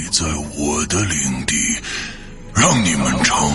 [0.00, 0.24] 你在
[0.56, 1.54] 我的领地
[2.54, 3.54] 让你们尝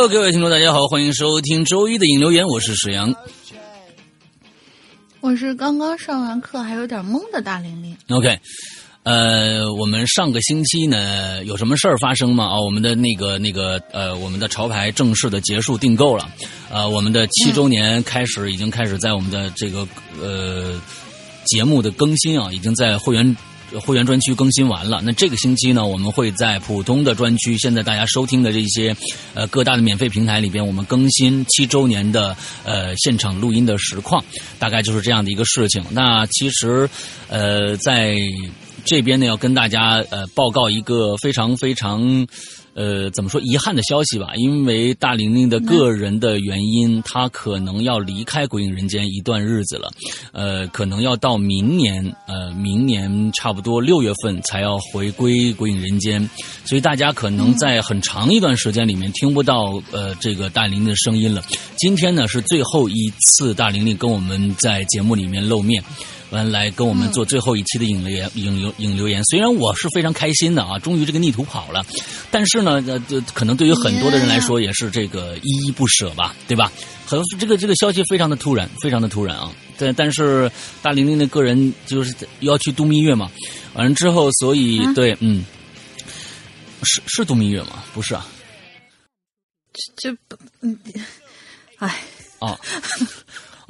[0.00, 3.14] Hello，各位听众，大家好，欢迎收听周一的影留言，我是史阳。
[5.20, 7.94] 我是刚刚上完课还有点懵的大玲玲。
[8.08, 8.38] OK，
[9.02, 12.46] 呃，我们上个星期呢有什么事儿发生吗？
[12.46, 16.26] 啊，我们的那个那个呃，我们的潮牌正式的结束订购了，
[16.72, 19.86] 呃，我们的七周年开始已经开始在我们的这个
[20.18, 20.80] 呃
[21.44, 23.36] 节目的更新啊，已经在会员。
[23.78, 28.96] 会员专区更新完了，那这个星期呢，我们会在普通的专区，现在大家收听的这些
[29.34, 34.24] 呃各大的免费平台里边，我们更新七周年的呃现场录音的实况，
[34.58, 35.84] 大概就是这样的一个事情。
[35.90, 36.88] 那其实
[37.28, 38.16] 呃在
[38.84, 42.26] 这边呢，要跟大家呃报告一个非常非常。
[42.74, 44.28] 呃，怎么说遗憾的消息吧？
[44.36, 49.90] 因为大玲玲的个人的原因，她可能要离开《鬼影人间》一段日子了，
[50.32, 56.22] 呃，可能要到明年，呃，明年差不多六月份才要回归《鬼影人间》，
[56.64, 61.42] 所以大家可能在很长一段时间里面听不到呃这个大玲玲的声音了。
[61.76, 65.82] 今天呢是最后一次大玲玲跟我们在节目里面露面。
[66.30, 69.22] 完来跟我们做最后一期的影留言，影留影留言。
[69.24, 71.84] 虽然我是非常开心的啊，终于这个逆徒跑了，
[72.30, 76.72] 但是呢，呃，这可能对于很多的人来说也是这个依依不舍吧，对吧？
[77.06, 79.52] 很这个这个消息非常的突然，非常的突然啊。
[79.76, 80.50] 但但是
[80.82, 83.30] 大玲玲的个人就是要去度蜜月嘛，
[83.74, 85.44] 完了之后，所以、啊对，嗯，
[86.82, 87.82] 是是度蜜月吗？
[87.94, 88.26] 不是啊，
[89.96, 90.78] 这不，嗯，
[91.78, 91.98] 哎，
[92.38, 92.60] 啊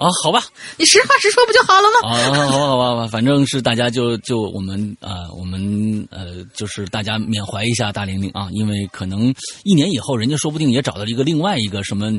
[0.01, 0.43] 啊，好吧，
[0.79, 2.09] 你实话实说不就好了吗？
[2.09, 9.35] 啊，好吧，好吧，好吧，反正是大家就就我们呃，我们呃，就是大家缅怀一下大玲玲啊，因为可能
[9.65, 12.11] 一年以后，人家说不定也找到了一个另外一个什么。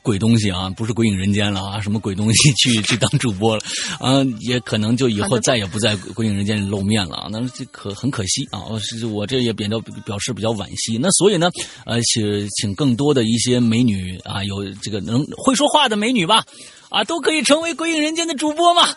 [0.00, 3.62] 鬼东西啊，不是鬼影人间了啊，什么鬼东西去去当主播了
[4.00, 10.98] 啊，也可能就以后再也不在鬼影人间里露面了啊，那这可很可惜啊，我是我这也比较表示比较惋惜。
[11.00, 11.48] 那所以呢，
[11.86, 16.44] 呃，请请更多的一些美女啊，有这个能会说话的美女吧，
[16.92, 18.94] 啊，都可以成为鬼影人间的主播嘛。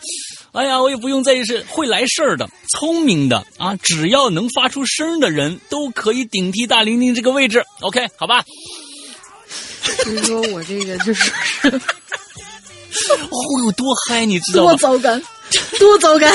[0.52, 7.64] 哎呀，我也不用再是会来事儿的、聪明的啊，只要能发出声的人都可以顶替大玲玲这个位置。
[7.80, 8.44] OK，好吧。
[10.04, 11.30] 所以说我这个就是
[13.30, 14.76] 哦，有多嗨，你知道吗？
[14.76, 15.20] 多糟糕，
[15.78, 16.26] 多糟糕。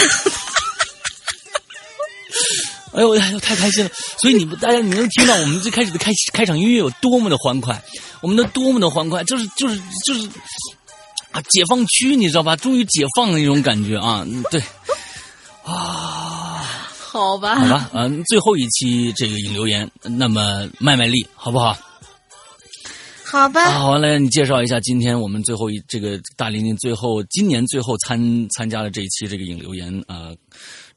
[2.93, 3.91] 哎呦，哎呦，太开心了！
[4.19, 7.81] 所以你们大家，你能听到我们最开始的开开场音乐有多么的欢快，
[8.21, 10.29] 我们的多么的欢快，就是就是就是，
[11.31, 12.55] 啊，解放区，你知道吧？
[12.55, 14.23] 终于解放的那种感觉啊！
[14.27, 14.61] 嗯对，
[15.63, 16.63] 啊，
[16.97, 21.77] 好吧，好吧，嗯、最后一期这个引留言，那么卖卖力，好不好？
[23.23, 28.19] 好吧，啊，完了，你介绍一下今天我们最后一这个大玲玲最后今年最后参
[28.49, 30.35] 参加的这一期这个引留言啊、呃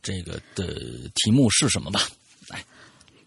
[0.02, 0.66] 这个的
[1.14, 2.02] 题目是什么吧？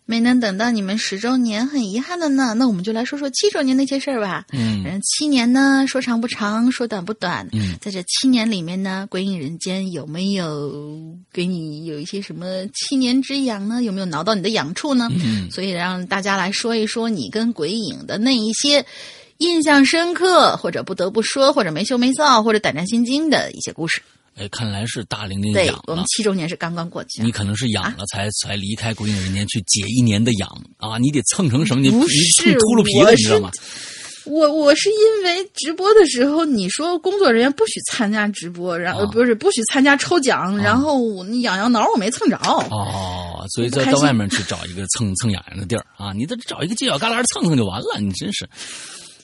[0.09, 2.54] 没能等到你们十周年，很遗憾的呢。
[2.54, 4.45] 那我们就来说说七周年那些事儿吧。
[4.54, 7.45] 嗯反正七年呢，说长不长，说短不短。
[7.51, 10.74] 嗯在这七年里面呢，鬼影人间有没有
[11.33, 13.83] 给你有一些什么七年之痒呢？
[13.83, 15.09] 有没有挠到你的痒处呢？
[15.12, 18.86] 嗯所以让大家来说一说你跟鬼影的那一些
[19.39, 24.01] 印象深刻，或者不得不说，或者没羞没臊，或者胆战心惊的一些故事。
[24.37, 25.83] 哎，看来是大玲玲对痒了。
[25.87, 30.97] 我们七周年是刚刚过去啊，你可能是养了才、才离开鬼影人间去解一年的痒啊！
[30.97, 31.81] 你得蹭成什么？
[31.81, 33.49] 你秃噜皮了，你知道吗？
[34.25, 42.35] 我我是因为直播的时候你说工作人员不许参加直播，然后、啊不是不许参加抽奖，然后我那痒痒挠我没蹭着。
[42.43, 46.11] 哦，所以我不开心在到外面去找一个蹭蹭痒痒的地儿啊！
[46.13, 48.45] 你得找一个犄角旮旯蹭蹭就完了，你真是，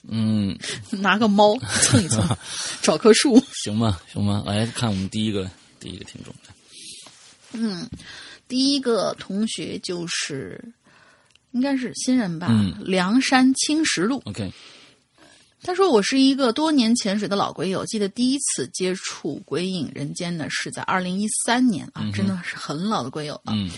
[0.07, 0.57] 嗯，
[0.91, 2.21] 拿个猫蹭一蹭，
[2.81, 3.41] 找棵树。
[3.63, 6.33] 行吧，行吧，来看我们第一个第一个听众，
[7.53, 7.89] 嗯，
[8.47, 10.63] 第一个同学就是
[11.51, 14.21] 应该是新人吧，嗯梁山青石路。
[14.25, 14.51] OK，
[15.61, 23.53] 他说：“我是一个多年潜水的老鬼友，记得第一次接触鬼影人间呢，是在二零一三年啊，真的是很老的鬼友了。
[23.53, 23.69] 嗯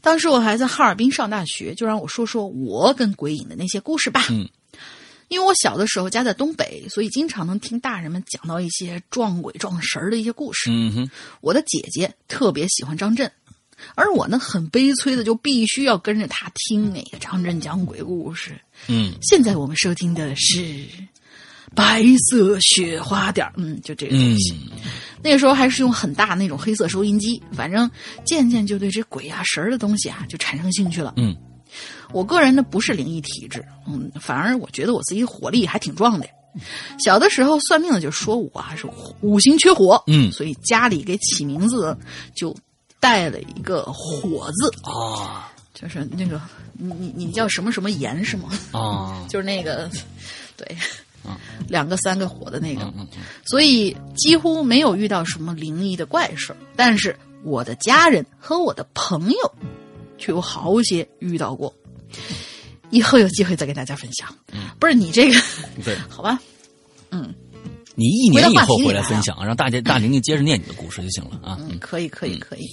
[0.00, 4.26] 当时我还在哈尔滨上大学，就让我说说我跟鬼影的那些故事吧。
[4.30, 4.48] 嗯
[5.28, 10.70] 因为我小的时候家在东北，所以经常能听大人们讲到一些撞鬼撞神儿的一些故事。
[10.70, 11.10] 嗯哼，
[11.40, 13.30] 我的姐姐特别喜欢张震，
[13.94, 18.58] 而我呢很悲催的就必须要跟着他听那个张震讲鬼故事。
[18.86, 20.58] 嗯现在我们收听的是
[21.74, 24.54] 《白色雪花点儿》，嗯，就这个东嗯西。
[25.22, 27.90] 那个时候还是用很大那种黑色收音机，反正
[28.24, 31.12] 渐渐就对这鬼啊神儿的东西啊就产生兴趣了。
[31.16, 31.36] 嗯
[32.12, 36.26] 我个人呢不是灵异体质，嗯，反而我觉得我自己火力还挺壮的。
[36.98, 38.86] 小的时候算命的就说我啊是
[39.20, 41.96] 五行缺火，嗯所以家里给起名字
[42.34, 42.56] 就
[42.98, 46.40] 带了一个火字，啊就是那个
[46.72, 48.48] 你你你叫什么什么炎是吗？
[48.72, 49.88] 啊， 就是那个，
[50.56, 50.76] 对，
[51.24, 51.36] 嗯
[51.68, 52.92] 两个三个火的那个，
[53.44, 56.56] 所以几乎没有遇到什么灵异的怪事。
[56.74, 57.14] 但是
[57.44, 59.54] 我的家人和我的朋友
[60.18, 61.72] 却有好些遇到过。
[62.90, 64.34] 以后有机会再给大家分享。
[64.78, 65.40] 不是你这个，
[65.84, 66.40] 对 好吧？
[67.10, 67.34] 嗯
[67.94, 71.58] 你一年以后回来分享，让大家大玲玲接着念你的故事就行了啊。
[71.62, 72.64] 嗯，可以，可以，可以。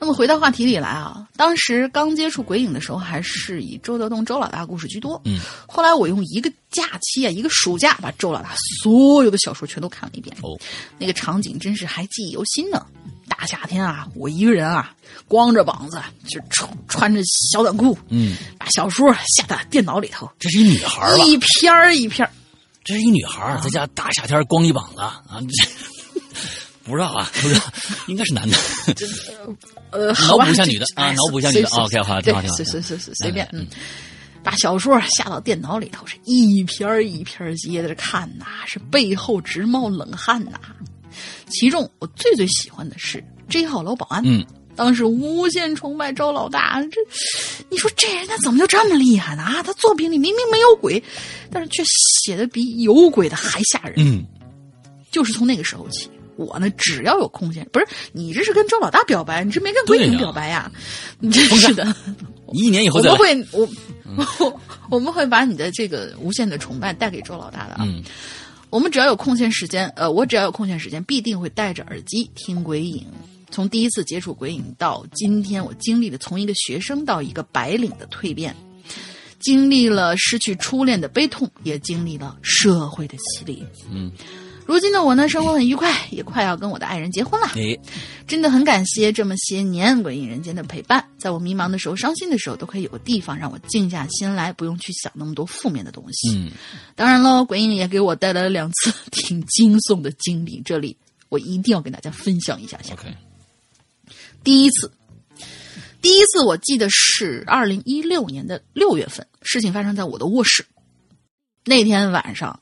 [0.00, 5.22] 那么回到话题里来啊，当时刚接触鬼影的时候，还是以周德东、周老大故事居多。
[5.24, 10.36] 嗯，后来我用一个假期啊，一个暑假，把周老大所有的小说全都看了一遍。
[10.42, 10.58] 哦，
[10.98, 12.84] 那个场景真是还记忆犹新呢。
[13.28, 14.92] 大夏天啊，我一个人啊，
[15.28, 17.20] 光着膀子，就穿穿着
[17.52, 21.16] 小短裤，嗯，把小说下到电脑里头，这是一女孩？
[21.26, 22.30] 一篇儿一篇儿。
[22.84, 25.68] 这是一女孩儿，在家大夏天光一膀子啊，这
[26.84, 27.60] 不知道啊，不知道，
[28.06, 28.56] 应该是男的。
[29.90, 33.66] 呃， 脑补一下女的啊哎脑补一下女的 OK，好挺好挺好对随随随随随便嗯。
[34.44, 40.60] 把小说下到电脑里头，是一篇一篇接着看呐，是背后直冒冷汗呐。
[41.48, 44.44] 其中我最最喜欢的是 J 号楼保安，嗯，
[44.74, 47.00] 当时无限崇拜周老大，这
[47.70, 49.42] 你说这人他怎么就这么厉害呢？
[49.42, 51.02] 啊，他作品里明明没有鬼，
[51.50, 51.82] 但是却
[52.24, 53.94] 写的比有鬼的还吓人。
[53.98, 54.24] 嗯，
[55.10, 60.70] 就是从那个时候起，我呢只要有空闲，不是你这是跟周老大表白，你这没跟鬼影对呀表白呀？
[61.20, 61.86] 你真是的。
[62.52, 63.18] 你一年以后我再来。
[63.18, 63.68] 们会我
[64.38, 67.84] 我我们会把你的这个无限的崇拜带给周老大的啊。
[67.84, 68.02] 嗯
[68.70, 73.06] 我们只要有空闲时间，呃，我只要有空闲时间，必定会戴着耳机听鬼影。
[73.50, 78.54] 从第一次接触鬼影到今天，我经历了从一个学生到一个白领的蜕变，
[79.38, 83.64] 经历了失去初恋的悲痛，也经历了社会的洗礼。
[83.90, 84.10] 嗯，
[84.66, 87.46] 如今的我呢，生活很愉快，也快要跟我的爱人结婚了。
[87.54, 87.78] 哎，
[88.26, 96.36] 真的很感谢这么些年鬼影人间的陪伴，在我迷茫的时候、伤心的时候，都可以有个地方让我静下心来，不用去想那么多负面的东西。
[96.36, 96.50] 嗯
[96.96, 100.96] 当然喽，鬼影也给我带来了两次挺惊悚的经历，这里
[101.28, 102.94] 我一定要跟大家分享一下下。
[102.94, 103.14] ，OK，
[104.42, 104.90] 第一次，
[106.02, 110.66] 第一次我记得是二零一六年的六月份，事情发生在我的卧室。
[111.64, 112.58] 那天晚上，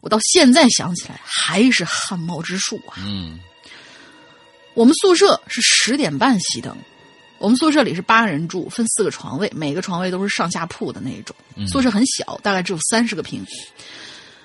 [0.00, 2.96] 我到现在想起来还是汗毛直竖啊。
[2.98, 3.38] 嗯
[4.74, 6.76] 我们宿舍是十点半熄灯，
[7.38, 11.34] 我们宿舍里是八人住，分四个床位，每个床位都是上下铺的那一种。
[11.66, 13.44] 宿舍很小，大概只有三十个平，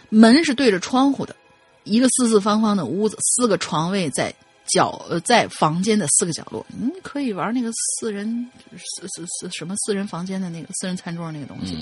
[0.10, 1.36] 门是对着窗户的。
[1.84, 4.34] 一个四四方方的屋子，四个床位在
[4.66, 7.70] 角呃在房间的四个角落，嗯，可以玩那个
[8.00, 11.78] 四人四四四什么四人房间的那个四人餐桌那个东西。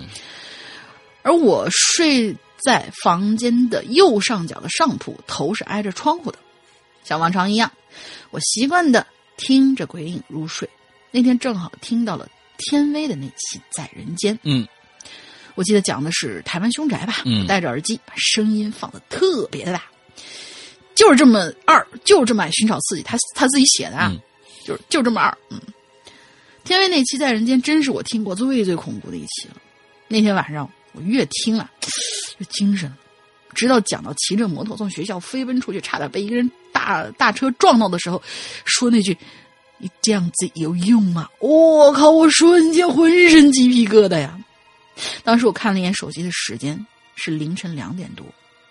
[1.21, 6.37] 而我睡在房间的右上角的上铺，头是挨着窗户的，
[7.03, 7.71] 像往常一样，
[8.29, 9.05] 我习惯的
[9.37, 10.69] 听着鬼影入睡。
[11.11, 14.67] 那天正好听到了天威的那期《在人间》，嗯
[15.55, 17.23] 我记得讲的是台湾凶宅吧？
[17.25, 19.83] 嗯我戴着耳机，把声音放的特别的大，
[20.95, 23.03] 就是这么二，就是这么爱寻找刺激。
[23.03, 24.21] 他他自己写的啊，嗯
[24.65, 25.37] 就是就这么二。
[25.49, 25.59] 嗯，
[26.63, 29.55] 天威那期《在人间》真是我听过最最恐怖的一期了。
[30.07, 31.71] 那天晚上我越听啊
[32.39, 32.91] 越精神，
[33.53, 38.21] 直到讲到骑着摩托从学校飞奔出去，差点被一个人大大车撞到的时候，
[38.65, 39.17] 说那句。
[39.83, 41.27] 你这样子有用吗？
[41.39, 42.11] 我、靠！
[42.11, 44.39] 我瞬间浑身鸡皮疙瘩呀！
[45.23, 48.23] 当时我看了一眼手机的时间，是凌晨两点多，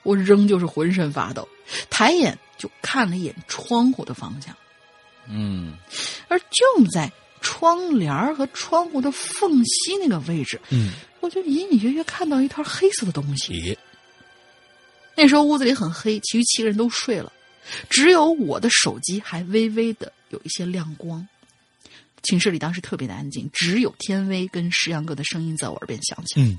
[0.04, 1.48] 我仍旧是浑身发抖，
[1.90, 4.54] 抬眼就看了一眼窗户的方向，
[5.28, 5.74] 嗯
[6.28, 7.10] 而就在
[7.40, 13.78] 窗帘儿和窗户的缝隙那个位置，嗯，我就隐隐约约看到一团黑色的东西。
[15.16, 17.32] 那时候屋子里很黑，其余七个人都睡了，
[17.88, 21.26] 只有我的手机还微微的有一些亮光。
[22.22, 26.40] 寝室里当时特别的安静，只有天威跟石阳哥的声音在我耳边响起。
[26.40, 26.58] 嗯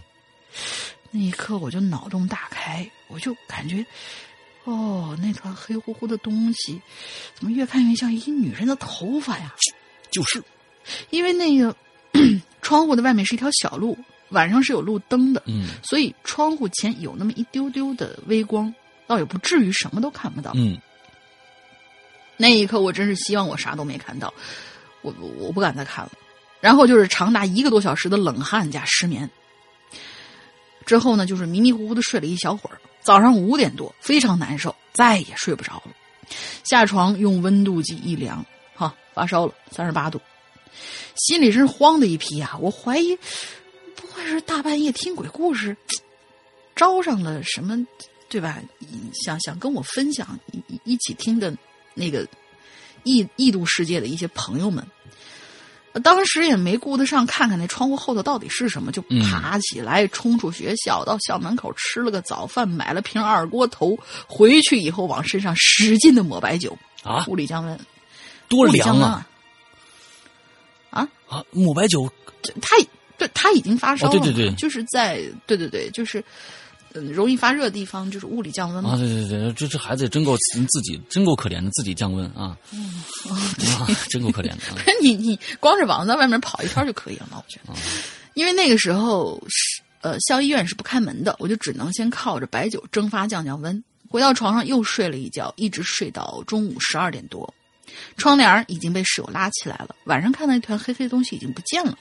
[1.14, 3.86] 那一刻我就脑洞大开，我就感觉，
[4.64, 6.82] 哦，那团黑乎乎的东西，
[7.36, 9.54] 怎么越看越像一女人的头发呀？
[10.10, 10.42] 就是，
[11.10, 11.76] 因为那个
[12.62, 13.98] 窗户的外面是一条小路，
[14.32, 18.74] 晚上是有路灯的，嗯所以窗户前有那么一丢丢的微光，
[19.08, 20.52] 倒也不至于什么都看不到。
[20.56, 20.78] 嗯
[22.38, 24.34] 那一刻，我真是希望我啥都没看到，
[25.04, 26.12] 我我我不敢再看了。
[26.60, 29.30] 然后就是长达一个多小时的冷汗加失眠。
[30.86, 35.92] 之后呢，就是迷迷糊糊的睡了一小会儿，早上五点多非常难受，再也睡不着了。
[36.64, 40.20] 下床用温度计一量，哈，发烧了，三十八度，
[41.16, 43.16] 心里真是慌的一批呀、我怀疑，
[44.12, 45.76] 不会是大半夜听鬼故事，
[46.76, 47.86] 招上了什么，
[48.30, 48.62] 对吧？
[49.14, 51.56] 想想跟我分享一一一起听的
[51.94, 52.28] 那个
[53.04, 54.86] 异异度世界的一些朋友们。
[56.04, 67.80] 当时也没顾得上看看那窗户后头到底是什么，就嗯爬起来冲出学校，到校门口吃了个早饭，买了瓶二锅头，回去以后往身上使劲的抹白酒，啊，物理降温，
[68.48, 69.28] 多凉啊
[70.92, 71.08] 啊！
[71.28, 71.44] 啊！
[71.52, 72.10] 抹白酒，
[72.42, 72.78] 这他
[73.22, 76.24] 对他已经发烧了、哦对对对就是在对对对，就是
[76.94, 78.94] 嗯容易发热的地方，就是物理降温嘛。
[78.94, 82.58] 啊，对对对，这这孩子也真够自己真够可怜的，自己降温啊，
[83.30, 84.82] 啊，真够可怜的啊。
[85.04, 87.38] 你你光着膀子在外面跑一圈就可以了嘛？
[87.38, 87.74] 我觉得，
[88.34, 93.84] 因为那个时候是呃校医院是不开门的，我就只能先靠着白酒蒸发降降温。
[94.10, 97.54] 回到床上又睡了一觉，一直睡到中午十二点多。
[98.18, 101.98] 窗帘已经被室友拉起来了，晚上看到一团黑黑的东西已经不见了。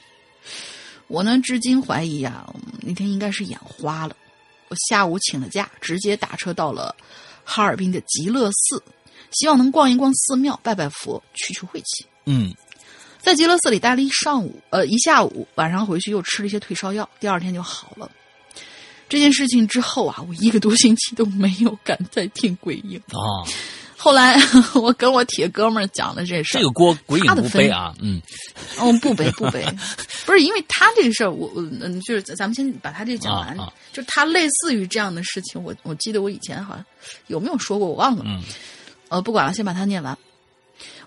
[1.11, 4.15] 我呢，至今怀疑啊，嗯那天应该是眼花了。
[4.69, 6.95] 我下午请了假，直接打车到了
[7.43, 8.81] 哈尔滨的极乐寺，
[9.31, 12.05] 希望能逛一逛寺庙，拜拜佛，去去晦气。
[12.25, 12.55] 嗯
[13.19, 18.09] 在极乐寺里待了一上午，呃，一下午，晚上回去又吃了一些退烧药，第二天就好了。
[19.09, 22.97] 这件事情之后啊，我一个多星期都没有敢再听鬼影。
[23.09, 23.43] 啊，
[24.03, 24.35] 后来
[24.73, 28.19] 我跟我铁哥们儿讲了这事儿这个锅鬼影不背啊，嗯
[28.79, 29.63] 哦，不背不背，
[30.25, 33.55] 不 是因为他这个事儿，我我嗯，就是咱咱们先把他这个讲完。
[33.59, 36.83] 啊啊就他类似于这样的事情，我我记得我以前好像
[37.27, 38.23] 有没有说过，我忘了。
[38.25, 38.41] 嗯
[39.09, 40.17] 呃，不管了，先把它念完。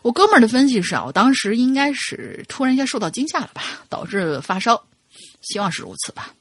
[0.03, 4.81] 我哥们儿的分析是啊，我当时应该是突然一下受到惊吓了吧，导致发烧，
[5.41, 6.33] 希望是如此吧。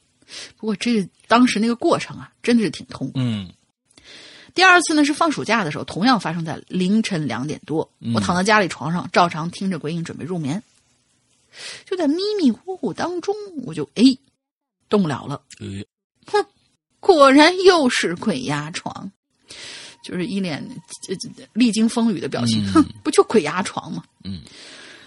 [0.56, 3.14] 不过这当时那个过程啊，真的是挺痛苦。
[3.16, 3.50] 嗯
[4.54, 8.14] 第二次呢是放暑假的时候，同样发生在凌晨两点多，嗯。
[8.14, 10.62] 我躺在家里床上，照常听着鬼影准备入眠。
[11.84, 13.34] 就在迷迷糊糊当中，
[13.64, 14.02] 我就哎
[14.88, 15.26] 动不了。
[15.26, 15.42] 了，
[16.26, 16.44] 哼
[17.00, 19.10] 果然又是鬼压床，
[20.04, 20.64] 就是一脸
[21.08, 22.72] 呃历经风雨的表情，嗯。
[22.72, 24.04] 哼，不就鬼压床吗？
[24.24, 24.40] 嗯，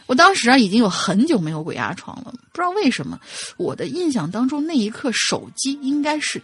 [0.06, 3.20] 我当时啊已经有很久没有鬼压床了，不知道为什么，
[3.58, 6.42] 我的印象当中那一刻手机应该是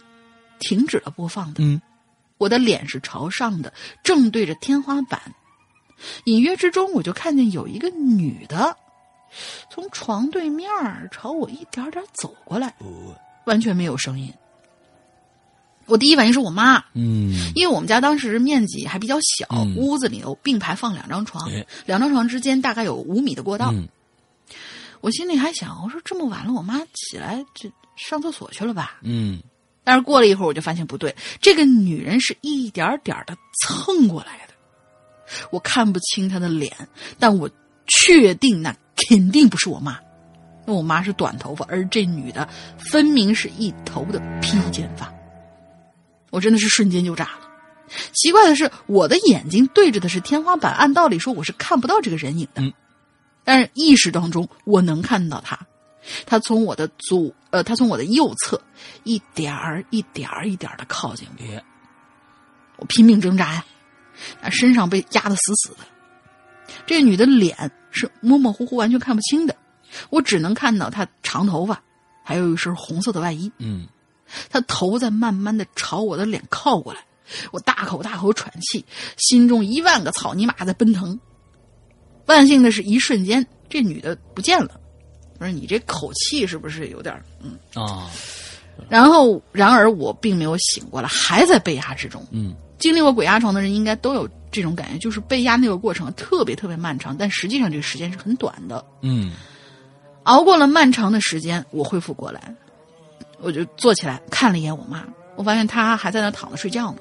[0.58, 1.62] 停止了播放的。
[1.62, 1.80] 嗯
[2.38, 3.72] 我的脸是朝上的，
[4.02, 5.20] 正对着天花板。
[6.24, 8.76] 隐约之中，我就看见有一个女的
[9.70, 10.68] 从床对面
[11.10, 14.32] 朝我一点点走过来，哦完全没有声音。
[15.86, 23.70] 我第一反应是我妈，嗯因为我们家当时面积还比较小，嗯屋子里头并排放两张床哎，两张床之间大概有五米的过道。
[23.72, 23.88] 嗯
[25.00, 28.98] 我心里还想，我说这么晚了，我妈起来这上厕所去了吧？
[29.02, 29.42] 嗯
[29.84, 34.54] 但是过了一会儿，我就发现不对，这个女人是一点点的蹭过来的。
[35.50, 36.72] 我看不清她的脸，
[37.18, 37.48] 但我
[37.86, 39.98] 确定那肯定不是我妈。
[40.66, 42.48] 那我妈是短头发，而这女的
[42.78, 45.12] 分明是一头的披肩发。
[46.30, 47.40] 我真的是瞬间就炸了。
[48.12, 52.62] 奇怪的是，我的眼睛对着的是天花板，按道理说我是看不到这个人影的。
[52.62, 52.72] 嗯，
[53.44, 55.58] 但是意识当中我能看到她，
[56.24, 58.60] 她从我的左呃，他从我的右侧
[59.04, 61.62] 一点儿一点儿一点儿的靠近我，
[62.78, 63.64] 我拼命挣扎呀，
[64.42, 66.74] 啊，身上被压得死死的。
[66.84, 69.54] 这女的脸是模模糊糊、完全看不清的，
[70.10, 71.80] 我只能看到她长头发，
[72.24, 73.52] 还有一身红色的外衣。
[73.58, 73.86] 嗯
[74.50, 77.04] 她头在慢慢的朝我的脸靠过来，
[77.52, 78.84] 我大口大口喘气，
[79.16, 81.16] 心中一万个草泥马在奔腾。
[82.26, 84.80] 万幸的是一瞬间，这女的不见了。
[85.44, 87.58] 不是你这口气是不是有点嗯？
[87.74, 88.10] 啊
[88.88, 92.26] 然后，然而我并没有醒过来，还在被压之中。
[92.32, 98.84] 嗯经历过鬼压床的人应该都有这种感觉，就是被压那个过程特别特别漫长，但实际上这个时间是很短的。
[99.02, 99.32] 嗯
[100.24, 102.54] 熬过了漫长的时间，我恢复过来，
[103.38, 105.04] 我就坐起来看了一眼我妈，
[105.36, 106.98] 我发现她还在那躺着睡觉呢。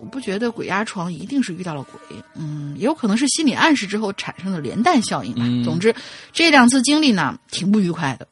[0.00, 5.42] 我不觉得鬼压床一定是遇到了鬼，嗯，也有可能是心理暗示之后产生的连带效应吧。
[5.44, 5.94] 嗯总之，
[6.32, 8.26] 这两次经历呢，挺不愉快的。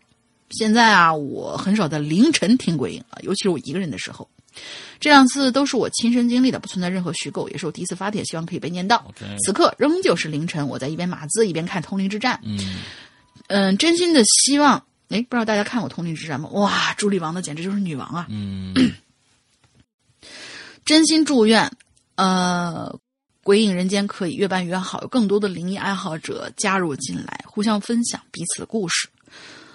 [0.51, 4.29] 现在啊，我很少在凌晨听鬼影啊，尤其是我一个人的时候。
[4.99, 9.13] 这两次都是我亲身经历的，不存在任何虚构，也是我第一次发帖，希望可以被念到。
[9.45, 12.35] 此刻仍旧是凌晨，我在一边码字一边看《通灵之战》。
[12.45, 12.59] 嗯
[13.49, 16.49] 嗯，真心的希望，哎，不知道大家看过《通灵之战》吗？
[16.55, 18.27] 哇，朱莉王的简直就是女王啊！
[18.31, 18.75] 嗯
[20.89, 21.71] 真心祝愿，
[22.15, 22.99] 呃，
[23.43, 29.07] 鬼影人间可以越办越好，有更多的灵异爱好者加入进来，互相分享彼此的故事。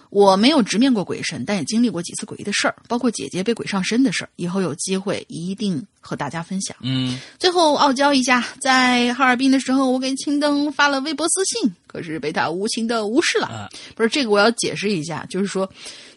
[0.09, 4.29] 我没有直面过鬼神，但也经历过几次诡异的事儿，包括姐姐被鬼上身的事儿。
[4.37, 6.75] 以后有机会一定和大家分享。
[6.81, 13.45] 嗯最后傲娇一下，在哈尔滨的时候，我给青灯发了微博私信，可是被他无情的无视了。
[13.45, 15.71] 啊不是这个，我要解释一下，就是说，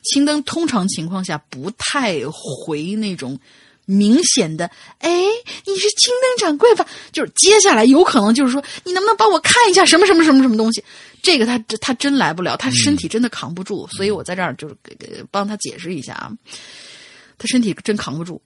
[0.05, 2.19] 青灯通常情况下不太
[2.65, 3.39] 回那种
[3.87, 5.11] 明显的，哎，
[5.65, 6.87] 你是青灯掌柜吧？
[7.13, 10.85] 就是接下来有可能就是说，你能不能帮我看一下什么什么什么什么东西？
[11.23, 16.31] 这个他他真来不了，他身体真的扛不住，所以我在这儿就是给给帮他解释一下啊，
[17.39, 18.41] 他身体真扛不住。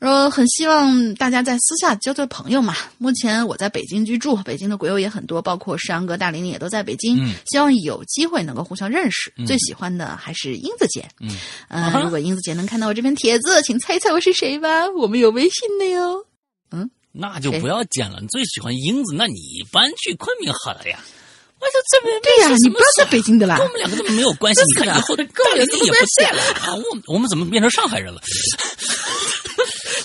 [0.00, 2.74] 说很希望大家在私下交交朋友嘛。
[2.98, 7.16] 目前我在北京居住，北京的鬼友也很多，包括山哥、大玲玲也都在北京。
[7.24, 9.32] 嗯希望有机会能够互相认识。
[9.46, 11.08] 最喜欢的还是英子姐。
[11.20, 11.30] 嗯，
[11.68, 14.86] 呃如果英子姐能看到我这篇帖子，请猜一猜我是谁吧。
[14.90, 16.26] 我们有微信的哟。
[16.70, 18.18] 嗯那就不要见了。
[18.20, 19.34] 你最喜欢英子，那你
[19.72, 20.98] 搬去昆明好了呀。
[21.60, 23.64] 我就这边对呀、你不要在北京的啦跟。
[23.64, 24.60] 我们两个怎么没有关系？
[24.66, 28.20] 你看以后大跟我有什么玲玲也不在了啊，我我们怎么变成上海人了？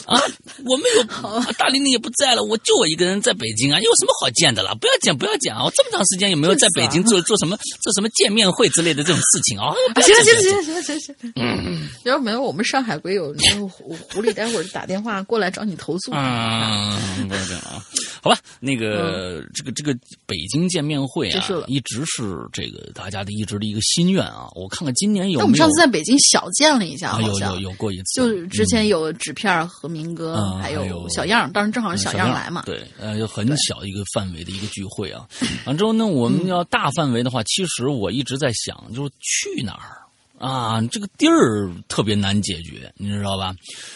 [0.10, 0.20] 啊，
[0.66, 1.04] 我没有
[1.58, 4.74] 大玲玲也不在了，我就我一个人在北京啊，有什么好见的啦？
[4.74, 5.64] 不要见，不要见啊！
[5.64, 9.74] 我这么长时间也没有在北京做做什么做什么见面会之类的这种事情啊！
[10.02, 16.12] 行行了行了行了行了，嗯，要没有我们上海鬼友，那狐狐狸待会儿打电话过来找你投诉。
[16.14, 17.84] 嗯，不要这样啊。
[18.22, 19.94] 好吧，那个、这个这个
[20.26, 24.48] 北京见面会啊一直是这个大家的一直的一个心愿啊。
[24.56, 32.64] 我看看今年有没有那我们上次在北京小见了一下，啊有有有过一次，就是之前有纸片儿和民歌，嗯还还有小样儿，当时正好嗯是小样来嘛。
[32.66, 35.28] 对，呃，有很小一个范围的一个聚会啊。
[35.66, 39.98] 完之后呢，我们要大范围的话，其实我一直在想，就是去哪儿
[40.40, 40.82] 啊？
[40.92, 43.54] 这个地儿特别难解决，你知道吧？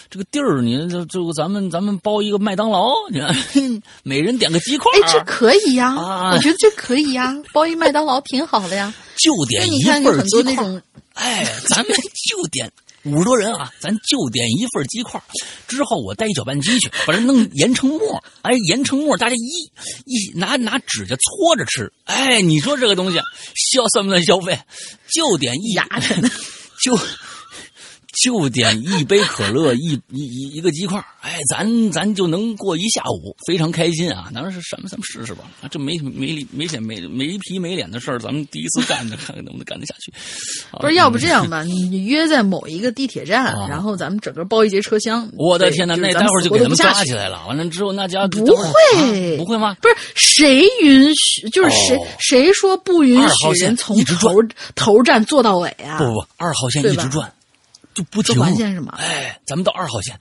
[0.09, 3.33] 这个地儿，你这这咱们咱们包一个麦当劳，你 看
[4.03, 8.93] 每人点个鸡块哎，这，可以呀，啊我觉得这可以呀，包一麦当劳挺好的呀。
[9.15, 10.55] 就点一份鸡块儿。
[10.55, 10.81] 那种
[11.13, 12.69] 哎，咱们就点
[13.05, 15.21] 五十多人啊，咱就点一份鸡块
[15.67, 19.71] 之后我带一搅拌机去，把它弄研成沫，哎，研成沫，大家一
[20.05, 24.57] 一拿拿指甲搓着吃，哎，你说这个东西消算不算消费？
[25.13, 26.29] 就点一牙的，
[26.81, 26.97] 就
[28.21, 34.29] 就点一杯可乐，一一一一个鸡块儿哎，咱咱就能过一下午，非常开心啊！
[34.33, 40.11] 当然是什么咱们试试吧，啊，这没没理没脸没没皮没脸的事儿，咱们第一次干着， 看看能不能干得下去。
[40.71, 45.29] 啊不是，要不这样吧， 你你约在某一个地铁站啊，然后咱们整个包一节车厢。
[45.37, 47.27] 我的天哪，那待会儿就给他们抓起来。
[47.29, 47.45] 了。
[47.47, 49.75] 完了之后，那家不会啊不会吗？
[49.81, 54.29] 不是谁允许，就是谁、哦谁说不允二许人从头
[54.75, 55.97] 头站坐到尾啊？
[55.97, 57.31] 不不不，二号线一直转，
[57.93, 58.35] 就不停。
[58.35, 60.19] 坐环线是吗哎，咱们到二号线，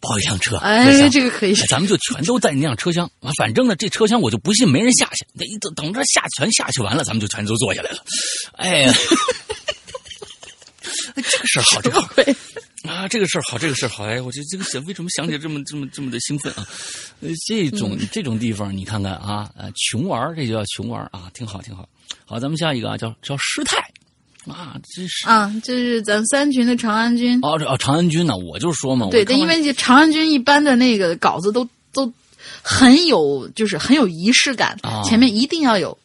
[0.00, 0.56] 包一辆车。
[0.58, 3.06] 哎这个可以哎咱们就全都在那辆车厢。
[3.20, 5.26] 啊，反正呢，这车厢我就不信没人下去。
[5.32, 7.98] 那等等着下全下去完了，咱们就全都坐下来了。
[8.56, 8.92] 哎
[11.16, 12.12] 这个事儿好，这个好。
[12.14, 12.36] 对，
[12.88, 16.66] 啊，这个事儿好，这个事儿好，哎，我觉得这个想为什么想起这么这么这么的兴奋啊？
[17.20, 21.88] 呃，这种、这种地方你看看啊，呃，穷玩儿这就叫穷玩儿啊，挺好挺好。
[22.24, 23.76] 好，咱们下一个啊，叫叫师太
[24.52, 25.26] 啊，这是。
[25.28, 27.38] 啊，这是咱三群的长安君。
[27.42, 32.12] 哦这哦长安君呢，我就说嘛，对，因为长安君一般的那个稿子都都
[32.62, 35.02] 很有，就是很有仪式感，啊。
[35.04, 35.96] 前面一定要有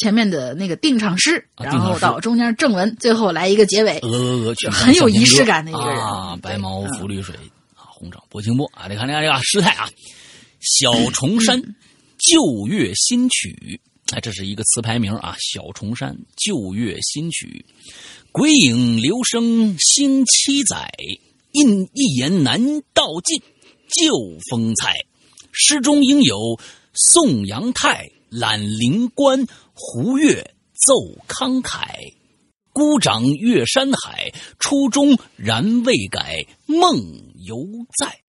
[0.00, 3.98] 前面的那个定场诗，然后到中间正文，最后来一个结尾。
[4.02, 5.98] 鹅鹅鹅，很有仪式感的一个人。
[5.98, 6.98] 啊，白毛嗯。
[6.98, 7.34] 浮绿水
[7.74, 8.70] 啊，红掌拨清波。
[8.74, 9.88] 啊，你看你看这个师太啊，
[10.60, 11.60] 小重山
[12.18, 13.80] 旧月新曲，
[14.12, 17.64] 哎，这是一个词牌名啊，小重山旧月新曲，
[18.32, 20.92] 鬼影流声星七载，
[21.52, 23.40] 印一言难道尽
[23.88, 24.12] 旧
[24.50, 24.94] 风采。
[25.52, 26.58] 诗中应有
[26.92, 30.94] 宋阳泰、揽灵官、胡越奏
[31.28, 32.14] 慷慨。
[32.72, 36.96] 孤掌越山海，初衷然未改，梦
[37.44, 37.66] 犹
[37.98, 38.20] 在。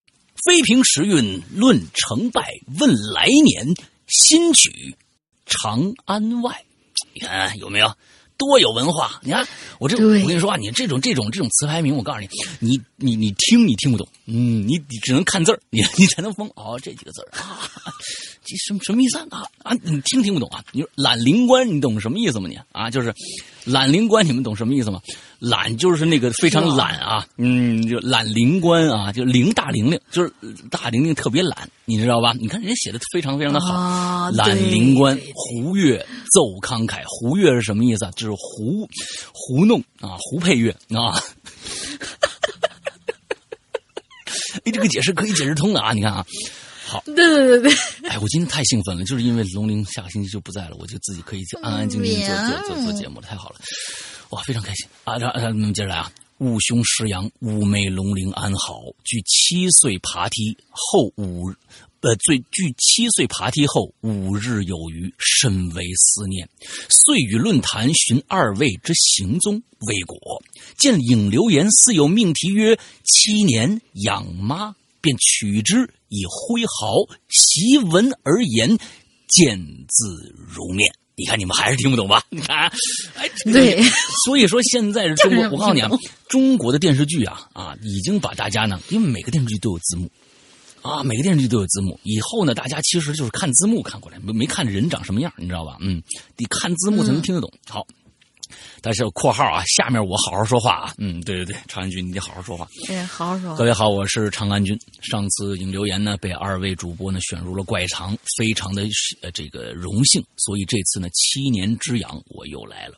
[0.46, 3.76] 非凭时运论成败，问来年
[4.08, 4.96] 新曲
[5.52, 6.64] 长安外。
[7.14, 7.94] 你看有没有？
[8.38, 9.20] 多有文化！
[9.22, 12.28] 你看我这，我跟你说啊，你这种这种这种词牌名，我告诉你，
[12.60, 17.70] 你你你听你听不懂，嗯，你你只能看字儿，你你才能疯哦，这几个字儿啊，
[18.52, 19.44] 这什么什么意思啊？
[19.64, 20.62] 啊，你听听不懂啊？
[20.74, 22.50] 你说懒灵官，你懂什么意思吗？
[22.50, 23.14] 你啊，就是
[23.64, 25.00] 懒灵官，你们懂什么意思吗？
[25.40, 30.34] 懒就是那个非常懒啊，嗯，就懒灵官啊，就灵大玲玲，就是
[30.70, 32.34] 大玲玲特别懒，你知道吧？
[32.38, 38.12] 你看人家写的非常非常的好，啊懒灵官胡乐奏慷慨，胡乐是什么意思啊？
[38.18, 38.86] 就是胡
[39.34, 41.18] 胡弄啊，胡配乐啊。
[44.66, 45.94] 哎，这个解释可以解释通的啊！
[45.94, 46.26] 你看啊，
[47.06, 47.72] 对对对对，
[48.10, 53.56] 哎，我今天太兴奋了，就是因为龙鳞下个星期就不在了，我就自己可以安安静静做做做做节目了，太好了，
[54.30, 55.18] 哇，非常开心啊！
[55.18, 61.54] 然后咱们接着来啊，五兄师阳，五妹龙鳞安好，距七岁爬梯后五，
[62.02, 66.50] 呃，最距七岁爬梯后五日有余，甚为思念。
[66.90, 70.18] 遂与论坛寻二位之行踪，未果。
[70.78, 72.76] 见影留言似有命题曰
[73.06, 78.78] “七年养妈”，便取之以挥毫，习文而言，
[79.28, 80.94] 见字如面。
[81.16, 82.22] 你看，你们还是听不懂吧？
[82.30, 82.68] 你看，
[83.16, 83.82] 哎，对，
[84.26, 85.90] 所以说现在是 中国，我告诉你啊，
[86.28, 90.12] 中国的电视剧啊啊，已经把大家呢，因为每个电视剧都有字幕。
[90.82, 92.00] 啊，每个电视剧都有字幕。
[92.02, 95.78] 以后呢，大家其实就是看字幕看过来，没没看人长什么样，你知道吧？
[95.80, 96.02] 嗯，
[96.36, 97.52] 得看字幕才能听得懂。
[97.70, 97.86] 好，
[98.82, 100.94] 但是有括号啊，下面我好好说话啊。
[100.98, 102.68] 嗯，对对对，长安君，你得好好说话。
[102.88, 103.64] 对，好好说各。
[103.64, 104.78] 位好，我是长安君。
[105.02, 108.84] 上次引留言呢，被二位主播呢选入了怪藏，非常的
[109.22, 112.96] 呃这个荣幸，所以这次呢七年之痒我又来了。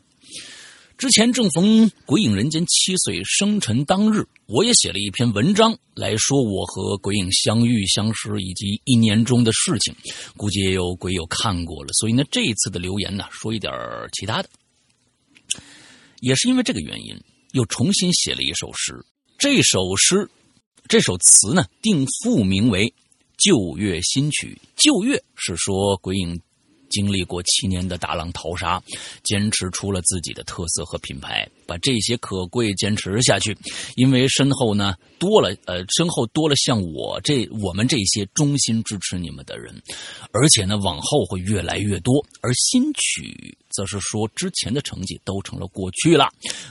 [0.96, 9.92] 之前正逢《鬼影人间》七岁生辰当日，我也写了一篇文章来说我和鬼影相遇、相识以及一年中的事情，
[10.36, 11.90] 估计也有鬼友看过了。
[11.94, 13.72] 所以呢，这一次的留言呢，说一点
[14.12, 14.48] 其他的，
[16.20, 17.18] 也是因为这个原因，
[17.52, 18.94] 又重新写了一首诗。
[19.38, 20.28] 这首诗，
[20.88, 22.86] 这首词呢，定赋名为
[23.36, 24.58] 《旧月新曲》。
[24.76, 26.40] 旧月是说鬼影
[26.90, 28.80] 经历过七年的大浪淘沙，
[29.24, 33.56] 坚持出了自己的特色和品牌，把这些可贵坚持下去。
[33.96, 39.74] 因为身后呢多了呃，身后多了像我这我们这些衷心支持你们的人，
[40.32, 42.24] 而且呢往后会越来越多。
[42.40, 46.28] 而新曲则是说之前的成绩都成了过去了，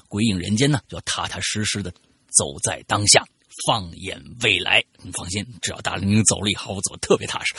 [0.08, 1.92] 鬼影人间呢就要踏踏实实的
[2.30, 3.24] 走在当下。
[3.68, 7.54] 放眼未来，你放心，只要大玲玲走了以后，我走得特别踏实，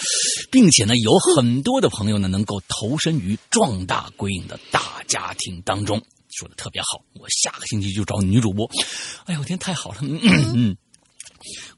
[0.50, 6.02] 并且呢，有很多的朋友呢能够投身于壮大鬼影的大家庭当中，
[6.32, 7.00] 说的特别好。
[7.20, 8.68] 我下个星期就找女主播，
[9.26, 9.98] 哎呦天，太好了！
[10.02, 10.18] 嗯
[10.56, 10.76] 嗯，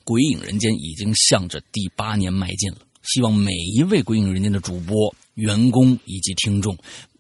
[0.03, 6.75] 鬼影人间已经向着第八年迈进了，希望每一位鬼影人间的主播、员工以及听众。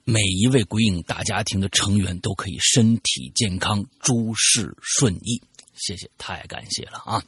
[0.09, 5.42] 每一位鬼影大家庭的成员都可以身体健康，诸事顺意。
[5.75, 7.21] 谢谢，太感谢了啊！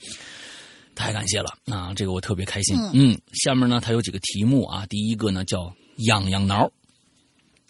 [0.95, 1.93] 太感谢了啊！
[1.93, 2.77] 这个我特别开心。
[2.95, 4.87] 嗯，下面呢，它有几个题目啊。
[4.87, 5.75] 第一个呢叫
[6.07, 6.71] “痒痒挠”，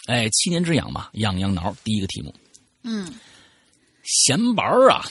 [0.05, 1.75] 哎，七年之痒嘛，痒痒挠。
[1.83, 2.35] 第一个题目，
[2.83, 3.11] 嗯，
[4.05, 5.07] 闲玩儿啊，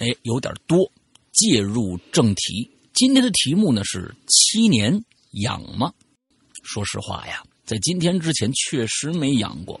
[0.00, 0.92] 哎，有点多。
[1.32, 5.94] 介入正题，今天的题目呢是“七年痒吗？”
[6.62, 9.80] 说实话呀，在今天之前确实没养过。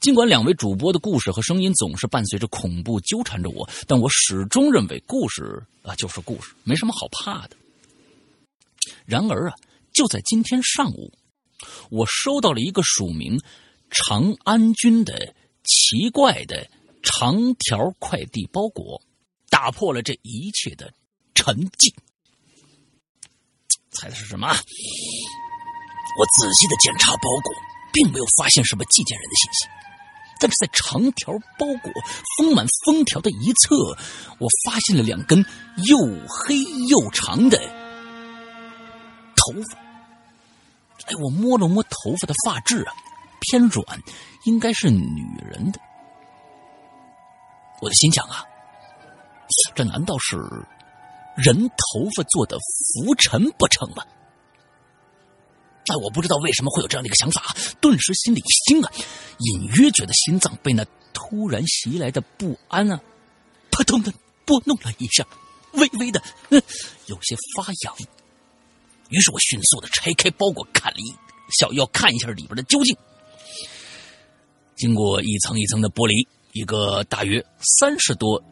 [0.00, 7.56] 尽管两位主播的故事和声音总是伴随着恐怖纠缠着我，但我始终认为故事啊就是故事，没什么好怕的。
[9.04, 9.56] 然而啊，
[9.92, 11.12] 就在今天上午，
[11.90, 13.40] 我收到了一个署名
[13.90, 16.68] “长安君”的奇怪的
[17.02, 19.02] 长条快递包裹，
[19.50, 20.94] 打破了这一切的
[21.34, 21.92] 沉寂。
[23.90, 24.54] 猜的是什么？
[26.18, 27.52] 我仔细的检查包裹，
[27.92, 29.68] 并没有发现什么寄件人的信息。
[30.40, 31.92] 但是在长条包裹
[32.36, 33.76] 封满封条的一侧，
[34.38, 35.44] 我发现了两根
[35.86, 35.96] 又
[36.28, 37.58] 黑又长的
[39.36, 39.78] 头发。
[41.06, 42.92] 哎，我摸了摸头发的发质啊，
[43.40, 43.84] 偏软，
[44.44, 45.80] 应该是女人的。
[47.80, 48.44] 我的心想啊，
[49.74, 50.36] 这难道是
[51.36, 54.02] 人头发做的浮尘不成吗？
[55.86, 58.90] 哎，我不知道为什么会有这样的一个想法，顿时心里一惊啊，
[59.38, 63.00] 隐约觉得心脏被那突然袭来的不安啊，
[63.70, 64.12] 扑通的
[64.46, 65.26] 拨弄了一下，
[65.74, 66.22] 微微的
[67.06, 67.94] 有些发痒。
[69.10, 71.14] 于是我迅速的拆开包裹，看了一
[71.58, 72.96] 小要看一下里边的究竟。
[74.76, 77.44] 经过一层一层的剥离，一个大约
[77.78, 78.42] 三十多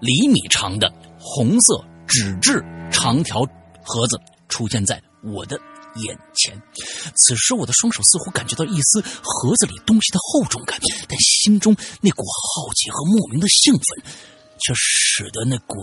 [0.00, 3.40] 厘米长的红色纸质长条
[3.84, 5.60] 盒子出现在我的。
[5.96, 6.60] 眼前，
[7.14, 10.78] 此时我的双手似乎感觉到一丝盒子里东西的厚重感，
[11.08, 14.12] 但心中那股好奇和莫名的兴奋，
[14.58, 15.76] 却使得那股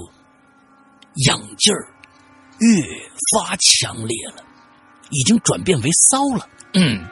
[1.27, 1.87] 痒劲儿
[2.59, 2.83] 越
[3.33, 4.43] 发强烈了，
[5.09, 6.47] 已经转变为骚了。
[6.73, 7.05] 嗯，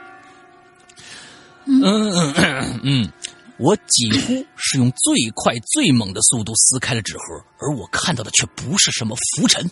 [1.66, 3.12] 嗯嗯嗯，
[3.58, 9.70] 我几乎是用最快最猛的速度撕开了纸盒，而我看到的却不是什么浮尘。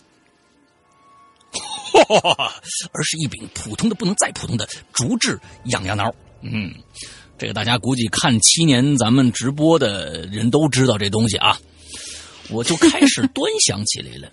[2.91, 6.13] 而是一柄普通的不能再普通的竹制痒痒挠。
[6.41, 6.73] 嗯，
[7.37, 11.59] 这个大家估计看七年咱们直播的人都知道这东西啊。
[12.49, 14.31] 我就开始端详起来了。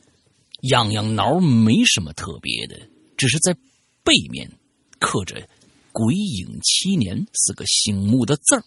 [0.71, 2.77] 痒痒挠没什么特别的，
[3.17, 3.53] 只是在
[4.03, 4.51] 背面
[4.99, 5.47] 刻着
[5.93, 8.65] “鬼影七年”四个醒目的字儿。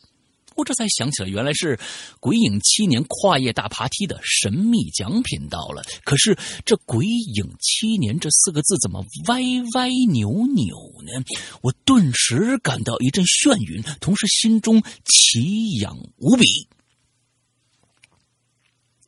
[0.59, 1.79] 我这才想起来，原来是
[2.19, 5.81] “鬼影七年”跨页大爬梯的神秘奖品到了。
[6.03, 9.39] 可是这“鬼影七年”这四个字怎么歪
[9.73, 11.23] 歪扭扭呢？
[11.61, 16.67] 我顿时感到一阵眩晕，同时心中奇痒无比。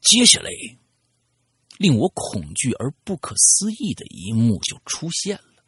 [0.02, 0.50] 接下来，
[1.78, 5.64] 令我恐惧而不可思议的一幕就出现了。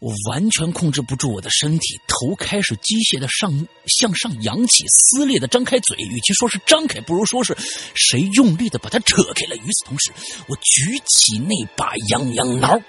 [0.00, 5.98] 我完全控制不住我的身体，头开始机械的上向上扬起，撕裂的张开嘴。
[5.98, 7.54] 与其说是张开，不如说是
[7.94, 9.56] 谁用力的把它扯开了。
[9.56, 10.10] 与此同时，
[10.48, 12.80] 我举起那把痒痒挠，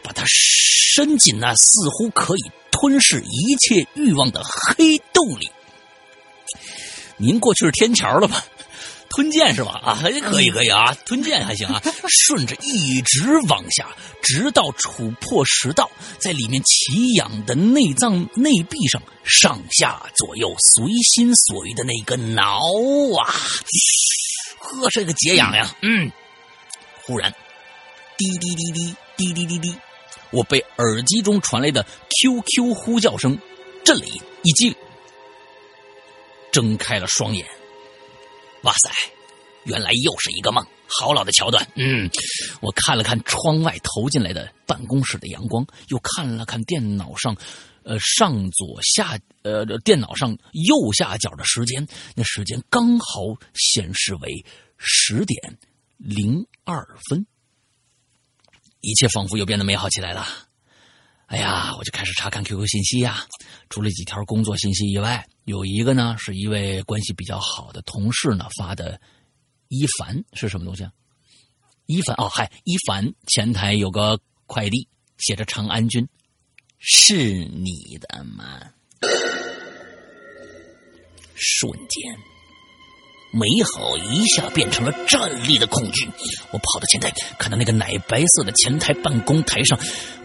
[0.00, 5.50] 把它伸进那似乎可以吞噬一切欲望的黑洞里。
[7.16, 8.44] 您过去是天桥了吧？
[9.10, 9.72] 吞剑是吧？
[9.84, 10.08] 啊，可
[10.40, 11.82] 以可以啊，吞剑还行啊。
[12.08, 13.88] 顺着一直往下，
[14.22, 22.60] 直到触破食道，在里面奇痒的内脏内壁上上下左右随心所欲的那个挠
[23.18, 23.34] 啊，
[24.60, 25.74] 呵，这个解痒呀。
[25.82, 26.10] 嗯，
[27.04, 27.34] 忽然，
[28.16, 29.74] 滴滴滴滴滴滴滴滴，
[30.30, 33.36] 我被耳机中传来的 QQ 呼叫声
[33.84, 34.76] 震了一一激灵，
[36.52, 37.44] 睁开了双眼。
[38.62, 38.90] 哇塞，
[39.64, 41.66] 原来又是一个梦，好老的桥段。
[41.76, 42.08] 嗯，
[42.60, 47.34] 我看了看窗外投进来的办公室的阳光，又看了看电脑上，
[47.84, 53.22] 呃，上左下，呃，电脑上右下角的时间，那时间刚好
[53.54, 54.44] 显示为
[54.76, 55.58] 十点
[55.96, 57.26] 零二分，
[58.80, 60.26] 一切仿佛又变得美好起来了。
[61.30, 63.24] 哎呀，我就开始查看 QQ 信息呀，
[63.68, 65.24] 除了几条工作信息以外。
[65.44, 69.00] 有一个呢，是一位关系比较好的同事呢发的，
[69.68, 70.90] 一凡是什么东西啊？
[71.86, 74.88] 一凡哦，嗨，一凡前台有个快递，
[75.18, 76.06] 写着“长安君”，
[76.78, 77.14] 是
[77.44, 78.60] 你的吗？
[81.34, 82.16] 瞬间，
[83.32, 86.08] 美好一下变成了战栗的恐惧。
[86.52, 89.78] 我跑到前台，看到那个奶白色的前台办公台上，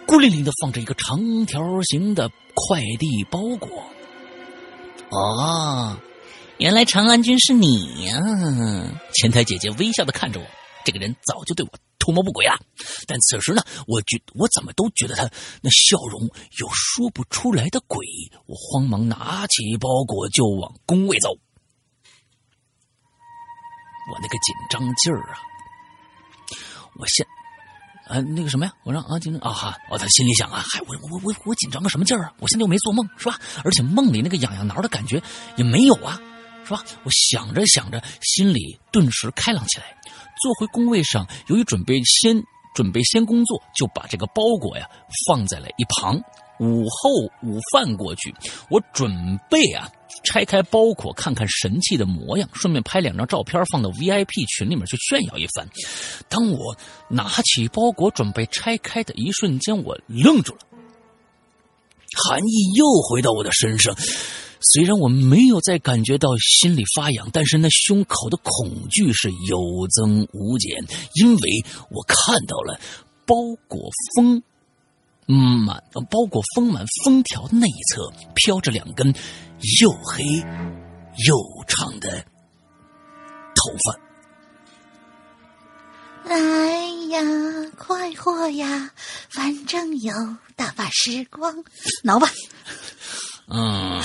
[0.08, 3.84] 孤零零的放着一个长条形的快递包裹。
[5.10, 5.98] 哦，
[6.58, 8.20] 原来长安君是你呀！
[9.14, 10.46] 前台姐姐微笑的看着我，
[10.84, 12.56] 这个人早就对我图谋不轨了。
[13.08, 15.24] 但此时呢，我觉我怎么都觉得他
[15.62, 16.22] 那笑容
[16.60, 18.32] 有说不出来的诡异。
[18.46, 21.30] 我慌忙拿起包裹就往工位走，
[24.12, 25.40] 我那个紧张劲儿啊！
[27.00, 27.26] 我现。
[28.08, 28.72] 呃，那个什么呀？
[28.84, 29.78] 我让啊，紧张啊哈！
[29.90, 32.34] 哦，他心里想啊，嗨，我我我我紧张个什么劲儿啊？
[32.40, 33.40] 我现在又没做梦，是吧？
[33.64, 35.22] 而且梦里那个痒痒挠的感觉
[35.58, 36.20] 也没有啊，
[36.64, 36.84] 是吧？
[37.04, 39.86] 我想着想着，心里顿时开朗起来。
[40.42, 42.44] 坐回工位上，由于准备先
[42.76, 44.88] 准备先工作，就把这个包裹呀
[45.28, 46.22] 放在了一旁。
[46.60, 47.10] 午后
[47.44, 48.34] 午饭过去，
[48.70, 49.12] 我准
[49.50, 49.92] 备啊
[50.24, 55.68] 拆开包裹看看神器的模样，顺便拍两张照片放到 VIP 群里面去炫耀一番。
[56.30, 56.76] 当我
[57.10, 60.60] 拿起包裹准备拆开的一瞬间，我愣住了，
[62.18, 63.96] 寒意又回到我的身上。
[64.62, 70.72] 虽然我没有再感觉到心里发痒，但是那胸口的恐惧是有增无减，
[71.16, 71.42] 因为
[71.92, 72.80] 我看到了
[73.28, 73.36] 包
[73.68, 74.42] 裹封
[75.34, 79.14] 满、包裹丰满封条的那一侧飘着两根
[79.82, 80.24] 又黑
[81.28, 82.24] 又长的
[83.56, 84.00] 头发。
[86.30, 86.38] 来
[87.10, 87.22] 呀，
[87.78, 88.92] 快活呀，
[89.30, 90.14] 反正有
[90.56, 91.64] 大把时光，
[92.04, 92.28] 挠吧。
[93.48, 94.02] 嗯，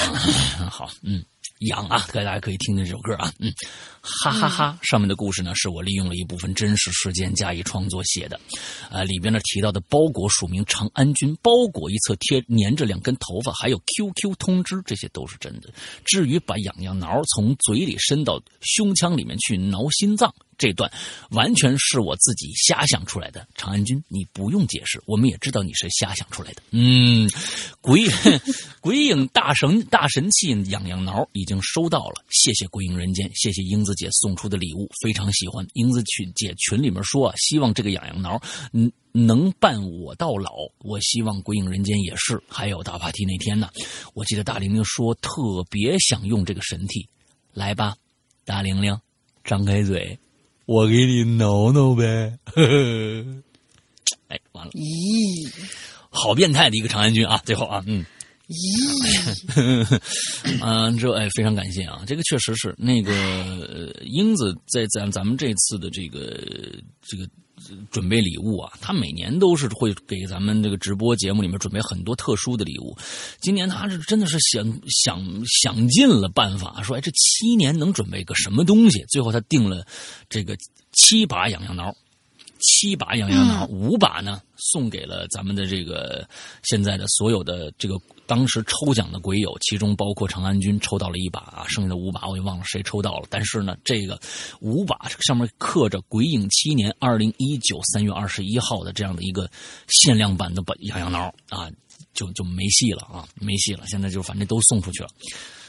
[0.71, 1.25] 好，嗯，
[1.61, 3.53] 痒啊，大家可以听听这首歌啊，嗯，
[4.01, 4.79] 哈哈哈。
[4.83, 8.40] 上面的故事呢，是我利用了一部分真实事件加以创作写的，
[8.90, 15.68] 啊，里边呢提到的包裹署名长安君，包裹一侧贴粘着两根头发，还有 QQ 通知，这些都是真的。
[16.05, 20.35] 至于把痒痒挠从嘴里伸到胸腔里面去挠心脏。
[20.61, 20.92] 这段
[21.31, 26.61] 完全是我自己瞎想出来的，长安君，你不用解释，我们也知道你是瞎想出来的。
[26.70, 27.31] 嗯，
[27.81, 28.05] 鬼
[28.83, 35.66] 鬼影大神大神器痒痒挠已经收到了，谢谢鬼影人间，谢谢英子姐送出的礼物，非常喜欢。
[35.73, 38.38] 英子群姐群里面说，希望这个痒痒挠
[38.75, 42.38] 嗯能伴我到老，我希望鬼影人间也是。
[42.46, 43.70] 还有大爬梯那天呢，
[44.12, 47.09] 我记得大玲玲说特别想用这个神器，
[47.55, 47.96] 来吧，
[48.44, 48.94] 大玲玲，
[49.42, 50.18] 张开嘴。
[50.71, 52.39] 我给你挠挠呗，
[54.29, 55.53] 哎，完了，咦，
[56.11, 57.43] 好变态的一个长安君啊！
[57.45, 58.07] 最后啊，嗯，
[58.47, 60.01] 咦，
[60.63, 62.05] 嗯， 这哎，非常感谢啊！
[62.07, 66.39] 这个确实是那个英子在咱咱们这次的这个
[67.03, 67.29] 这个。
[67.90, 72.96] 准备礼物啊，他每年都是会给咱们这个直播节目里面准备很多特殊的礼物。
[73.40, 79.05] 今年他是真的是想想想尽了办法，说哎，这七年能准备个什么东西？
[79.09, 79.87] 最后他定了
[80.29, 80.57] 这个
[80.92, 81.94] 七把痒痒挠。
[82.61, 86.29] 七把痒痒挠，五把呢送给了咱们的这个
[86.62, 93.27] 现在的所有的这个当时抽奖的鬼友，其中包括长安君抽到了一把啊，剩下的五把我也忘了谁抽到了。
[93.29, 94.20] 但是呢，这个
[94.61, 99.51] 五把上面刻着“鬼影七年二零一九三月二十一号”的这样的一个
[99.88, 101.70] 限量版的把痒痒挠啊，
[102.14, 103.85] 就就没戏了啊，没戏了。
[103.87, 105.09] 现在就反正都送出去了。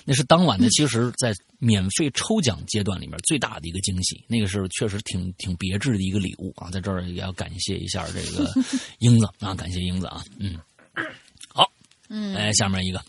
[0.03, 1.31] 那是当晚的，其实，在
[1.63, 4.25] 免费抽奖阶段里面最大的一个惊喜。
[4.27, 8.51] 那个是确实挺挺别致的一个礼物啊，在这儿也要感谢一下这个
[8.97, 10.57] 英子 啊，感谢英子啊，嗯，
[11.53, 11.71] 好，
[12.09, 12.99] 嗯，来下面一个，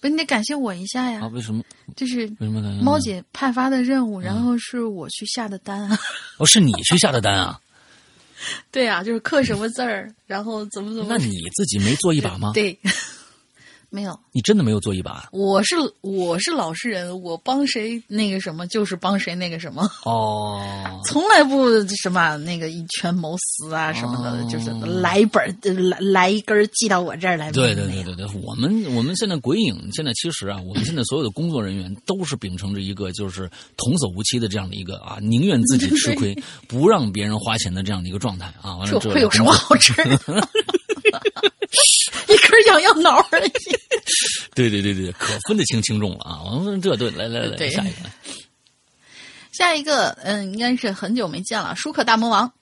[0.00, 1.22] 不，你得感谢我一下呀？
[1.22, 1.64] 啊，为什么？
[1.96, 5.98] 就是为什么感谢猫姐派发的任务，然后是我去下的单啊。
[6.36, 7.58] 哦，是你去下的单啊？
[8.70, 11.06] 对啊，就是刻什么字儿，然后怎么怎么。
[11.08, 12.52] 那你自己没做一把吗？
[12.54, 12.78] 对。
[13.90, 15.28] 没有，你真的没有做一把？
[15.32, 20.62] 我是我是老实人，我帮谁那个什么就是帮谁那个什么哦，
[21.06, 21.68] 从来不
[22.02, 25.58] 什么那个以权谋私啊什么的，就是来一本
[25.90, 27.50] 来来一根寄到我这儿来。
[27.50, 36.32] 对对对对对，我们我们现在鬼影现在其实啊，我们现在所有的工作人员都是秉承着一个就是童叟无欺的这样的一个啊，宁愿自己吃亏
[36.68, 38.76] 不让别人花钱的这样的一个状态啊。
[38.76, 39.92] 完了，这会有什么好吃？
[42.28, 43.52] 一根痒痒挠而已。
[44.54, 46.42] 对对对对，可分得清轻重了啊！
[46.44, 48.10] 我们这对，来来来，下一个，
[49.52, 52.52] 下一个，嗯，应该是很久没见了，舒克大魔王。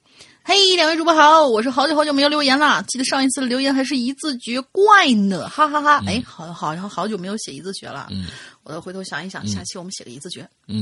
[0.43, 6.03] 嘿，两位主播好，我是好久好久没有留言了，记得上一次留言还是一字诀，怪呢，哈哈哈！
[6.07, 8.27] 哎，好，好像好久没有写一字诀了，嗯，
[8.63, 10.49] 我再回头想一想，下期我们写个一字诀。
[10.67, 10.81] 嗯，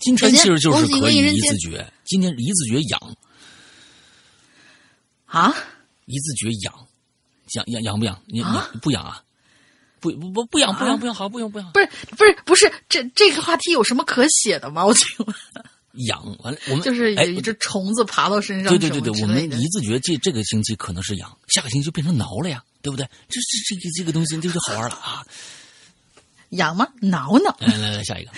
[0.00, 3.16] 今天其实就是可以一字诀，今天一字诀痒
[5.26, 5.52] 啊，
[6.06, 6.72] 一字诀养。
[7.54, 8.20] 养养养不养？
[8.26, 9.22] 你你不养啊？
[10.00, 11.70] 不不不不养不养不养好不养不养？
[11.72, 14.84] 不是不是不是这这个话题有什么可写的吗？
[14.84, 15.34] 我请问。
[16.08, 18.72] 养完了，我们 就是有一只虫子爬到身上。
[18.72, 23.06] 对对对对，我们一字觉这这个星期可能是养，下个星期就变成挠了呀，对不对？
[23.28, 25.22] 这这这个这个东西这就好玩了啊！
[26.50, 26.88] 养吗？
[27.00, 27.54] 挠挠。
[27.60, 28.30] 来来来，下一个。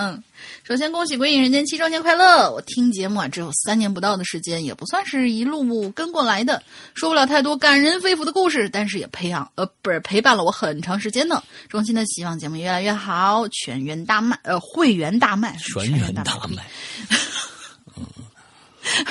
[0.00, 0.24] 嗯。
[0.64, 2.50] 首先，恭喜《鬼影人间》七周年快乐！
[2.50, 6.62] 我听节目啊，只有三年不到的时间，也不算是一路跟过来的，
[6.94, 11.42] 说不了太多感人肺腑的故事，但是也培养呃，不是陪伴了我很长时间呢。
[11.68, 16.66] 衷心的希望节目越来越好，全员大卖，呃，会员大卖，全员大卖，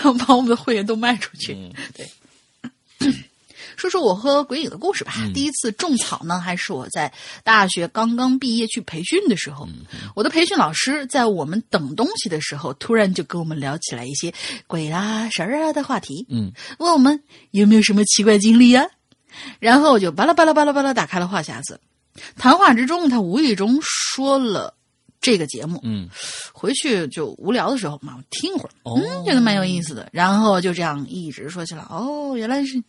[0.04, 1.56] 嗯， 把我们的会员都卖出去，
[1.94, 2.10] 对。
[3.80, 5.14] 说说我和鬼影的故事吧。
[5.34, 7.12] 第一次种草呢，还是我在
[7.46, 9.68] 大学刚刚毕业去培训的时候。
[10.16, 14.34] 我的培训老师在我们等东西的时候，突然就跟我们聊起来一些
[14.68, 16.26] 鬼啦、神儿啊的话题。
[16.30, 18.86] 嗯，问我们有没有什么奇怪经历啊？
[19.60, 21.80] 然后我就巴拉巴拉巴拉巴拉打开了话匣子。
[22.36, 24.74] 谈话之中，他无意中说了
[25.22, 25.80] 这个节目。
[25.84, 26.10] 嗯，
[26.54, 30.08] 回去就无聊的时候嘛，我听会儿，哦嗯，觉得蛮有意思的。
[30.12, 31.84] 然后就这样一直说起来。
[31.90, 32.82] 哦，原来是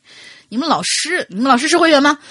[0.49, 2.19] 你们老师，你们老师是会员吗？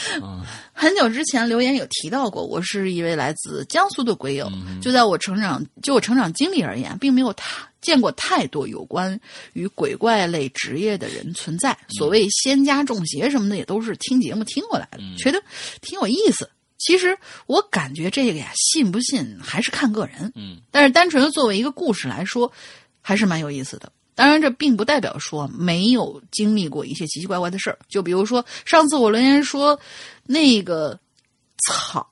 [0.72, 4.50] 很久之前留言有提到过，我是一位来自江苏的鬼友。
[4.80, 9.20] 就在我成长，就我成长经历而言，并没有太见过太多有关
[9.52, 11.76] 于鬼怪类职业的人存在。
[11.98, 15.38] 所谓仙家中邪什么的，也都是听节目听过来的，觉得
[15.82, 16.48] 挺有意思。
[16.80, 17.16] 其实
[17.46, 20.32] 我感觉这个呀，信不信还是看个人。
[20.34, 22.50] 嗯，但是单纯的作为一个故事来说，
[23.02, 23.92] 还是蛮有意思的。
[24.14, 27.78] 当然，这并不代表说没有经历过一些奇奇怪怪的事儿。
[27.88, 29.78] 就比如说，上次我留言说
[30.24, 30.98] 那个
[31.66, 32.10] 草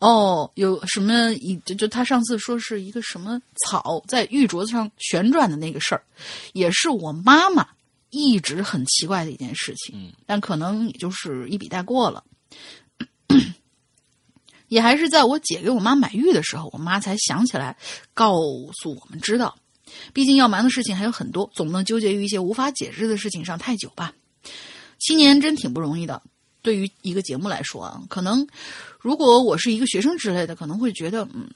[0.00, 6.02] 哦，有什么一就就他上次说是一个什么草在玉镯子上旋转的那个事儿，
[6.52, 7.66] 也是我妈妈
[8.10, 9.94] 一直很奇怪的一件事情。
[9.96, 12.24] 嗯，但可能也就是一笔带过了。
[14.70, 17.76] 也还是在我姐给我妈买玉的时候，我妈才想起来
[18.14, 18.38] 告
[18.80, 19.58] 诉我们知道。
[20.12, 24.12] 毕竟要瞒的事情还有很多，总不能纠结于一些无法解释的事情上太久吧。
[25.00, 26.22] 七年真挺不容易的，
[26.62, 28.46] 对于一个节目来说啊，可能
[29.00, 31.50] 如果我是一个学生之类的，可能会觉得嗯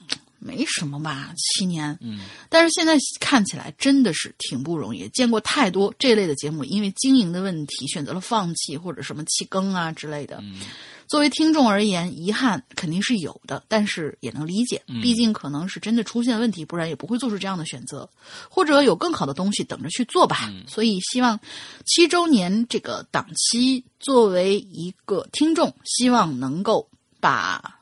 [0.44, 1.98] 没什么吧，七年。
[2.02, 2.20] 嗯，
[2.50, 10.38] 但是现在看起来真的是挺不容易，见过太多这类的节目，因为经营的问题选择了放弃或者什么弃更啊之类的。
[10.42, 10.60] 嗯
[11.06, 18.08] 作为听众而言，遗憾肯定是有的，但是也能理解，毕竟可能是真的出现问题，不然也不会做出这样的选择，
[18.48, 20.50] 或者有更好的东西等着去做吧。
[20.66, 21.38] 所以希望
[21.84, 26.88] 七周年这个档期，作为一个听众，希望能够
[27.20, 27.78] 把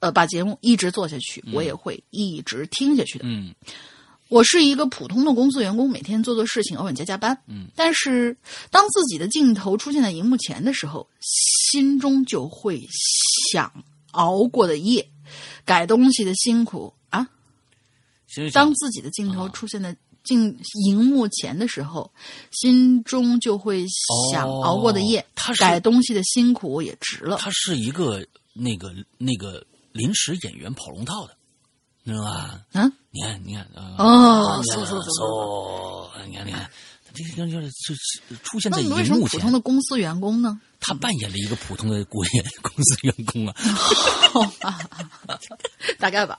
[0.00, 3.24] 呃把节目一直做下去，我也会一直听下去的。
[3.26, 3.54] 嗯
[4.28, 7.34] 我是一个普通的公司员工，每天做做事情，偶尔加加班。
[7.46, 8.36] 嗯，但是
[8.70, 12.78] 当自己的镜头出现在荧幕前的时候，心中就会
[13.50, 13.72] 想
[14.10, 15.08] 熬过的夜，
[15.64, 17.26] 改东西的辛苦啊。
[18.52, 20.54] 当自己的镜头出现在镜
[20.86, 22.12] 荧幕前的时候，
[22.50, 23.86] 心中就会
[24.30, 25.24] 想哦熬过的夜，
[25.58, 27.38] 改东西的辛苦也值了。
[27.38, 28.22] 他是一个
[28.52, 29.64] 那个那个
[29.98, 31.36] 临时演员跑龙套的，
[32.06, 32.60] 知道吧？
[32.72, 35.24] 啊，你看，你看，呃哦，你看嗖嗖嗖嗖。
[35.26, 36.70] 哦，你看，你看，
[37.12, 40.60] 这个就是是出现在荧幕前么普通，的公司员工呢？
[40.80, 43.54] 他扮演了一个普通的国演公司员工啊。
[45.98, 46.38] 大概吧。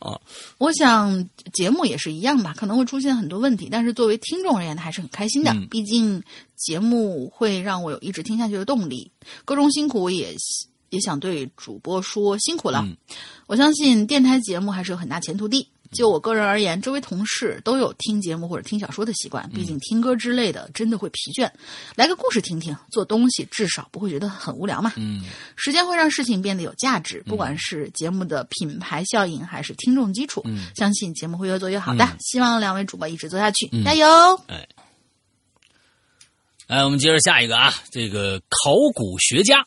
[0.00, 0.20] 啊，
[0.58, 5.52] 我想节目也是一样吧，可能会出现很多问题，但是作为听众而言，还是很开心的。
[5.52, 6.20] 嗯毕竟
[6.56, 9.12] 节目会让我有一直听下去的动力。
[9.44, 10.34] 各种辛苦，我也
[10.90, 12.82] 也想对主播说辛苦了。
[12.84, 12.96] 嗯
[13.46, 15.66] 我相信电台节目还是有很大前途的。
[15.90, 21.50] 就我个人而言，周围同事都有听节目或者听小说的习惯，毕竟听歌之类的真的会疲倦。
[21.94, 24.92] 来个故事听听，做东西至少不会觉得很无聊嘛。
[24.96, 25.24] 嗯
[25.56, 32.06] 时间会让事情变得有价值，不管是节目的品牌效应还是听众基础，嗯相信节目会越做越好的。
[32.20, 34.06] 希望两位主播一直做下去，嗯加油！
[36.66, 39.64] 哎，我们接着下一个啊，这个考古学家。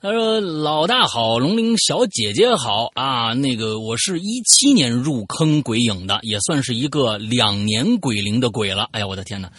[0.00, 3.32] 他说：“老大好，龙鳞小姐姐好啊！
[3.34, 8.88] 那个，我是一七年入坑鬼影的，也算是一个两年鬼灵的鬼了。
[8.90, 9.50] 哎呀，我的天哪！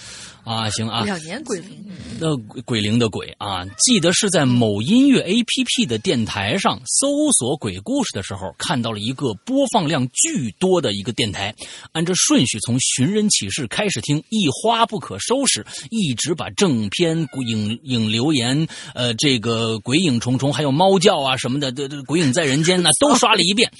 [0.43, 1.85] 啊，行啊，两年鬼灵，
[2.19, 11.55] 那鬼鬼灵的鬼啊，记得是在某音乐 APP 的电台上搜索鬼故事的时候，看到了一个播放量巨多的一个电台，
[11.93, 23.71] 按照顺序从寻人启事开始听，一发不可收拾，一直把正片、鬼影影留言、呃，这个鬼影重重，还有猫叫啊什么的，这这鬼影在人间呐、都刷了一遍。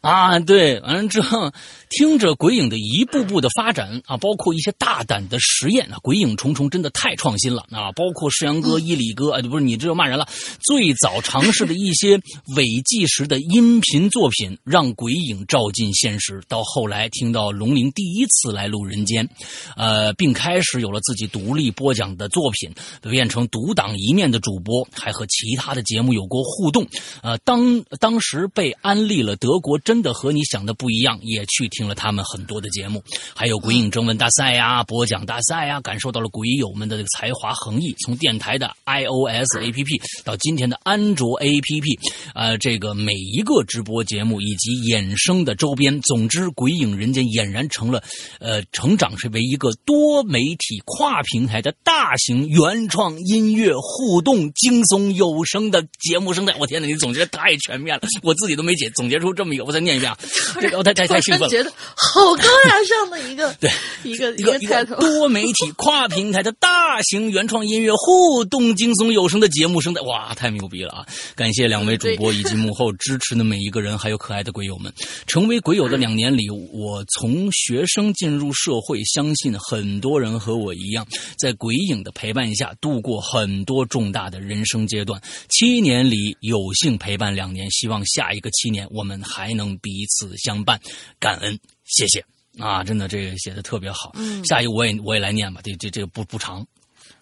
[0.00, 1.50] 啊，对，完了之后，
[1.90, 7.92] 听着鬼影的一步步的发展啊，包括一些大胆的实验啊，鬼影重重真的太创新了啊！
[7.92, 10.28] 包括世阳哥、伊里哥，啊，不是你这就骂人了。
[10.60, 12.20] 最早尝试的一些
[12.56, 16.42] 伪纪实的音频作品，让鬼影照进现实。
[16.48, 19.28] 到后来听到龙鳞第一次来录人间，
[19.76, 22.70] 呃，并开始有了自己独立播讲的作品，
[23.02, 26.86] 变成独当一面的主播，还和其他的节目有过互动。
[27.22, 33.04] 呃，当当时被安利了德国真的和你想的不一样，也去听了他们很多的节目，
[33.34, 37.94] 还有鬼影征文大赛呀、播讲大赛呀，感受到了鬼友们的这个才华横溢。
[38.04, 41.98] 从电台的 iOS APP 到今天的安卓 APP，
[42.34, 48.02] 呃，这个每一个直播节目以及衍生的周边，总之，鬼影人间俨然成了，
[48.40, 56.54] 呃，成长是为一个多媒体跨平台的大型原创音乐互动惊悚有声的节目生态。
[56.58, 59.64] 我天哪，你总结得太全面了，我自己都没解总结出这么一个。
[59.64, 60.18] 我再念一遍啊，
[60.60, 61.67] 这个 我太太太兴奋了。
[61.96, 63.70] 好高大上的一个 对
[64.04, 71.06] 一个一个一个多媒体跨平台的大大型原创音乐互动惊悚有声的节目生态，哇，太牛逼了啊！
[71.36, 74.92] 感谢两位主播以及幕后支持的每一个人，还有可爱的鬼友们。
[75.26, 81.06] 成为鬼友的两年里，我从学生进入社会，相信很多人和我一样，
[81.38, 85.20] 在鬼影的陪伴下度过很多重大的人生阶段。
[85.50, 90.80] 七年里有幸陪伴两年，希望下一个七年我们还能彼此相伴，
[91.20, 91.57] 感恩，
[91.88, 92.24] 谢谢。
[92.58, 94.10] 啊，真的，这个写的特别好。
[94.14, 96.66] 嗯下一个我也我也来念吧，这这这个不不长，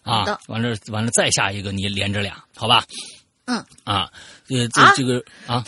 [0.03, 2.85] 啊，完了完了再下一个你连着俩，好吧？
[3.45, 4.11] 嗯啊，
[4.49, 5.63] 呃这啊这个啊，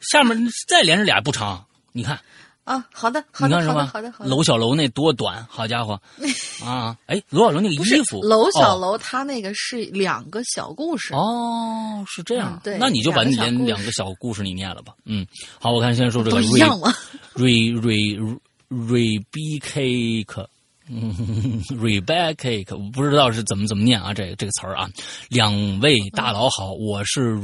[0.00, 0.38] 下面
[0.68, 2.20] 再连着俩不长，你看
[2.66, 3.86] 啊，好的，好的，好的？
[3.86, 4.28] 好的，好的。
[4.28, 6.00] 楼小楼那多短，好家伙
[6.66, 6.96] 啊！
[7.06, 11.14] 哎，楼小楼那个衣服，楼小哦楼，他那个是两个小故事。
[11.14, 14.92] 哦，是这样嗯，对那你就把你连两个小故事你念了吧。
[15.04, 15.24] 嗯，
[15.60, 16.92] 好，我看先说这个都一 Re 样吗
[17.36, 18.38] ？Re Re
[18.68, 20.46] Rebecca。
[20.88, 24.88] 嗯，Rebecca， 我不知道是怎么怎么念啊，这个这个词儿啊。
[25.28, 27.34] 两位大佬好，我是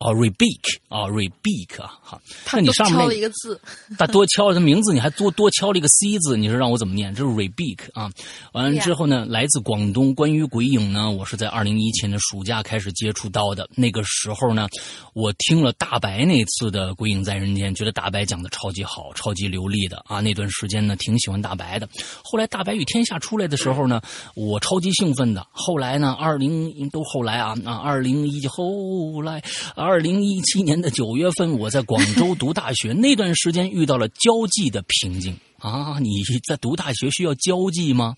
[0.00, 2.20] 哦 Rebecca 哦 Rebecca 啊好，
[2.52, 3.60] 那你都上面那挑了一个字，
[3.98, 7.14] 他多敲了他名字，你还多多敲了一个 C 字，你说让我怎么念？
[7.14, 8.10] 这是 r e b e a k 啊。
[8.52, 13.68] 完了之后呢，来自广东，关于鬼影呢，我是在二零一七年的暑假开始接触到的。
[13.74, 14.66] 那个时候呢，
[15.14, 20.20] 我听了大白那次的《鬼影在人间》，觉得大白讲的超级好，超级流利的啊。
[20.20, 21.88] 那段时间呢，挺喜欢大白的。
[22.22, 24.00] 后来《大白与天下》出来的时候呢，
[24.34, 25.46] 我超级兴奋的。
[25.50, 29.42] 后来呢，二零都后来啊啊，二零一后来
[29.84, 35.98] 二零一七年的九月份，我在广州读大学，那段时间遇到了交际的瓶颈啊！
[36.00, 38.16] 你在读大学需要交际吗？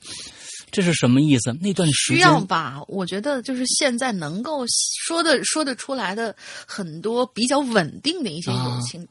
[0.71, 1.53] 这是什么意思？
[1.61, 2.81] 那段时需要吧？
[2.87, 4.65] 我觉得就是现在能够
[5.07, 6.35] 说的说得出来的
[6.67, 9.05] 很多比较稳定的一些友情，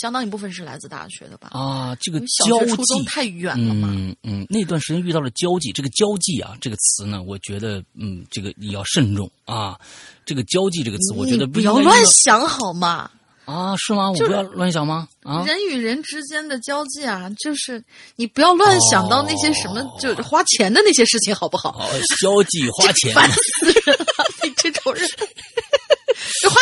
[0.00, 1.48] 相当一部分是来自大学的吧？
[1.52, 3.88] 啊，这个交学、初中际太远了嘛。
[3.92, 9.78] 嗯嗯，那段时间遇到了交际，这个交际啊，这个词呢，我觉得嗯，这个你要慎重啊。
[10.24, 13.10] 这个交际这个词，我觉得你不要乱想好吗？
[13.44, 14.10] 啊，是吗？
[14.10, 15.06] 我就是不要乱想吗？
[15.22, 17.80] 啊，人与人之间的交际啊，就是
[18.16, 21.78] 你不要乱想到那些什么，哦就花钱的那些事情，好不好？
[21.78, 21.88] 哦，
[22.20, 24.06] 交际花钱，烦死人了！
[24.42, 25.08] 你这种人，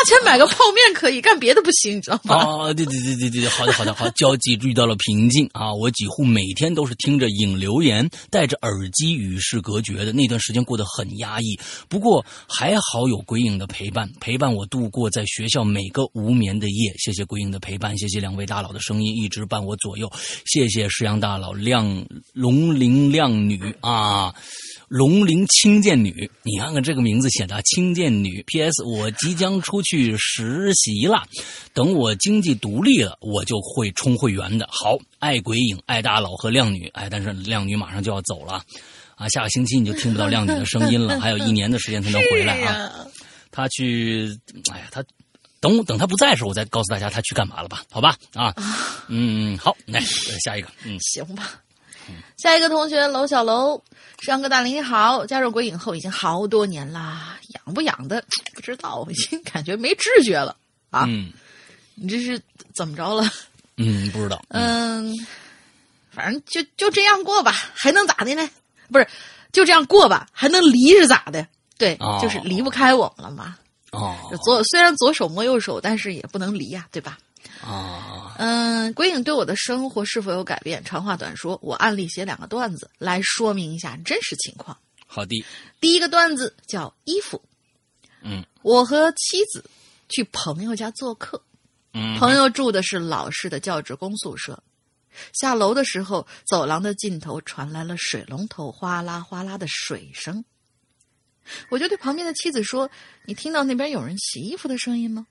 [0.05, 2.37] 钱买个泡面可以，干别的不行，你知道吗？
[2.37, 5.73] 哦，对对对对对，好的好的好，交际遇到了瓶颈啊！
[5.73, 11.59] 我几乎每天都是听着影留言，戴着耳机与世隔绝的那段时间过得很压抑。
[11.89, 16.93] 不过还好有鬼影的陪伴，陪伴我度过在学校每个无眠的夜。
[16.99, 20.11] 谢谢鬼影的陪伴，谢谢两位大佬的声音一直伴我左右，
[20.47, 24.35] 谢谢石阳大佬亮龙鳞靓女啊。
[24.89, 28.43] 龙鳞轻剑女，你看看这个名字写的轻剑女。
[28.47, 28.85] P.S.
[28.85, 31.23] 我即将出去实习了，
[31.73, 34.69] 等我经济独立了，我就会充会员的。
[34.71, 38.63] 好，爱鬼影，爱大佬和靓女，哎，但是靓女马上就要走了，
[39.17, 43.07] 啊，下个星期你就听不到靓女的声音了， 还有一年的时间才能回来啊。
[43.51, 44.37] 他去，
[44.73, 45.03] 哎呀，他
[45.61, 47.83] 等等他不在的时候，我再告诉大家他去干嘛了吧？
[47.91, 48.55] 好吧，啊，
[49.09, 50.01] 嗯，好，来
[50.45, 51.61] 下一个，嗯，行吧。
[52.37, 53.81] 下一个同学楼小楼，
[54.25, 60.57] 上哥大林你好，加入鬼影后已经好多年啦，养不养的 不知道，我 已经感觉没知觉了
[60.91, 61.05] 啊！
[61.07, 61.33] 嗯
[61.95, 62.41] 你这是
[62.75, 63.31] 怎么着了？
[63.77, 65.15] 嗯，不知道，嗯，
[66.11, 68.49] 反正就就这样过吧，还能咋的呢？
[68.91, 69.07] 不是，
[69.53, 71.47] 就这样过吧，还能离是咋的？
[71.77, 73.57] 对，哦就是离不开我们了嘛。
[73.93, 77.19] 哦就左虽然左手摸右手，但是也不能离呀、对吧？
[77.65, 80.85] 啊，嗯，鬼影对我的生活是否有改变？
[80.85, 84.77] 长话短说，我案例写两个段子来说明一下真实情况。
[85.07, 85.45] 好的，
[85.81, 87.41] 第一个段子叫衣服。
[88.23, 89.65] 嗯我和妻子
[90.09, 91.43] 去朋友家做客，
[91.93, 94.63] 嗯，朋友住的是老式的教职工宿舍。
[95.33, 100.45] 下楼的时候，走廊的尽头传来了水龙头哗啦哗啦的水声。
[101.71, 102.91] 我就对旁边的妻子说
[103.25, 105.27] ：“你听到那边有人洗衣服的声音吗？”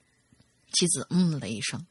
[0.74, 1.86] 妻子嗯了一声。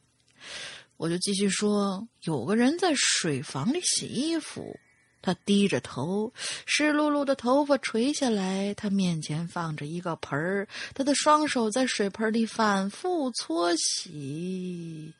[0.97, 4.79] 我就继续说：“有个人在水房里洗衣服，
[5.21, 6.31] 他低着头，
[6.65, 15.13] 湿漉漉的头发垂下来，他面前放着一个盆儿，他的双手在水盆里反复搓洗。”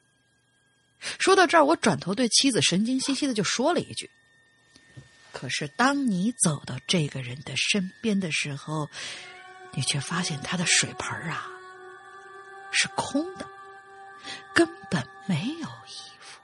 [1.20, 4.10] 说到这儿，我转头对妻子神经兮兮的就说了一句
[5.34, 8.88] ：“可是当你走到这个人的身边的时候，
[9.74, 11.50] 你却发现他的水盆儿啊
[12.72, 13.46] 是空的，
[14.54, 16.40] 根本没有衣服。”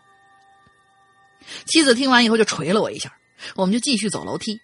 [1.66, 3.14] 妻子听完以后就捶了我一下，
[3.56, 4.60] 我们就继续走楼梯，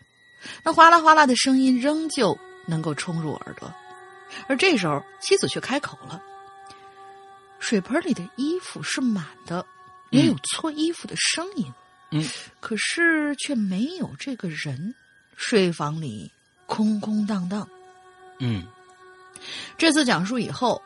[0.63, 2.38] 那哗啦哗啦的声音仍旧
[2.68, 3.74] 能够冲入耳朵，
[4.47, 6.22] 而这时候妻子却开口了
[7.59, 9.66] ：“水盆里的衣服是满的。”
[10.11, 11.74] 也有搓衣服的声音，
[12.11, 12.24] 嗯，
[12.61, 14.95] 可是却没有这个人。
[15.36, 16.32] 睡房里
[16.68, 17.68] 空空荡荡。
[18.39, 18.66] 嗯
[19.78, 20.82] 这次讲述以后，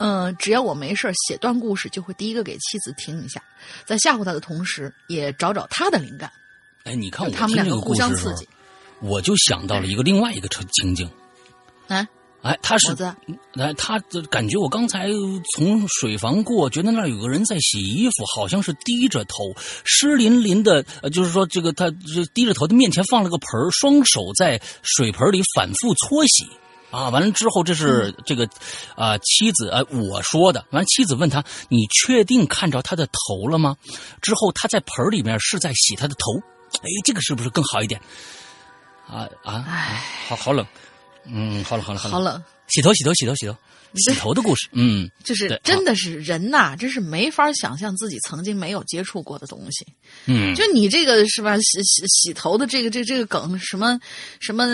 [0.00, 3.42] 嗯、只要我没事儿写段故事，就会第一个给妻子听一下，
[3.84, 6.32] 在吓唬她的同时，也找找她的灵感。
[6.84, 8.48] 哎，你看我他们两个互相刺激，。
[9.02, 11.10] 我就想到了一个另外一个情情景。
[11.88, 12.08] 哎，
[12.40, 13.14] 哎，他是猴子，
[13.58, 13.98] 哎，他
[14.30, 15.08] 感觉我刚才
[15.54, 19.34] 从水房过，觉得那儿有个人在洗衣服，好像是低着头，
[19.84, 26.48] 湿淋淋的，呃，就是说这个他这低着头，他面前放了个盆儿双手在水盆里反复搓洗。
[26.90, 28.48] 啊，完了之后，这是这个，
[28.96, 30.64] 啊、妻子，呃，我说的。
[30.70, 33.76] 完了，妻子问他：“你确定看着他的头了吗？”
[34.20, 36.40] 之后，他在盆里面是在洗他的头。
[36.82, 38.00] 哎，这个是不是更好一点？
[39.06, 40.64] 啊啊，啊好好冷，
[41.24, 43.56] 嗯，好了，好了，好冷，好冷，洗头，洗头，洗头，洗头
[44.34, 49.86] 的故事，嗯，就是真的是人呐，真是没法想象自己曾经没有接触过的东西。
[50.26, 51.56] 嗯，就你这个是吧？
[51.58, 53.98] 洗洗洗头的这个这这个梗，什么
[54.40, 54.64] 什么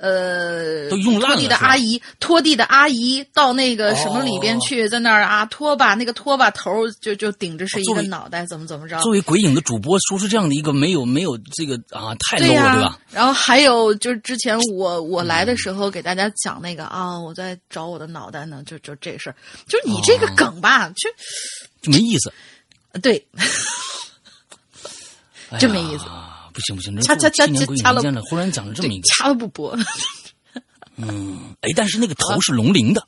[0.00, 9.00] 呃，都用烂了拖地的阿姨，拖地的阿姨到那个什么里边哦去，在那儿啊拖把，那个拖把头就就顶着是一个脑袋，怎么怎么着？
[9.00, 12.98] 作为鬼影的主播，说出这样的一个没有没有这个啊，太 low 对呀、了，对吧？
[13.10, 19.36] 然后还有就是之前我我来的时候给大家讲那个啊，我在找我的脑袋呢，就就这事儿，
[19.66, 21.10] 就你这个哦梗吧，就
[21.82, 22.32] 就没意思，
[23.00, 23.26] 对，
[25.58, 26.04] 真没意思
[26.52, 29.76] 不行不行，这掐掐掐掐了忽然讲了这么一个，掐了不播。
[30.96, 33.04] 嗯，哎，但是那个头是龙鳞的，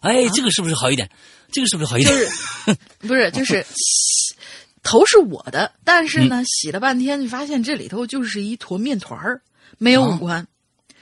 [0.00, 1.10] 哎，这个是不是好一点？
[1.50, 2.14] 这个是不是好一点？
[2.14, 2.78] 啊就是
[3.08, 3.66] 不是就是
[4.84, 9.42] 头是我的，但是嗯呢，洗了半天，就发现这里头就是一坨面团儿，
[9.78, 10.46] 没有五官，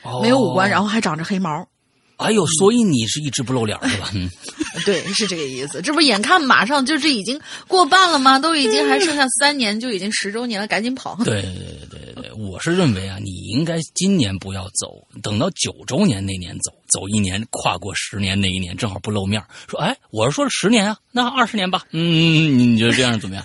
[0.02, 1.68] 哦没有五官，然后还长着黑毛。
[2.16, 4.10] 哎呦，所以你是一直不露脸是吧？
[4.14, 4.28] 嗯，
[4.84, 5.82] 对，是这个意思。
[5.82, 8.38] 这不眼看马上就这已经过半了吗？
[8.38, 11.16] 都已经还剩下三年，就已经十周年了，赶紧跑。
[11.24, 11.52] 对对
[11.90, 19.42] 对对对，我是认为啊，你应该今年不要走，等到九周年那年走，走一年，跨过十年那一年，正好不露面。
[19.68, 21.82] 说，哎，我是说十年啊，那二十年吧。
[21.90, 23.44] 嗯，你觉得这样怎么样？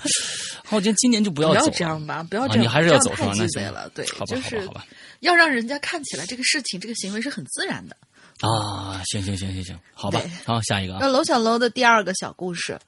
[0.63, 1.69] 好， 我觉得今年就不要不要。
[1.69, 3.89] 这样吧，不要这样，啊你还是要走是吧那行了。
[3.95, 4.85] 对，好吧，好吧，就是好吧。
[5.21, 7.97] 要让人家看起来这个事情、这个行为是很自然的。
[8.41, 12.79] 啊，行行行行行，好吧，好，下一个啊，那楼小楼的第二个小故事，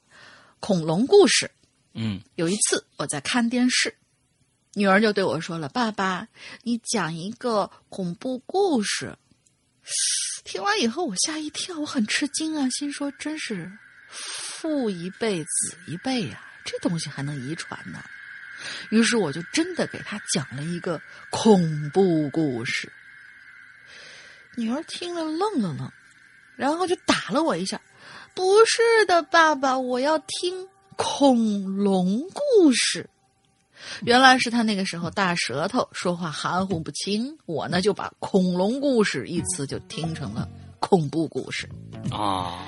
[0.60, 1.50] 恐龙故事。
[1.94, 3.94] 嗯有一次我在看电视，
[4.72, 6.26] 女儿就对我说了：“爸爸，
[6.62, 9.14] 你讲一个恐怖故事。”
[10.42, 13.70] 听完以后，我吓一跳，我很吃惊啊，心说：“真是
[14.08, 18.02] 父一辈子一辈呀、这东西还能遗传呢？”
[18.90, 20.98] 于是我就真的给他讲了一个
[21.30, 22.90] 恐怖故事。
[24.56, 25.90] 女儿听了愣了愣，
[26.56, 27.80] 然后就打了我一下。
[28.34, 33.08] 不是的，爸爸，我要听恐龙故事。
[34.04, 37.36] 原来是他那个时候大舌头，说话含糊不清。
[37.46, 40.48] 我呢就把恐龙故事一词就听成了
[40.78, 41.68] 恐怖故事。
[42.10, 42.62] 啊，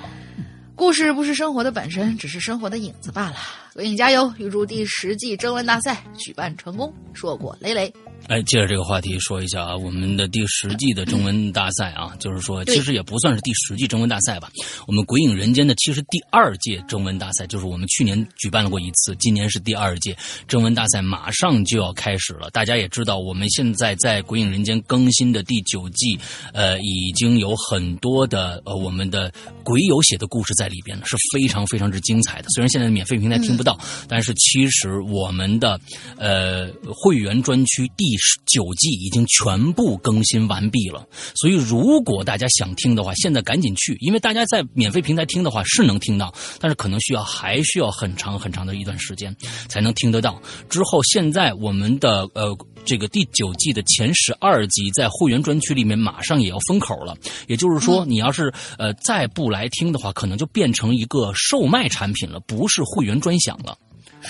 [0.75, 3.37] 故事不是生活的本身，只是生活的影子罢了。
[3.75, 4.31] 为你加油！
[4.37, 7.93] 预祝第十季征文大赛举办成功，硕果累累。
[8.27, 14.49] 哎，借着这个话题说一下啊，我们的第十季的征文大赛啊，就是说，其实也不算是第十季征文大赛吧。
[14.87, 20.17] 我们《鬼影人间》的其实第二届征文大赛，就是我们去年举办了过一次，今年是第二届
[20.47, 22.49] 征文大赛，马上就要开始了。
[22.49, 26.17] 大家也知道，我们现在在《鬼影人间》更新的第九季，
[26.51, 29.31] 呃，已经有很多的呃我们的
[29.63, 32.49] 鬼友写的故事在里边了，是非常非常之精彩的。
[32.49, 35.79] 虽然现在免费平台听不到，但是其实我们的
[36.17, 41.07] 呃会员专区第十九季已经全部更新完毕了。
[41.35, 49.35] 所以如果大家想听的话，现在赶紧去，因为大家在免费平台听的话是能听到，但是可能需要还需要很长很长的一段时间
[49.67, 50.41] 才能听得到。
[50.69, 52.55] 之后现在我们的呃。
[52.87, 63.75] 这个第九季的前十二集在会员专区里面马上也要封口了，也就是说，你要是呃再不来听的话，可能就变成一个售卖产品了，不是会员专享了。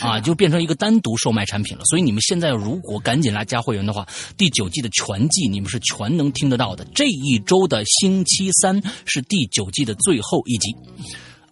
[0.01, 1.83] 啊，就变成一个单独售卖产品了。
[1.85, 6.85] 所以你们现在如果赶紧来加会员的话，第九季的全季你们是全能听得到的。
[6.93, 10.75] 这一周的星期三是第九季的最后一集。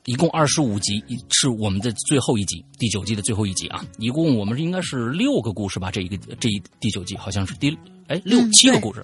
[0.06, 3.86] 一共二十五集，是我们的最后一集，第九季的最后一集啊！
[4.00, 5.90] 一共我们应该是六个故事吧？
[5.90, 7.70] 这一个这一第九季好像是第
[8.08, 9.02] 哎六、嗯七个故事，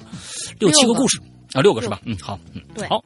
[0.59, 1.17] 六七个个故事
[1.53, 2.01] 啊，六个是吧？
[2.03, 3.01] 嗯，好，嗯，对好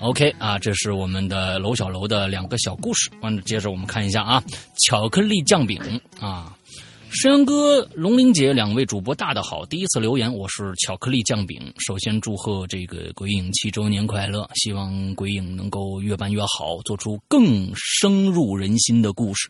[0.00, 3.10] ，OK 啊，这是我们的楼小楼的两个小故事。
[3.20, 4.42] 完，接着我们看一下啊，
[4.86, 5.78] 巧克力酱饼
[6.20, 6.56] 啊，
[7.10, 11.60] 石阳哥、龙玲姐两位主播大的好，第一次留言，我是巧克力酱饼。
[11.78, 19.48] 首先祝贺这个鬼影七周年快乐，希望鬼影能够越办越好，做出更深入人心的故事。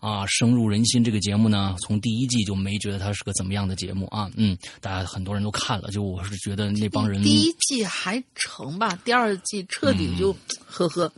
[0.00, 4.30] 啊，深入人心这个节目呢，从第一季就没觉得它是个怎么样的节目啊。
[4.36, 10.34] 嗯，大家很多人都看了，就我是觉得那帮人第一季还成吧，第二季彻底就
[10.66, 11.10] 呵呵。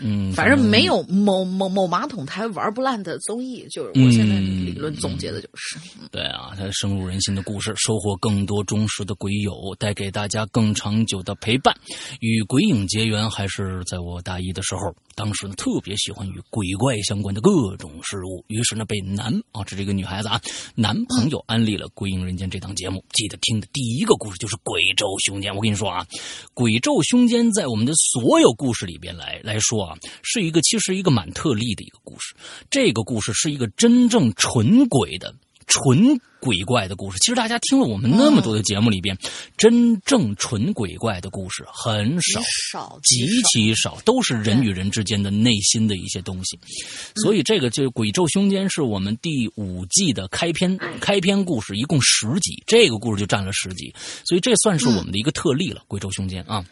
[0.00, 5.78] 嗯，反正没有某某某马桶台玩不烂的综艺，就是我现在理论总结的就是。
[6.10, 11.72] 对啊，它深入人心的故事，收获更多忠实的鬼友，带给大家更长久的陪伴。
[12.18, 20.40] 与鬼影结缘还是在我大一的时候，当时呢特别喜欢与鬼怪相关的各种事物，于是呢被男啊这是一个女孩子啊
[20.74, 23.04] 男朋友安利了《鬼影人间》这档节目。
[23.12, 26.04] 记得听的第一个故事就是《鬼咒凶间》，我跟你说啊，
[26.54, 29.84] 《鬼咒凶间》在我们的所有故事里边来来说。
[29.84, 32.34] 啊，是一个其实一个蛮特例的一个故事。
[32.70, 35.34] 这个故事是一个真正纯鬼的、
[35.66, 37.18] 纯鬼怪的故事。
[37.18, 39.16] 其实大家听了我们那么多的节目里边，
[39.56, 46.58] 真正纯鬼怪的故事很少，少极其少，都是人与人之间的内心的一些东西。
[47.16, 53.94] 所以这个就《鬼咒凶间》是我们第五季的开篇开篇故事，一共十集，这个故事就占了十集，
[54.26, 56.64] 所以这算是我们的一个特例了，《鬼咒凶间》啊。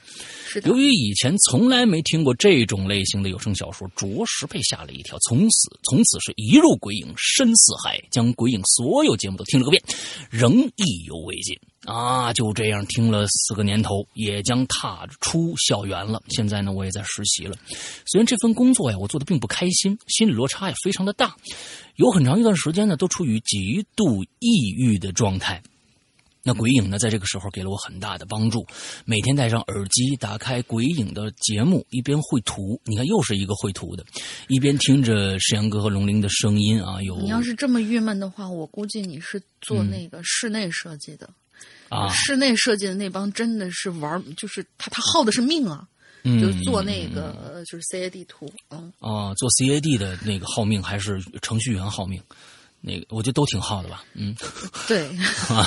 [0.65, 5.19] 由于以前从来没听过这种类型的有声小说，着实被吓了一跳。
[5.29, 9.83] 从此，从此是一入鬼影深似海，将鬼影所有节目都听了个遍，
[10.31, 12.33] 仍意犹未尽啊！
[12.33, 16.23] 就这样听了四个年头，也将踏出校园了。
[16.29, 17.57] 现在呢，我也在实习了。
[18.07, 21.35] 虽然这份工作呀，我做的并不开心，心理落差也非常的大，
[21.97, 25.63] 有很长一段时间呢，都处于极度抑郁的状态。
[26.43, 28.67] 那鬼影呢，在这个时候给了我很大的帮助。
[29.05, 34.05] 每天戴上耳机，打开鬼影的节目，一边绘图，你看又是一个绘图的，
[34.49, 37.01] 一边听着石阳哥和龙鳞的声音啊。
[37.03, 41.31] 有你要是这么郁闷的话，我估计你是做那个室内设计的
[41.89, 42.09] 啊。
[42.09, 45.87] 室内设计的那帮真的是玩，就是他他耗的是命啊，
[46.25, 52.21] 就做那个就是 CAD 图，嗯啊，做 CAD 的那个耗命还是程序员耗命。
[52.83, 54.35] 那个我觉得都挺好的吧，嗯，
[54.89, 55.07] 对
[55.49, 55.67] 啊，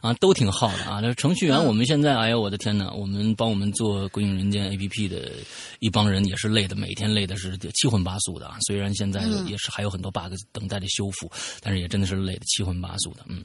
[0.00, 1.00] 啊都挺好的啊。
[1.02, 5.32] 那程序员我们现在，哎呀，我的天呐，我们帮我们做《鬼影人间》APP 的
[5.80, 8.56] 一帮人也是累的，每天累的是七荤八素的啊。
[8.66, 11.30] 虽然现在也是还有很多 bug 等待着修复，
[11.60, 13.44] 但是也真的是累的七荤八素的，嗯。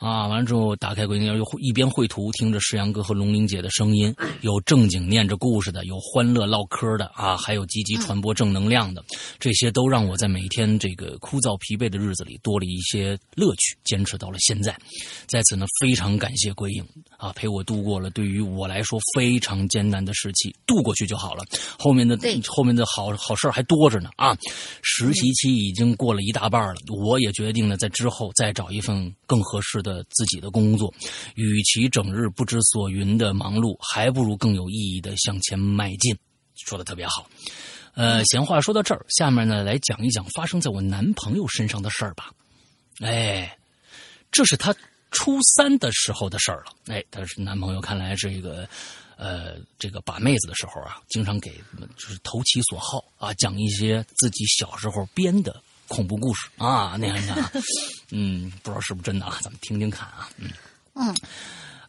[0.00, 9.04] 啊，完了之后打开鬼影又一边绘图，听着石阳哥和龙玲姐的声音，有正经念着故事的，有欢乐唠嗑的啊，还有积极传播正能量的，
[9.38, 14.74] 这些都让我在每天这个枯燥疲惫的日子里多了一些乐趣，坚持到了现在。
[15.26, 16.82] 在此呢，非常感谢鬼影
[17.18, 21.44] 啊，陪我度过了对于我来说非常艰难的时期，度过去就好了。
[21.78, 24.34] 后面的后面的好好事还多着呢啊！
[24.80, 29.89] 实习期已经过了一大半了，我也决定了，在之后再找一份更合适的。
[29.90, 30.92] 的自己的工作，
[31.34, 36.16] 与其整日不知所云的忙碌，还不如更有意义的向前迈进。
[36.54, 37.28] 说的特别好。
[37.94, 42.30] 呃，闲话说到这儿，下面呢来讲一讲发生在我男朋友身上的事儿吧。
[43.00, 43.58] 哎，
[44.30, 44.74] 这是他
[45.10, 46.72] 初三的时候的事儿了。
[46.86, 48.68] 哎，他是男朋友，看来是一个
[49.16, 51.50] 呃，这个把妹子的时候啊，经常给
[51.96, 55.60] 就是投其所好啊，讲一些自己小时候编的。
[55.90, 57.62] 恐怖故事啊，那样的，
[58.12, 59.40] 嗯，不知道是不是真的啊？
[59.42, 60.48] 咱们听听看啊，嗯
[60.94, 61.16] 嗯，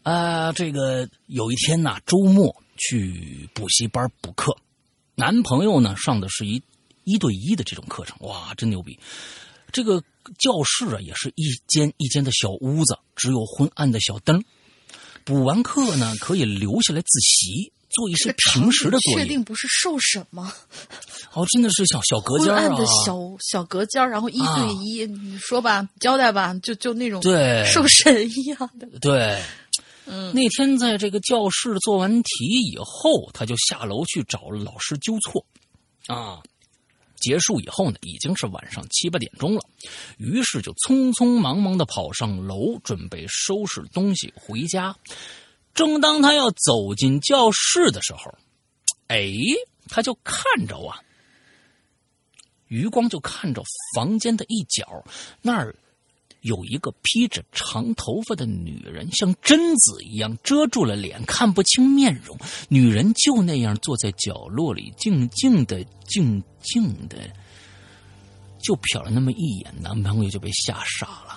[0.02, 4.58] 啊，这个有一天呢，周末去补习班补课，
[5.14, 6.64] 男朋友呢上的是一
[7.04, 9.00] 一对一的这种课程，哇，真牛逼！
[9.72, 10.02] 这个
[10.40, 14.44] 教室啊，也是一间一间的小屋子，只有昏暗的小灯。
[15.24, 17.72] 补完课呢，可以留下来自习。
[17.96, 20.54] 做一些平时的作业，确定不是受审吗？
[21.34, 28.88] 哦，真的是小小隔间啊，的小小隔间，然后一对一，你说吧，交代吧，就就那种对受审一样的。
[29.00, 29.42] 对，
[30.06, 35.46] 嗯，那天在这个教室做完题以后，他就下楼去找老师纠错，
[36.08, 36.40] 啊，
[37.20, 39.62] 结束以后呢，已经是晚上七八点钟了，
[40.18, 44.96] 于是就匆匆忙忙的跑上楼，准备收拾东西回家。
[45.74, 48.34] 正当他要走进教室的时候，
[49.08, 49.32] 哎，
[49.88, 51.00] 他就看着啊，
[52.68, 53.64] 余光就看着
[53.96, 55.04] 房间的一角，
[55.42, 55.76] 那儿
[56.42, 62.38] 有一个披着长头发的女人，像贞子一样遮住了脸，看不清面容。
[62.68, 67.18] 女人就那样坐在角落里，静静的，静静的，
[68.62, 71.31] 就瞟了那么一眼，男朋友就被吓傻了。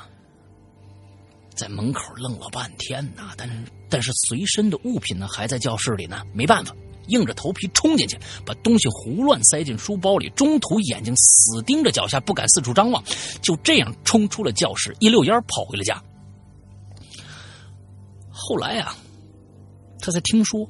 [1.55, 3.49] 在门口愣了半天呐，但
[3.89, 6.75] 但是随身的物品呢还在教室里呢，没办法，
[7.09, 13.03] 硬着头皮冲进去，把东西胡乱塞进书包里，中途眼睛死盯着脚下，不敢四处张望，
[13.41, 16.03] 就这样冲出了教室，一溜烟跑回了家。
[18.31, 18.97] 后来啊，
[20.01, 20.69] 他才听说，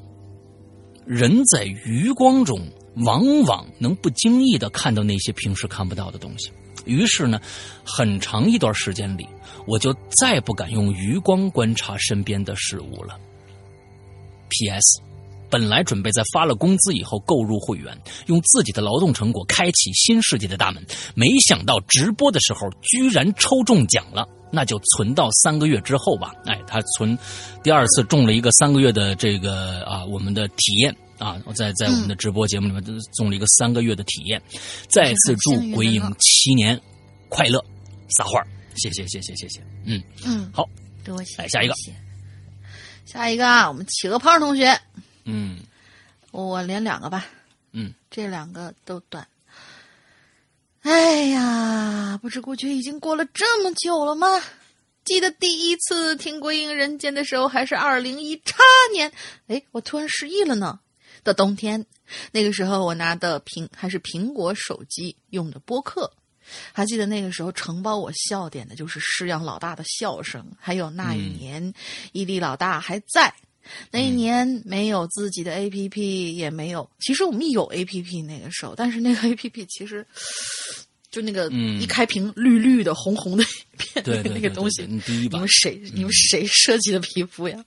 [1.07, 2.61] 人在余光中
[2.97, 6.53] 往往能不经意的看到那些平时看不到的东西。
[6.85, 7.41] 于是呢，
[7.85, 9.27] 很长一段时间里，
[9.67, 13.19] 我就再不敢用余光观察身边的事物了。
[14.49, 15.01] P.S.
[15.51, 26.33] 本来准备在发了工资以后购入会员，用自己的劳动成果开启新世界的大门，没想到直播的时候居然抽中奖了，那就存到三个月之后吧。
[26.47, 27.17] 哎，他存
[27.63, 32.85] 第二次中了一个三个月的这个啊，我们的体验啊，我在在我们的直播节目里面
[33.17, 34.43] 送了一个三个月的体验。
[34.89, 36.81] 再次祝鬼影七年
[37.29, 37.65] 快乐，
[38.11, 38.43] 撒花
[38.77, 40.69] 谢谢谢谢谢谢，嗯嗯，好，
[41.05, 41.37] 多谢。
[41.39, 41.75] 来下一个，
[43.07, 44.79] 下一个啊，我们企鹅胖同学。
[45.25, 45.59] 嗯，
[46.33, 47.27] 我连两个吧。
[47.73, 49.27] 嗯，这两个都短。
[50.83, 54.27] 哎呀，不知不觉已经过了这么久了吗？
[55.05, 58.57] 记得第一次听《鬼影人间》的时候，还是二零一叉
[58.93, 59.13] 年。
[59.49, 60.81] 哎，我突然失忆了呢。
[61.25, 61.85] 的冬天，
[62.31, 66.13] 那个时候我拿的苹还是苹果手机用的播客，
[66.73, 71.73] 还记得那个时候承包我笑点的就是师阳老大的笑声，还有那一年
[72.13, 73.35] 伊利老大还在。
[73.91, 76.91] 那一年没有自己的 A P P，也没有。
[77.01, 80.07] 其实我们有 A P P 那个时候，但是那个 A P P 其实
[81.11, 84.05] 就那个一开屏绿绿的、红红的一片
[84.35, 84.85] 那个东西。
[84.85, 85.81] 你们谁？
[85.95, 87.65] 你们谁设计的皮肤呀？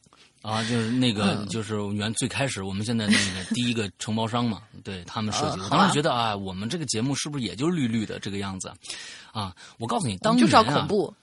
[0.48, 5.66] 啊，就是那个，就是原最开始我们现在那个第一个承包商嘛，对他们设计的。
[5.66, 8.72] 我当时觉得啊，我们这个节目是不是也就绿绿的这个样子？
[9.34, 11.14] 啊，我告诉你，当年啊，恐怖，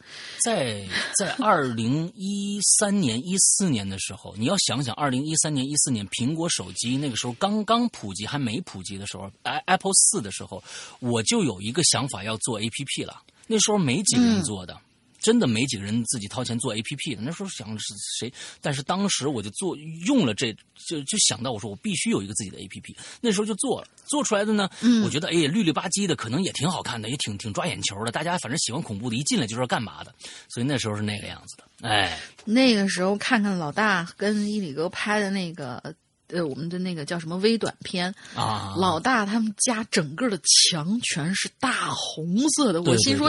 [0.45, 0.87] 在
[1.19, 9.31] 在 二零一三年、一四年的时候，你要想想，二零一三年、一四年苹果手机那个时候刚刚普及，还没普及的时候
[9.65, 10.63] ，Apple 四的时候，
[11.01, 13.23] 我就有一个想法要做 APP 了。
[13.47, 14.79] 那时候没几个人做的。
[15.25, 17.23] 真的没几个人自己掏钱做 A P P 的。
[17.23, 19.75] 那时候想是谁，但是当时我就做
[20.07, 20.55] 用了这
[20.87, 22.95] 就就想到我说我必须有一个自己的 A P P。
[23.23, 24.69] 那时候就做了，做出来的呢，
[25.03, 28.13] 我觉得哎绿绿吧唧的，可能也挺好看的，也挺挺抓眼球的。
[28.13, 30.15] 大家反正喜欢恐怖的，一进来就知道干嘛的。
[30.51, 31.89] 所以那时候是那个样子的。
[31.89, 35.95] 哎，那个时候看看老大跟伊里哥拍的那个。
[36.29, 38.75] 呃，我们的那个叫什么微短片啊？
[38.77, 43.27] 老大他们家整个的墙全是大红色的，我心说，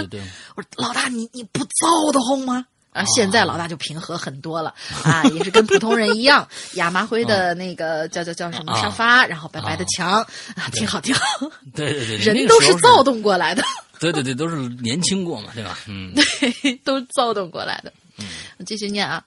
[0.55, 2.65] 我说老大你你不躁得慌吗？
[2.91, 4.73] 啊，现在老大就平和很多了
[5.03, 10.21] 啊，也是跟普通人一样，亚麻灰的那个叫叫叫什么沙发，然后白白的墙
[10.55, 11.21] 啊，挺好挺好。
[11.73, 13.61] 对对对，人都是躁动过来的。
[13.99, 15.77] 对对对，都是年轻过嘛，对吧？
[15.89, 17.91] 嗯，对，都是躁动过来的。
[18.17, 18.25] 嗯，
[18.65, 19.21] 继续念啊。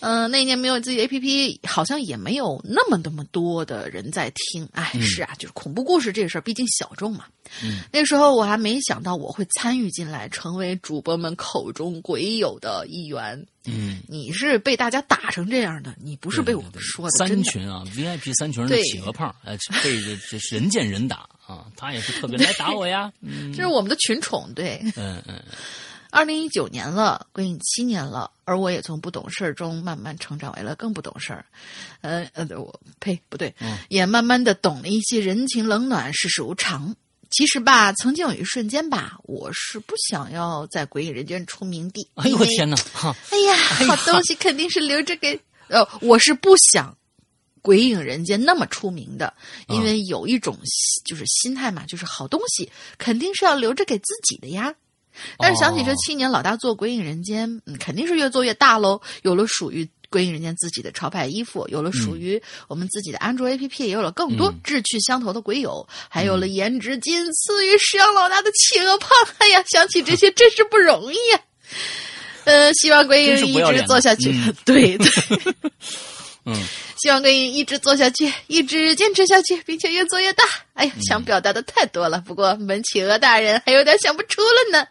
[0.00, 4.68] 嗯，那一年没有自己 A P P，好像也没有那么那么多的人在听。
[4.72, 7.24] 哎，是啊，就是恐怖故事这个事儿，毕竟小众嘛。
[7.62, 13.46] 嗯，那时候我还没想到我会参与进来，成为主播们口中鬼友的一员。
[13.66, 17.18] 嗯，你是被大家打成这样的，你不是被我们说的。
[17.18, 23.12] 三群啊， V I P 三群的企鹅胖，哎，被这这人见人打啊，他也是特别来打我呀。
[23.20, 24.80] 嗯，这是我们的群宠，对。
[24.96, 25.42] 嗯嗯。
[26.10, 31.44] 二零一九年了，归隐七年了，而我也从不懂事儿中慢慢成长为了更不懂事儿，
[32.00, 33.54] 呃呃，我呸，不对，
[33.88, 36.94] 也慢慢的懂了一些人情冷暖、世事无常。
[37.30, 42.08] 其实吧，曾经有一瞬间吧，我是不想要在鬼影人间出名的。
[42.14, 42.76] 哎呦我天哪！
[43.30, 43.54] 哎呀，
[43.86, 45.38] 好东西肯定是留着给……
[45.68, 46.96] 呃，我是不想
[47.60, 49.34] 鬼影人间那么出名的，
[49.68, 50.58] 因为有一种
[51.04, 54.74] 就是心态嘛，就是好东西肯定是要留着给自己的呀。
[55.38, 59.00] 但是想起这七年老大做《鬼影人间》，嗯，肯定是越做越大喽。
[59.22, 69.10] 有了属于《鬼影人间》自己的潮牌衣服，有了属于我们自己的安卓 APP，也有了更多志趣相投的鬼友，还有了颜值仅次于石羊老大的企鹅胖。
[69.38, 71.40] 哎呀，想起这些真是不容易呀。
[72.44, 74.32] 呃，希望鬼影一直做下去。
[74.64, 75.08] 对对，
[76.48, 76.56] 嗯，
[76.96, 80.44] 希望鬼影一直做下去，一直坚持下去，并且越做越大。
[80.72, 84.86] 哎呀，想表达的太多了，不过门企鹅大人还有点想不出了呢。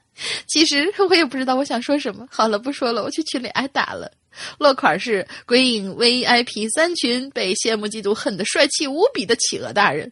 [0.48, 2.28] 其实我也不知道我想说什么。
[2.30, 4.12] 好了，不说了，我去群里挨打了。
[4.60, 10.12] 落款是鬼影 VIP 三群，被羡慕嫉妒恨的帅气无比的企鹅大人。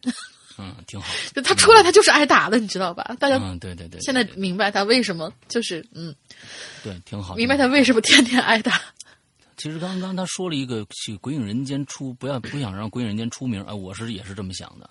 [0.58, 1.06] 嗯，挺好。
[1.34, 3.14] 就他出来，他就是挨打的，你知道吧？
[3.20, 4.00] 大家嗯，对对对。
[4.00, 6.14] 现在明白他为什么就是嗯，
[6.82, 7.34] 对，挺好。
[7.36, 8.80] 明白他为什么天天挨打。
[9.56, 13.62] 其实刚刚他说了一个去鬼影人间出，不要不想让鬼影人间出名。
[13.64, 14.90] 啊，我是也是这么想的。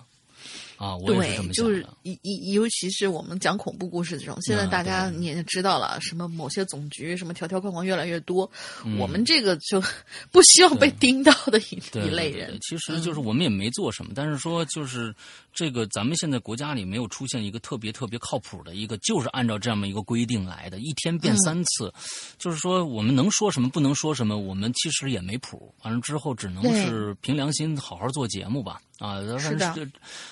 [0.76, 2.18] 啊，我也是这对，么想就是的。
[2.52, 8.50] 尤其是我们讲恐怖故事这种，现在啊大家你也知道了，什么某些总局什么条条框框越来越多，
[8.84, 9.82] 嗯我们这个就
[10.30, 12.50] 不希望被 盯到的一一类对对人。
[12.54, 15.14] 嗯其实就是我们也没做什么，但是说就是
[15.52, 21.92] 这个咱们现在国家里没有出现一个特别特别靠谱的一个，就是按照这么一个规定来的，一天变三次，
[22.38, 25.72] 就是说我们能说什么不能说什么，我们其实也没谱。
[25.82, 28.80] 完了之后只能是凭良心好好做节目吧。
[28.98, 29.88] 啊，是反的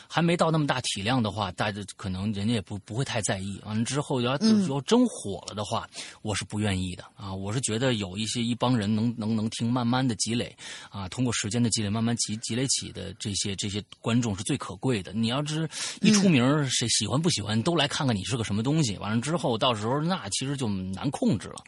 [0.08, 3.60] 还没到那么大体量的话，大家可能人家也不不会太在意。
[3.64, 5.88] 完了之后要嗯要真火了的话，
[6.22, 7.32] 我是不愿意的啊！
[7.34, 10.56] 我是觉得有一些一帮人能能能听，慢慢的积累
[10.90, 15.12] 啊，通过时间的积累，慢慢积积累起的这些这些观众是最可贵的。
[15.12, 15.68] 你要是
[16.00, 18.96] 一出名儿，谁喜欢不喜欢都来看看你是个什么东西。
[18.98, 21.62] 完了之后，到时候那其实就难控制了。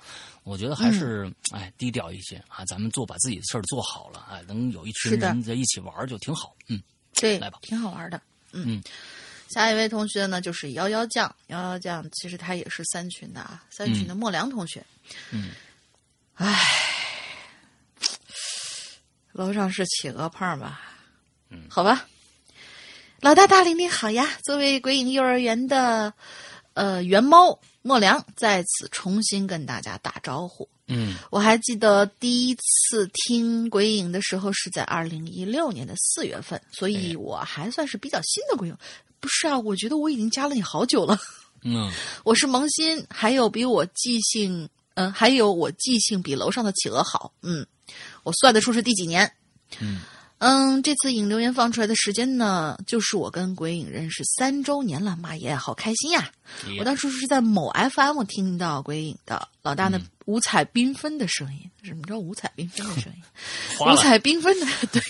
[0.46, 6.54] 我觉得还是、哎低调一些啊，咱们做把自己的事儿做好了，哎，能有一群人在一起玩儿就挺好。
[6.68, 6.80] 嗯，
[7.14, 8.20] 对来吧，挺好玩的。
[8.52, 8.82] 嗯嗯，
[9.48, 14.86] 下一位同学呢，就是幺幺酱，幺幺酱其实他也是三群的啊，三群的莫良同学。
[15.32, 15.50] 嗯，
[16.34, 16.56] 唉，
[19.32, 20.80] 楼上是企鹅胖吧？
[21.50, 22.08] 嗯好吧。
[23.20, 24.28] 老大大玲玲好呀！
[24.44, 26.14] 作为鬼影幼儿园的
[26.74, 30.68] 呃园猫莫良，在此重新跟大家打招呼。
[30.88, 38.76] 嗯我还记得第一次听鬼影的时候是在二零一六年的四月份，所以哎我还算是比较新的鬼影。
[39.20, 41.16] 不是啊，我觉得我已经加了你好久了。
[41.62, 41.88] 嗯
[42.24, 47.32] 我是萌新，还有比我记性，嗯、还有我记性比楼上的企鹅好。
[47.42, 47.64] 嗯，
[48.24, 49.30] 我算得出是第几年。
[49.78, 50.00] 嗯
[50.38, 56.30] 嗯，这次影留言放出来的时间呢，就是我跟鬼影认识三周年了，妈耶，好开心呀！
[56.68, 63.22] 也我当初是在某 FM 听到鬼影的老大那嗯五彩缤纷的声音，什么叫五彩缤纷的声音？
[63.92, 65.00] 五彩缤纷的， 对，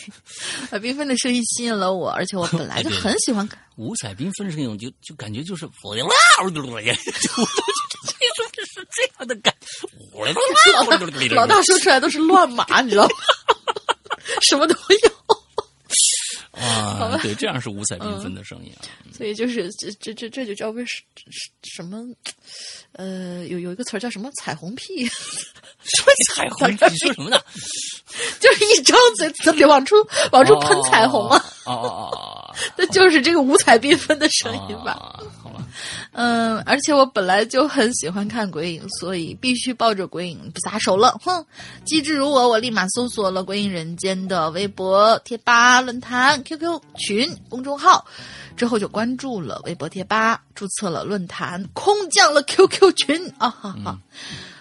[0.62, 3.58] 五彩缤纷的声音吸引了我，而且我本来就很喜欢看。
[3.76, 6.12] 五彩缤纷的声音，我就就感觉就是 我的哇，
[6.44, 6.92] 我就我就
[8.52, 9.52] 就是这样的感，
[10.12, 10.34] 我的
[11.34, 13.14] 老大说出来都是乱码，你知道吗？
[14.42, 14.74] 什么都
[15.04, 18.82] 有，啊， 对，这样是五彩缤纷的声音啊。
[19.12, 21.02] 所以就是这这这这就叫为什
[21.62, 22.04] 什么？
[22.92, 26.70] 呃，有有一个词儿叫什么“彩虹屁”，什么彩虹？
[26.70, 27.40] 你说什么呢？
[28.40, 29.94] 就是一张嘴往出
[30.32, 35.20] 往出喷彩虹啊，哦哦哦 那就是这个五彩缤纷的声音吧。
[36.12, 41.16] 嗯，而且我本来就很喜欢看鬼影，所以必须抱着鬼影不撒手了。
[41.22, 41.44] 哼，
[41.84, 48.06] 机智如我，我立马搜索了鬼影人间的微博、贴吧、论坛、QQ 群、公众号，
[48.56, 53.98] 之后就关注了微博、贴吧，注册了论坛，空降了 QQ 群啊哈哈。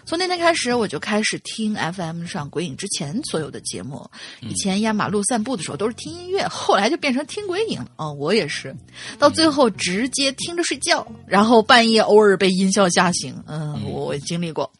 [0.05, 4.07] 从那天开始，我就开始听 FM 上鬼影之前所有的节目。
[4.41, 7.89] 以前压马路散步的时候都是听音乐，后来就变成听鬼影了。
[7.97, 8.75] 哦，我也是，
[9.17, 13.35] 到最后直接听着睡觉，然后半夜偶尔被音效吓醒。
[13.47, 14.71] 嗯，我经历过。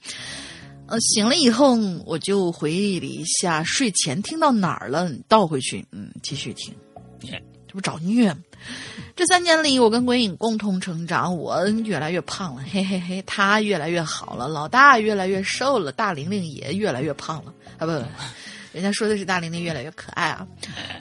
[0.87, 6.71] 呃，醒了以后我就回忆了一下睡前听到哪儿了，倒回去，嗯，继续听。
[7.67, 8.37] 这不找虐吗？
[9.15, 18.03] 这三年里，我跟鬼影共同成长，我越来越胖了，嘿嘿嘿，他越来越好了，老大越来越瘦了，大玲玲也越来越胖了啊，不不，
[18.73, 20.45] 人家说的是大玲玲越来越可爱啊。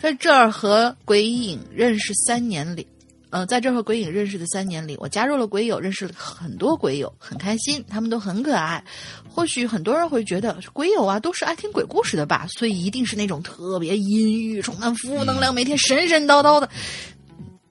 [0.01, 2.87] 在这儿和鬼影认识三年里，
[3.31, 8.85] 呃，在这儿和鬼影认识的三年里，我加入了鬼友，认识了很多鬼友，很开心，他们都很可爱。
[9.29, 16.71] 或许很多人会觉得鬼友啊都是爱听鬼故事的吧，所以一定是那种特别阴郁、充满负能量、每天神神叨叨的。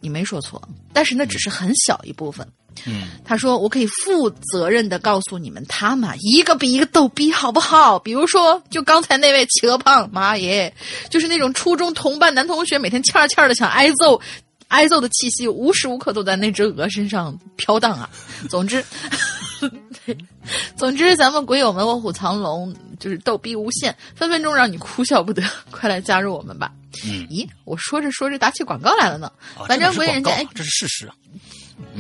[0.04, 2.45] 你没说错，但是那只是很小一部分。
[2.86, 7.97] 嗯他说：“我可以负责任的告诉你们，他们一个比一个逗逼，好不好？
[7.99, 10.74] 比如说，就刚才那位企鹅胖，妈耶，
[11.10, 14.20] 就是那种初中同班男同学，每天欠儿欠儿的想挨揍，
[14.70, 18.10] 挨揍的气息无时无刻都在那只鹅身上飘荡啊。
[18.49, 19.20] 总之，对，
[20.76, 25.43] 总之，咱们鬼友们卧虎藏龙，就是逗逼无限，分分钟让你哭笑不得。
[25.72, 26.72] 快来加入我们吧！
[27.05, 29.32] 嗯，咦，我说着说着打起广告来了呢。
[29.57, 31.16] 啊反正鬼人家哎啊，这是事实啊，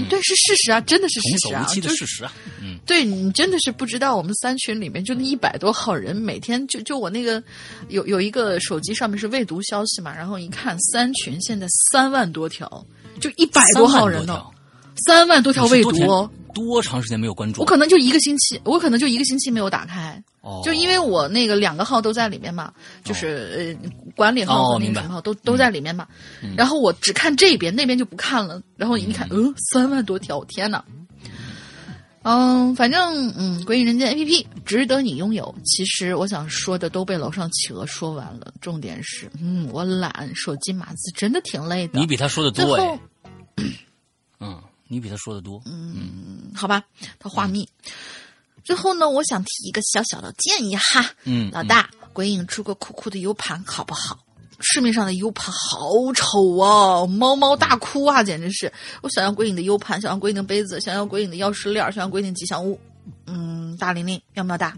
[0.09, 2.33] 对，是事实啊，真的是事实啊，就是事实啊。
[2.61, 7.41] 嗯对你真的是不知道，我们三群里面就那一百多号人，每天就就我那个
[7.87, 12.85] 有有一个手机上面是未读消息嘛，然后一看三群现在三万多条，
[13.21, 14.43] 就一百多号人呢，
[15.07, 16.29] 三万多条未读哦。
[16.53, 17.61] 多长时间没有关注？
[17.61, 22.73] 我可能就一个星期，我可能就一个星期没有打开，哦，就因为我那个两个号都在里面嘛，
[23.03, 26.07] 就是呃管理号和那个什么号都都在里面嘛。
[26.55, 28.61] 然后我只看这边，那边就不看了。
[28.77, 30.83] 然后一看，嗯，三万多条，天呐！
[32.25, 35.53] 嗯，反正嗯，《鬼影人间》APP 值得你拥有。
[35.65, 38.53] 其实我想说的都被楼上企鹅说完了。
[38.61, 41.99] 重点是，嗯，我懒，手机码字真的挺累的。
[41.99, 42.99] 你比他说的多哎。，
[44.39, 44.57] 嗯，
[44.93, 45.59] 你比他说的多。
[45.65, 46.83] 嗯，好吧，
[47.19, 47.67] 他话密。
[48.63, 54.19] 最后呢，我想提一个小小的建议哈，嗯，老大，鬼影出个酷酷的 U 盘好不好？
[54.59, 58.71] 市面上的 U 盘好丑啊，猫猫大哭啊，简直是！
[59.01, 62.79] 我想要鬼影的 U 盘，想要鬼影的杯子，想要鬼影的钥匙链，想要鬼影吉祥物。
[63.25, 64.77] 嗯，大玲玲要不要大？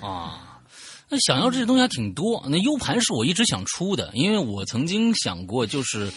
[0.00, 0.58] 啊，
[1.08, 2.44] 那想要这些东西还挺多。
[2.48, 6.10] 那 U 盘是我一直想出的，因为我曾经想过，就是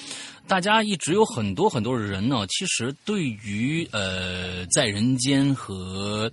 [0.47, 6.31] 大家一直有很多很多人呢，其实对于呃在人间和。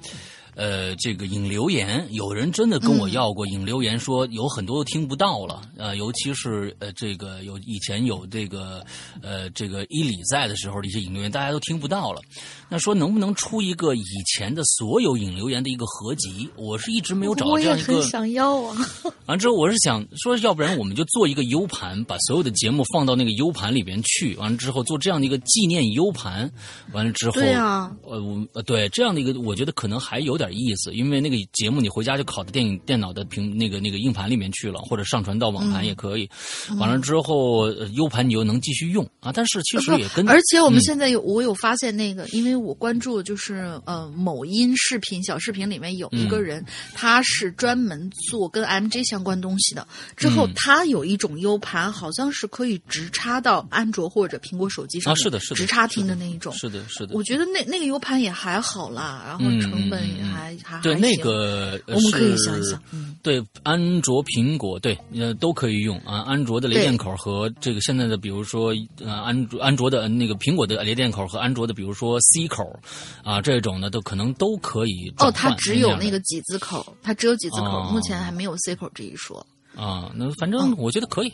[0.55, 5.63] 呃，这个引流言，有人真的跟我要过引流言，说有很多都听不到了。
[5.77, 8.85] 呃，尤其是呃，这个有以前有这个
[9.21, 12.21] 呃，这个伊里在的时候的一些引流言，大家都听不到了。
[12.69, 16.49] 那说能不能出一个以前的所有引流言的一个合集？
[16.57, 17.93] 我是一直没有找到这样一个。
[17.93, 18.77] 我也很想要啊。
[19.27, 24.37] 完之后，我是想说，要不然我们就做一个 U 盘，把所有的节目放到那个 U 盘里边去。
[24.37, 26.49] 完了之后，做这样的一个纪念 U 盘。
[26.93, 30.44] 完了之后，对啊，呃，我呃，对这样的一个，我觉得可能还有点。
[30.47, 36.29] 点意思，因为那个节目你回家就拷到电影电脑的屏那个那个硬盘里面去了，或者上传到网盘也可以。
[36.79, 39.33] 完了之后，U 盘你又能继续用啊。
[39.33, 49.87] 但是其实也跟而且我们现在有我有发现那个，因为我关注就是呃某音视频小视频里面有一个人，他是专门做跟 MJ 相关东西的。
[50.17, 56.53] 之后他有一种 U 盘，好像是可以直插到安卓或者苹果手机上啊，是的，是的，直插听的那一种。
[56.53, 57.15] 是的，是的。
[57.15, 60.25] 我觉得那那个 U 盘也还好啦，然后成本也。
[60.25, 66.21] 还还对那个，我们可以想一想，嗯，对，安卓、苹果，对，呃，都可以用啊。
[66.27, 72.79] 安卓的雷电口和这个现在的，比如说，呃，安卓安卓的那个苹果的雷电口和安卓的，比如说 C 口，
[73.23, 75.13] 啊，这种的都可能都可以。
[75.19, 79.45] 哦，它只有那个几字口，它只有几字口，目前还没有 C 口这一说。
[79.77, 81.33] 啊，那反正我觉得可以，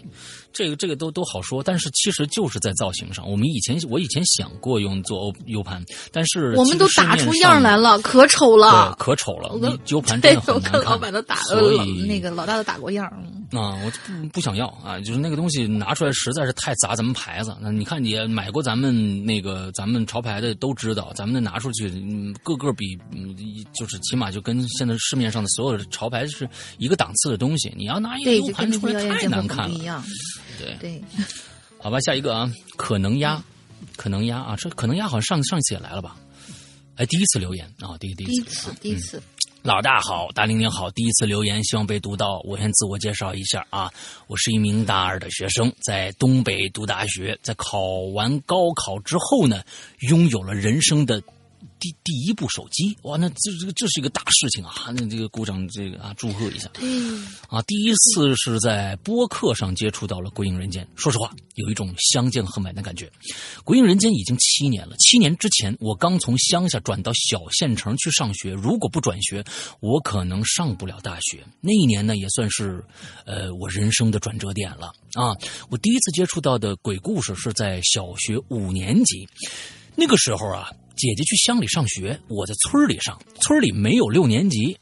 [0.53, 5.82] 这个这个都都好说，但是其实就是在造型上，我们以前我以前想过用做 U 盘，
[6.12, 10.82] 但是我们都打出样来了，可丑了，可丑了，U 盘 真的很难看。
[10.82, 13.07] 老板都打，所以那个老大都打过样。
[13.53, 17.57] 啊，我不不想要啊，就是那个东西拿出来实在是太砸咱们牌子。
[17.61, 21.90] 那你看你买过咱们那个咱们潮牌的都知道，咱们的拿出去，
[22.44, 22.96] 个个比
[23.72, 26.48] 就是起码就跟现在市面上的所有的潮牌是
[26.78, 27.72] 一个档次的东西。
[27.76, 30.05] 你要拿一个 U 盘出来太难看了。
[30.61, 31.02] 对对，
[31.78, 33.42] 好吧，下一个啊，可能鸭，
[33.96, 36.16] 可能鸭啊，这可能鸭好像上上次也来了吧？
[36.96, 39.22] 哎，第一次留言啊，第一第一次，第一次。
[39.62, 42.40] 老大好，大玲玲好，第一次留言，希望被读到。
[42.44, 43.92] 我先自我介绍一下啊，
[44.26, 47.78] 我是一名大二的学生，在东北读大学，在考
[48.14, 49.62] 完高考之后呢，
[50.08, 51.22] 拥有了人生的。
[51.80, 54.92] 第第一部手机哇，那这这个这是一个大事情啊！
[54.94, 56.70] 那这个鼓掌，这个啊，祝贺一下。
[57.48, 63.06] 啊，第一次是在播客上接触到了《鬼影人间》，说实话，有一种相见恨晚的感觉。
[63.64, 69.42] 《鬼影人间》已经七年了，七年之前我刚从乡下转到小县城去上学，如果不转学，
[69.80, 71.42] 我可能上不了大学。
[71.62, 72.84] 那一年呢，也算是
[73.24, 75.34] 呃我人生的转折点了啊！
[75.70, 79.26] 我第一次接触到的鬼故事是在小学五年级，
[79.96, 80.70] 那个时候啊。
[81.01, 83.18] 姐姐去乡里上学，我在村里上。
[83.40, 84.76] 村里没有六年级，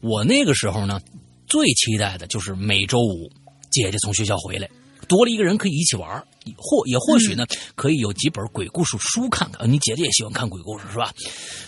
[0.00, 1.00] 我那个时候呢，
[1.48, 3.28] 最期待的就是每周五
[3.70, 4.70] 姐姐从学校回来，
[5.08, 6.24] 多了一个人可以一起玩
[6.56, 7.44] 或也或许呢，
[7.74, 9.68] 可以有几本鬼故事书看看。
[9.68, 11.12] 你姐姐也喜欢看鬼故事是吧？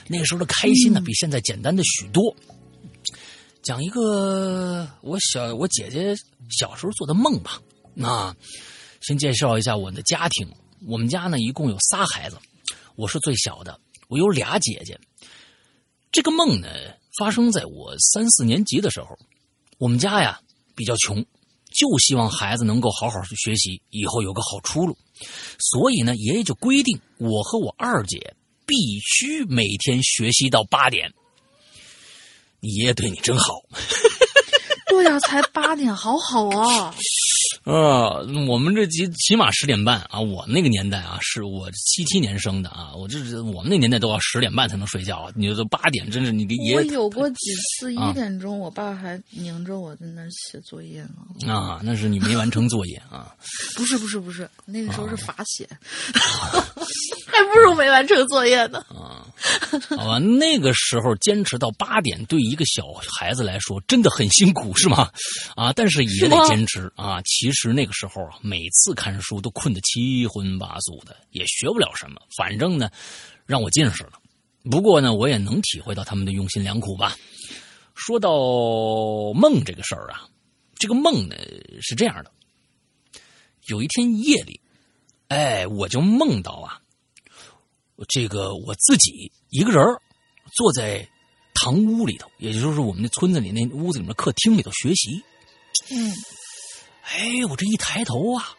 [0.06, 2.34] 那个时候的开心呢，比现在简单的许多。
[3.62, 6.14] 讲一个我小我姐姐
[6.48, 7.60] 小时候做的梦吧。
[7.92, 8.32] 那
[9.00, 10.48] 先介绍一下我的家庭，
[10.86, 12.36] 我们家呢一共有仨孩子，
[12.94, 13.80] 我是最小的。
[14.08, 14.98] 我有俩姐姐，
[16.12, 16.68] 这个梦呢
[17.18, 19.18] 发生在我三四年级的时候。
[19.78, 20.40] 我们家呀
[20.74, 21.22] 比较穷，
[21.70, 24.96] 就希望孩子能够好好去学习，以后有个好出路。
[25.58, 31.12] 所以呢，爷爷就规定我和我二姐必须每天学习到八点。
[32.60, 33.62] 你爷爷对你真好。
[34.88, 36.94] 对呀，才八点，好好啊。
[37.66, 40.20] 啊，我们这起起码十点半啊！
[40.20, 46.76] 我那个年代啊，是我七七年生的啊，我这是我们那年代都要十点半才能睡觉，你都八点真是你的爷。
[46.76, 51.52] 我有过几次一点钟，我爸还拧着我在那写作业呢。
[51.52, 53.34] 啊，那是你没完成作业啊？
[53.74, 55.68] 不是不是不是，那个时候是罚写，
[57.26, 58.78] 还不如没完成作业呢。
[58.90, 59.15] 啊，
[59.96, 65.10] 好吧，那个时候坚持到八点，对一个小孩子来说真的很辛苦，是吗？
[65.54, 67.20] 啊，但是也得坚持啊。
[67.22, 72.20] 其实那个时候啊，每次看书都困得七荤八素的，也学不了什么。
[72.36, 72.90] 反正呢，
[73.44, 74.12] 让我近视了。
[74.70, 77.16] 不过呢，我也能体会到他们的用心良苦吧。
[77.94, 78.30] 说到
[79.34, 80.28] 梦这个事儿啊，
[80.78, 81.36] 这个梦呢
[81.80, 82.30] 是这样的：
[83.68, 84.60] 有一天夜里，
[85.28, 86.80] 哎，我就梦到啊，
[88.08, 90.00] 这个我自己一个人儿
[90.52, 91.08] 坐在
[91.54, 95.22] 堂屋里头，也就是我们那村子里那屋子里面客厅里头学习。
[95.90, 96.12] 嗯
[97.08, 98.56] 哎，我这一抬头啊，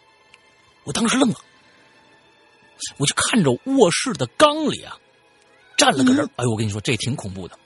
[0.86, 1.36] 我当时愣了，
[2.98, 4.98] 我就看着卧室的缸里啊
[5.76, 6.30] 站了个人儿。
[6.38, 7.60] 哎呦，我跟你说，这挺恐怖的。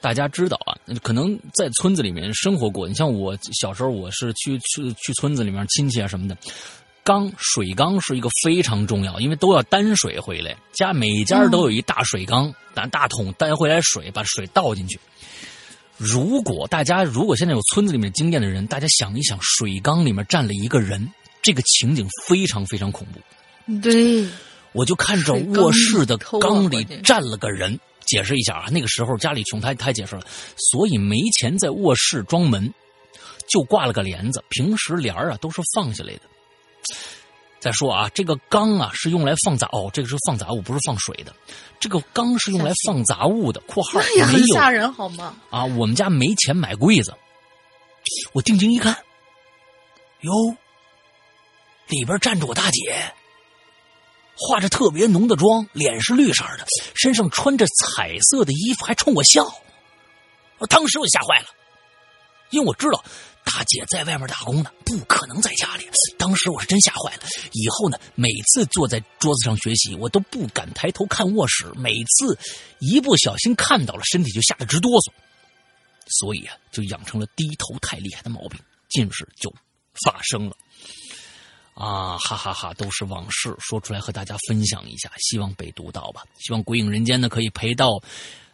[0.00, 2.86] 大家知道啊，可能在村子里面生活过。
[2.86, 6.38] 你像我小时候，我是去去去村子里面亲戚啊什么的，
[7.08, 15.00] 缸水缸是一个非常重要，因为都要担水回来，家每家都有一大水缸，拿大桶担回来水，把水倒进去。
[15.96, 21.10] 如果大家如果现在有村子里面经验的人，大家想一想，水缸里面站了一个人，
[21.40, 23.80] 这个情景非常非常恐怖。
[23.80, 24.28] 对，
[24.72, 27.80] 我就看着卧室的缸里站了个人。
[28.04, 30.22] 解释一下啊，那个时候家里穷，他他解释了，
[30.56, 32.72] 所以没钱在卧室装门，
[33.50, 36.20] 就挂了个帘子，平时帘儿啊都是放下来的。
[37.68, 41.34] 再说啊，这个缸啊是用来放杂哦，这个是放杂物，不是放水的。
[41.78, 45.36] 这个缸是用来放杂物的（括号那也没有很吓人好吗？
[45.50, 47.14] 啊，我们家没钱买柜子。
[48.32, 48.96] 我定睛一看，
[50.22, 50.32] 哟，
[51.88, 53.12] 里边站着我大姐，
[54.34, 56.64] 化着特别浓的妆，脸是绿色的，
[56.94, 59.44] 身上穿着彩色的衣服，还冲我笑。
[60.56, 61.48] 我当时我就吓坏了，
[62.48, 63.04] 因为我知道
[63.50, 65.88] 大姐在外面打工呢，不可能在家里。
[66.18, 67.22] 当时我是真吓坏了。
[67.52, 72.38] 以后呢，每次坐在桌子上学习，我都不敢抬头看卧室，每次
[72.78, 75.10] 一不小心看到了，身体就吓得直哆嗦。
[76.20, 78.60] 所以啊，就养成了低头太厉害的毛病，
[78.90, 79.50] 近视就
[80.04, 80.54] 发生了。
[81.74, 86.22] 啊，哈哈哈都是往事，说出来和大家分享一下，希望被读到吧。
[86.38, 87.88] 希望鬼影人间呢可以陪到，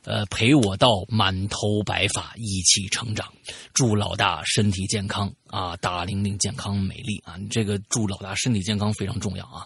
[0.05, 3.27] 呃，陪我到满头白发，一起成长。
[3.73, 7.37] 祝老大身体健康啊，大玲玲健康美丽啊！
[7.51, 9.65] 这个祝老大身体健康非常重要啊。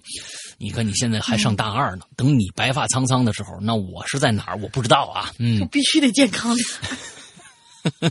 [0.59, 5.33] 你看你现在还上大二呢， 等你白发苍苍的时候，那我是在哪儿我不知道啊。
[5.39, 6.63] 嗯我， 必须得健康的。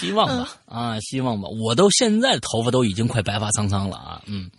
[0.00, 1.48] 希望吧，啊，希望吧。
[1.48, 4.50] 我都现在头发都已经快白发苍苍了啊，嗯，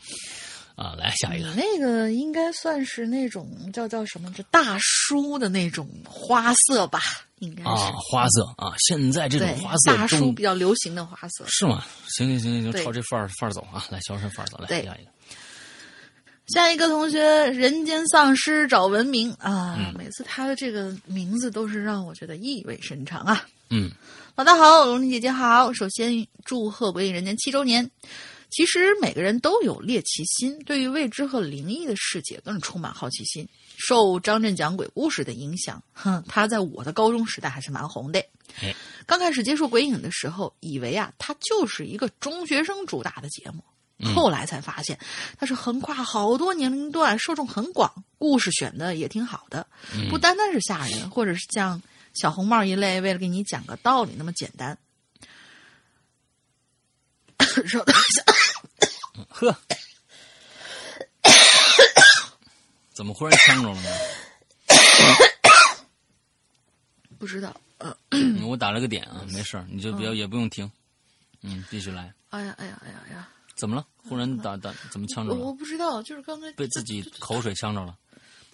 [0.80, 7.02] 啊，来下一个，你那个应该算是那种叫叫什么，这大叔的那种花色吧？
[7.40, 11.44] 应该是、啊，花色啊，现在这种花色大叔比较流行的花色。
[11.50, 11.84] 是吗？
[12.08, 15.12] 行行行行，就朝这范儿范儿走啊，来销售范儿走，来下一个，
[16.48, 17.20] 下一个同学，
[17.52, 19.76] 人间丧尸找文明啊！
[19.78, 23.46] 嗯每次他的这个名字都是让我觉得意味深长啊。
[23.70, 23.92] 嗯
[24.36, 25.74] 老大好，龙玲姐姐好。
[25.74, 27.92] 首先祝贺《鬼影人间》七周年。
[28.50, 33.48] 其实每个人都有猎奇心，对于未知和灵异的世界更是充满好奇心。
[33.78, 38.20] 受张震讲鬼故事的影响，哼，他在我的高中时代还是蛮红的
[38.62, 38.76] 哎。
[39.06, 43.64] 刚开始接触鬼影的时候，以为啊，它就是一个中学生主打的节目。
[44.16, 44.98] 后来才发现，
[45.38, 49.68] 它是横跨好多年龄段，受众很广，故事选的也挺好的，
[50.10, 51.82] 不单单是吓人，或者是像
[52.14, 54.78] 小红帽一类为了给你讲个道理那么简单。
[57.68, 58.24] 稍等一下，
[59.30, 59.56] 呵，
[62.94, 63.90] 怎么忽然呛着了呢？
[67.18, 70.72] 不知道，呃，嗯我打了个点啊，没事儿你就不要也不用停，
[71.42, 72.14] 嗯，继续来。
[72.30, 73.86] 哎呀，哎呀，哎呀，哎呀，怎么了？
[73.98, 75.54] 忽然打打怎么呛着了我了？
[75.56, 77.98] 不知道，就是刚才被自己口水呛着了？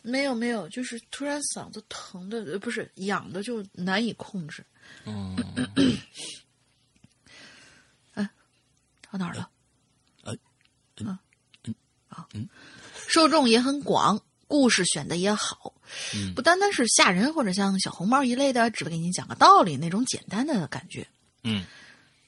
[0.02, 4.66] 没有没有，就是突然嗓子疼的，呃不是痒的，就难以控制。
[5.06, 5.36] 嗯，
[9.18, 9.50] 到哪儿了？
[10.24, 10.36] 呃
[11.00, 11.18] 嗯
[12.10, 12.48] 啊，嗯
[13.08, 15.74] 受众也很广，故事选的也好，
[16.14, 21.08] 嗯不单单是吓人或者像小红帽一类的，只为给你讲个道理那种简单的感觉。
[21.44, 21.66] 嗯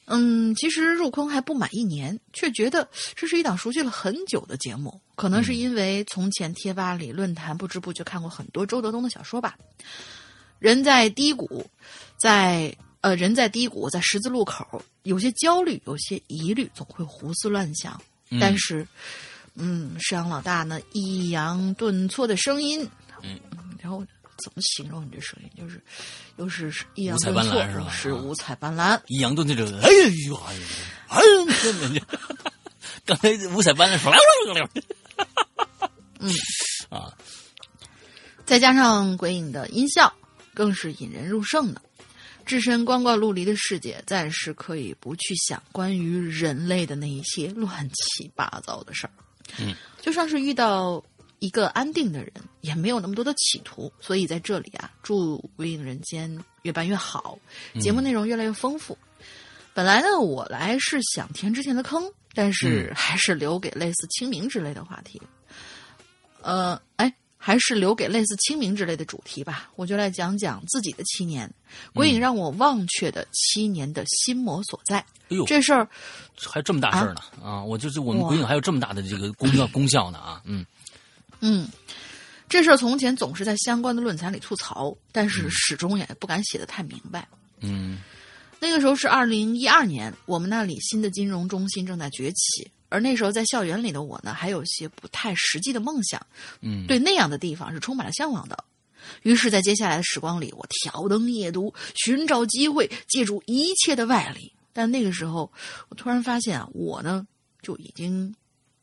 [0.10, 5.02] 嗯，其实入坑还不满一年，却觉得这是一档熟悉了很久的节目。
[5.16, 9.58] 可能是因为从前贴吧里、论坛不知不觉看过很多周德东的小说吧。
[10.60, 11.70] 人在低谷，
[12.18, 18.00] 在呃人在低谷，在十字路口，有些焦虑，有些疑虑，总会胡思乱想。
[18.30, 18.86] 嗯但是，
[19.56, 22.86] 嗯，石阳老大呢，抑扬顿挫的声音，
[23.24, 23.40] 嗯，
[23.80, 24.06] 然后
[24.44, 25.50] 怎么形容你这声音？
[25.58, 25.82] 就是
[26.36, 29.00] 又是抑扬顿挫，是吧是啊五彩斑斓。
[29.08, 29.90] 抑扬顿挫者，哎
[30.28, 30.66] 呦哎呦
[31.08, 31.46] 哎呦，
[31.80, 32.02] 人家
[33.06, 34.12] 刚才五彩斑斓说，
[36.20, 36.34] 嗯
[36.90, 37.14] 啊，
[38.46, 40.12] 再加上鬼影的音效，
[40.54, 41.82] 更是引人入胜的。
[42.48, 49.12] 置身光怪陆离的世界，暂时可以不去想关于人类的那一些乱七八糟的事儿。
[49.60, 51.04] 嗯，就算是遇到
[51.40, 53.92] 一个安定的人，也没有那么多的企图。
[54.00, 56.34] 所以在这里啊，祝《鬼影人间》
[56.64, 57.38] 越办越好，
[57.80, 58.98] 节目内容越来越丰富。
[59.74, 65.22] 本来呢，我来是想填之前的坑，但是还是留给类似清明之类的话题。
[66.42, 67.14] 呃，哎，
[67.48, 69.72] 还是留给类似清明之类的主题吧。
[69.78, 71.50] 我就来讲讲自己的七年，
[71.94, 74.98] 鬼影让我忘却的七年的心魔所在。
[74.98, 75.88] 哎呦，这事儿
[76.36, 77.64] 还这么大事儿呢啊！
[77.64, 80.42] 我就是我们鬼影还有这么大的这个功效功效呢啊！
[80.44, 80.66] 嗯
[81.40, 81.70] 嗯，
[82.50, 87.26] 这事儿从前总是在相关的论坛里吐槽，但是始终也不敢写的太明白。
[87.62, 88.00] 嗯
[88.60, 96.26] 那个时候是二零一二年，我们那里新的金融中心正在崛起，而那时候在校园里的我呢，还有些不太实际的梦想，
[96.62, 98.64] 嗯，对那样的地方是充满了向往的。
[99.24, 104.52] 于是，在接下来的时光里，我挑灯夜读，寻找机会，借助一切的外力。
[104.74, 105.52] 但那个时候，
[105.90, 107.26] 我突然发现啊，我呢
[107.62, 108.34] 就已经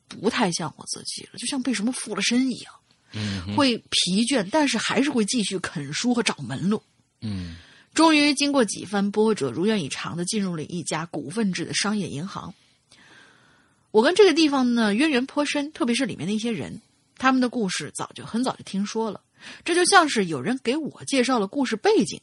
[0.09, 2.75] 不太像我自己了，就像被什么附了身一样，
[3.13, 6.83] 嗯会疲倦，但是还是会继续啃书和找门路。
[7.21, 7.57] 嗯
[7.95, 12.53] 终于经过几番波折，如愿以偿的进入了一家股份制的商业银行。
[13.95, 16.83] 我跟这个地方呢渊源颇深，特别是里面的一些人，
[17.17, 19.21] 他们的故事早就很早就听说了。
[19.65, 22.21] 这就像是有人给我介绍了故事背景。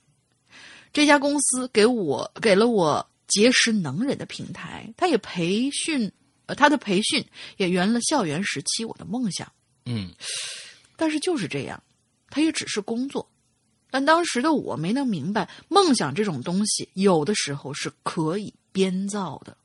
[0.92, 6.12] 这家公司给我给了我结识能人的平台，他也培训，
[6.46, 7.26] 呃，他的培训
[7.56, 9.50] 也圆了校园时期我的梦想。
[9.86, 10.12] 嗯
[10.98, 11.82] 但是就是这样，
[12.30, 13.26] 他也只是工作。
[13.90, 19.56] 但当时的我没能明白，梦想这种东西有的时候是可以编造的。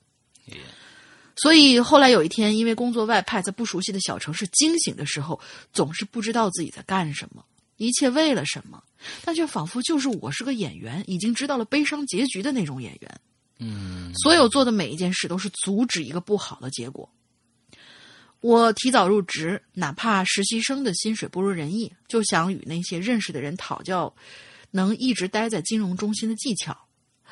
[1.36, 5.38] 所以后来有一天，因为工作外派，在不熟悉的小城市惊醒的时候，
[5.72, 7.44] 总是不知道自己在干什么，
[7.76, 8.82] 一切为了什么，
[9.22, 13.20] 但却仿佛就是我是个演员，已经知道了悲伤结局的那种演员。
[13.58, 17.08] 嗯所有做的每一件事都是阻止一个不好的结果。
[18.40, 24.14] 我提早入职，哪怕实习生的薪水不如人意，就想与那些认识的人讨教，
[24.70, 26.76] 能一直待在金融中心的技巧。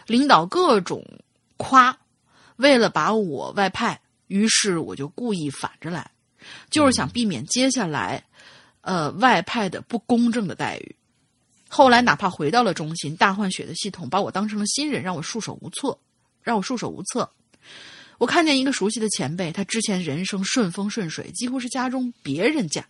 [0.06, 1.04] 领导各种
[1.56, 1.96] 夸，
[2.56, 6.10] 为了把我外派，于是我就故意反着来，
[6.70, 8.24] 就是想避免接下来，
[8.80, 10.96] 呃，外派的不公正的待遇。
[11.68, 16.00] 后来哪怕回到了中心，大换血的系统把我当成了新人，让我束手无措，
[16.42, 17.28] 让我束手无策。
[18.18, 22.86] 我看见一个熟悉的前辈，他之前人生顺风顺水，几乎是家中别人家，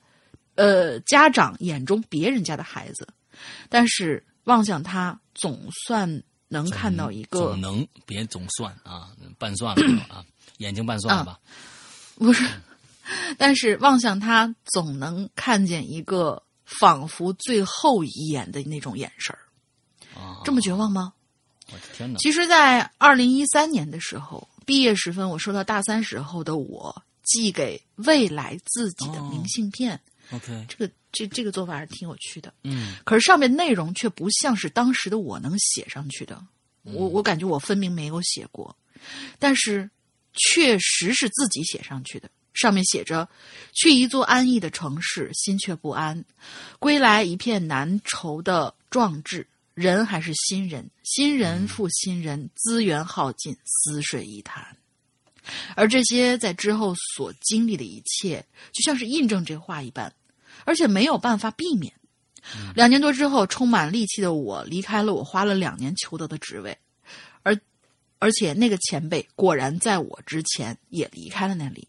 [0.55, 3.09] 呃，家长眼中别人家的孩子，
[3.70, 10.25] 但是望向他，总算能看到一个总能别总算啊，半算了啊，
[10.59, 11.39] 眼睛半算了吧？
[12.16, 12.49] 不是，
[13.37, 19.41] 但是望向他，总能看见一个仿佛最后一眼的那种眼神儿。
[20.19, 21.12] 啊，这么绝望吗？
[21.73, 22.19] 我的天哪！
[22.19, 29.99] 其实，在二零一三年的时候，毕业时分，我收到大三时候的我寄给未来自己的明信片。
[30.31, 32.53] OK，这个这这个做法还是挺有趣的。
[32.65, 36.45] 嗯可是上面内容却不像是当时的我能写上去的。
[36.82, 38.77] 我我感觉我分明没有写过，
[39.39, 39.89] 但是
[40.35, 42.28] 确实是自己写上去的。
[42.53, 43.28] 上面写着
[43.74, 46.23] ：“去一座安逸的城市，心却不安；
[46.78, 49.47] 归来一片难酬的壮志。
[49.74, 54.77] 人还是新人，新人复新人，资源耗尽，死水一潭。”
[55.74, 60.12] 而这些在之后所经历的一切，就像是印证这话一般，
[60.65, 61.93] 而且没有办法避免。
[62.74, 66.77] 两年多之后，充满戾气的我离开了我花了两年求得的职位，
[67.43, 67.59] 而
[68.19, 71.89] 而且那个前辈果然在我之前也离开了那里。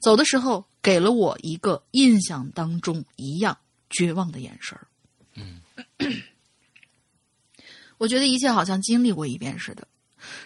[0.00, 3.58] 走的时候，给了我一个印象当中一样
[3.88, 4.86] 绝望的眼神儿。
[5.34, 5.60] 嗯，
[7.98, 9.88] 我觉得一切好像经历过一遍似的。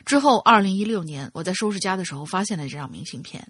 [0.07, 3.47] 之后，二零一六年，我在收拾家的时候发现了这张明信片，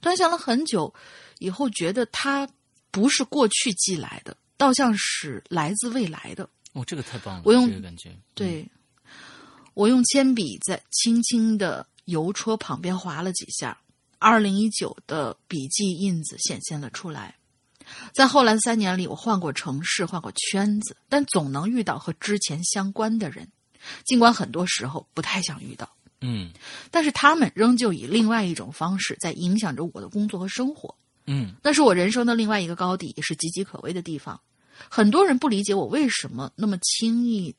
[0.00, 0.94] 端详了很久，
[1.38, 2.48] 以后觉得它
[2.94, 6.48] 不是过去寄来的，倒像是来自未来的。
[6.74, 8.64] 哦，这个太棒了，我用这个感觉，对，
[9.74, 13.76] 我用铅笔在轻轻的邮戳旁边划了几下，
[14.20, 17.34] 二零一九的笔记印子显现了出来。
[18.14, 23.48] 在后来的三年里，我换过城市，换过圈子，但总能遇到和之前相关的人，
[24.04, 26.52] 尽管很多时候不太想遇到，嗯
[26.92, 30.94] 但是他们仍旧以另外一种方式在影响着我的工作和生活。
[31.26, 34.40] 嗯那是我人生的另外一个高地，也是岌岌可危的地方。
[34.90, 37.54] 很多人不理解我为什么那么轻易，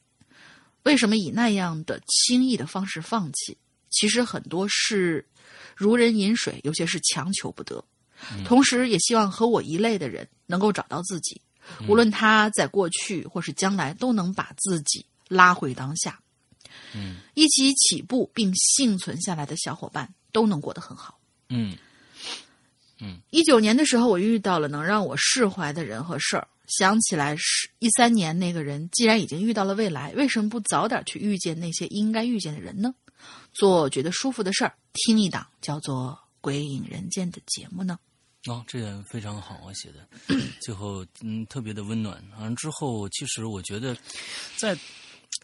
[0.84, 3.58] 为什么以那样的轻易的方式放弃。
[3.90, 5.26] 其实很多是
[5.76, 7.84] 如人饮水，有些是强求不得。
[8.44, 11.42] 同时，也希望和我一类的人能够找到自己，
[11.88, 16.20] 无论他在过去或是将来，都能把自己拉回当下。
[16.94, 21.20] 嗯一起起步并幸存下来的小伙伴都能过得很好。
[21.50, 21.78] 嗯
[23.30, 26.48] 一九年的时候，我遇到了能让我释怀的人和事儿。
[26.68, 32.94] 想起来是一三年那个人，既然已经遇到了未来，为什么不早点去遇见那些应该遇见的人呢？
[33.54, 38.00] 做觉得舒服的事儿，听一档叫做《鬼影人间》的节目呢？
[38.48, 40.08] 哦，这个非常好啊，写的，
[40.62, 42.24] 最后嗯特别的温暖。
[42.40, 43.96] 完了之后，其实我觉得，
[44.58, 44.78] 在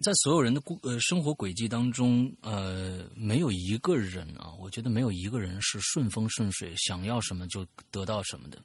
[0.02, 8.62] 在所有人的呃生活轨迹当中，呃，没有一个人啊，我觉得没有一个人是顺风顺水，想要什么就得到什么的。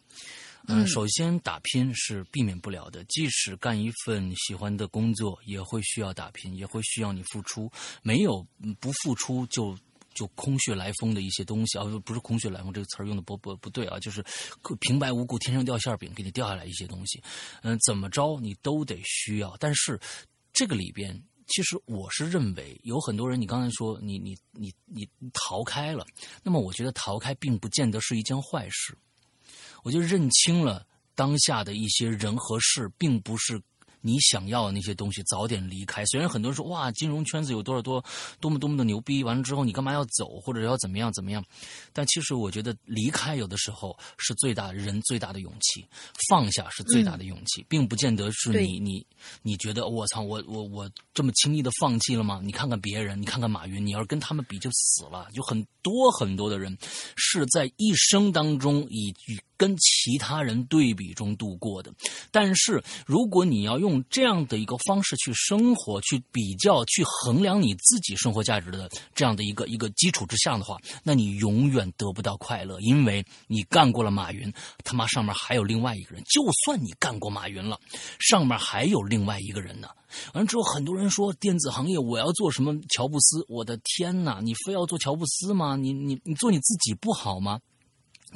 [0.69, 7.71] 嗯，首先打拼是避免不了的，即使干一份喜欢的工作，也会需要打拼，也会需要你付出。
[8.03, 8.45] 没有
[8.81, 9.79] 不付出就
[10.13, 14.25] 就空穴来风的一些东西啊，不是空穴来风这个词儿用的不不不对啊，就是
[14.81, 17.23] 平白无故天上掉馅饼给你掉下来一些东西。
[17.63, 20.01] 嗯，怎么着你都得需要，但是
[20.57, 26.07] 这个里边，其实我是认为有很多人，你刚才说你你你你逃开了，
[26.43, 28.97] 那么我觉得逃开并不见得是一件坏事。
[29.83, 33.61] 我就认清了当下的一些人和事，并不是
[34.07, 36.05] 你想要的那些东西，早点离开。
[36.07, 38.03] 虽然很多人说哇，金融圈子有多少多
[38.41, 41.45] 多么多么的牛逼，完了之后你干嘛要走，或者要怎么样怎么样？
[41.93, 45.85] 但其实我觉得离开有的时候是最大人最大的勇气，
[46.29, 49.05] 放下是最大的勇气，并不见得是你你
[49.43, 52.41] 你觉得我操我我我这么轻易的放弃了吗？
[52.45, 55.27] 你看看别人，你看看马云，你要是跟他们比就死了。
[55.33, 56.79] 有很多很多的人
[57.17, 61.93] 是在一生当中以与跟其他人对比中度过的，
[62.31, 74.53] 但是如果你要用这样的一个方式去生活、去比较、去衡量你自己生活价值的这样的一个一个基础之下的话，那你永远得不到快乐，因为你干过了马云，
[74.85, 76.23] 他妈上面还有另外一个人。
[76.25, 77.79] 就算你干过马云了，
[78.19, 79.89] 上面还有另外一个人呢。
[80.35, 83.45] 完了之后，很多人说电子行业我要做什么乔布斯？
[83.49, 85.77] 我的天哪，你非要做乔布斯吗？
[85.77, 87.61] 你你你做你自己不好吗？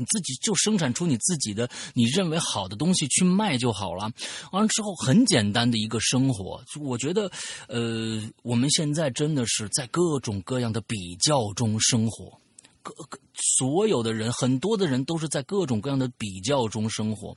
[0.01, 4.10] 你自己就生产出你自己的你认为好的东西去卖就好了。
[4.51, 6.64] 完了之后，很简单的一个生活。
[6.81, 7.31] 我觉得，
[7.68, 12.40] 呃，我们现在真的是在各种各样的比较中生活。
[13.35, 17.29] 所有的人，很多的人都是在各种各样的比较中生活。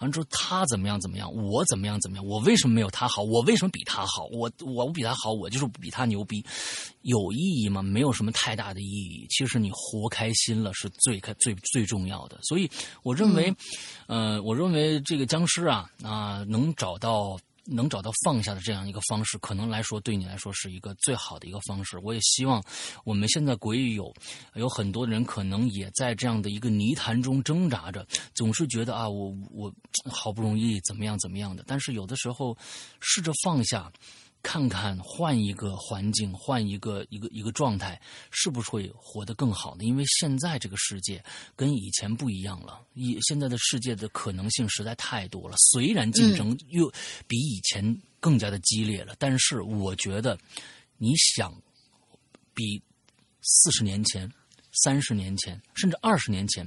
[0.00, 3.22] 完了之后，他怎么样怎么样，我怎么样怎么样，我为什么没有他好？
[3.22, 4.26] 我为什么比他好？
[4.32, 6.44] 我我不比他好，我就是比他牛逼，
[7.02, 7.82] 有意义吗？
[7.82, 9.26] 没有什么太大的意义。
[9.30, 12.38] 其实你活开心了是最开最最重要的。
[12.42, 12.70] 所以
[13.02, 13.54] 我认为，
[14.06, 17.38] 呃，我认为这个僵尸啊啊能找到。
[17.68, 21.98] 能找到放下的这样一个方式，可能来说对你来说是一个最好的一个方式。
[21.98, 22.62] 我也希望
[23.04, 24.12] 我们现在国语有
[24.54, 29.72] 有很多人可能也在这样的一个泥潭中挣扎着，总是觉得啊，我我
[30.04, 31.62] 好不容易怎么样怎么样的。
[31.66, 32.56] 但是有的时候
[33.00, 33.92] 试着放下。
[34.42, 38.00] 看看换一个环境，换一个一个一个状态，
[38.30, 39.84] 是不是会活得更好呢？
[39.84, 41.22] 因为现在这个世界
[41.56, 45.56] 跟以前不一样了，以现在的世界的可能性实在太多了。
[45.56, 46.90] 虽然竞争又
[47.26, 50.38] 比以前更加的激烈了，但是我觉得，
[50.96, 51.54] 你想
[52.54, 52.80] 比
[53.42, 54.30] 四十年前、
[54.72, 56.66] 三十年前，甚至二十年前，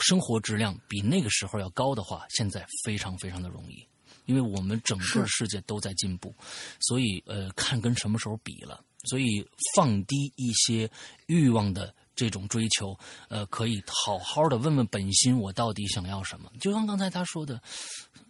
[0.00, 3.86] 生活质量比那个时候要高的话，现在非常非常的容易。
[4.26, 6.34] 因为我们整个世界都在进步，
[6.80, 10.90] 所以呃，看跟什么时候比了，所以放低一些
[11.26, 12.98] 欲望的这种追求，
[13.28, 16.50] 呃，可以好好的问问本心，我到底想要什么？
[16.60, 17.60] 就像刚才他说的，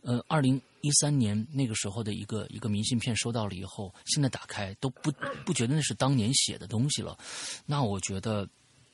[0.02, 5.12] 呃，二零一三年那个时候的一个一个明信片收到了以后，现在打开都不
[5.44, 7.18] 不觉得那是当年写的东西了，
[7.66, 8.48] 那我觉得。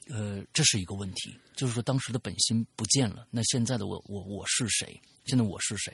[0.08, 3.26] 呃，这是一个问题，就是说当时的本心不见了。
[3.28, 5.02] 那现在的我，我我是谁？
[5.26, 5.92] 现在我是谁？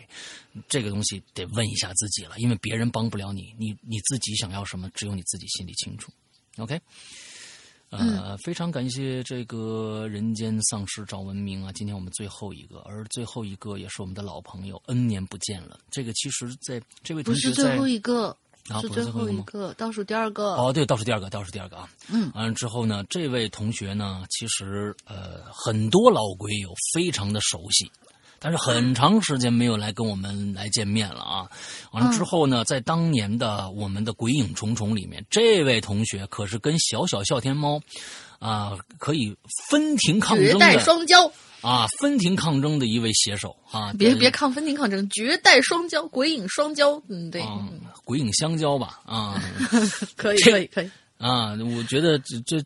[0.69, 6.13] 这个东西得问一下自己了，因为别人帮不了你，你你自己想要什么，只有你自己心里清楚。
[6.59, 6.79] OK，
[7.91, 11.73] 呃，非常感谢这个人间丧尸赵文明啊！
[11.73, 15.79] 今天我们最后一个，而最后一个也是我们的老朋友，N 年不见了。
[15.91, 18.37] 这个其实在这位同学是最后一个。
[18.81, 20.55] 是最后一个，倒数第二个。
[20.55, 21.91] 哦，对，倒数第二个，倒数第二个啊。
[22.09, 27.91] 嗯，完了之后呢，这位同学呢，其实呃，很多老鬼友非常的熟悉，
[28.43, 31.49] 但是很长时间没有来跟我们来见面了啊。
[31.93, 37.81] 完了之后呢，在当年的我们的鬼影重重里面，这位同学可是跟小小笑天猫
[38.41, 39.37] 啊可以
[39.71, 41.31] 分庭抗争的，绝代双骄。
[41.61, 43.93] 啊，分庭抗争的一位写手啊！
[43.97, 47.41] 别别抗分庭抗争，绝代双骄，鬼影双骄，嗯，对，
[48.05, 49.41] 鬼影相交吧，啊，
[50.17, 51.53] 可以可以可以啊！
[51.77, 52.61] 我觉得这这。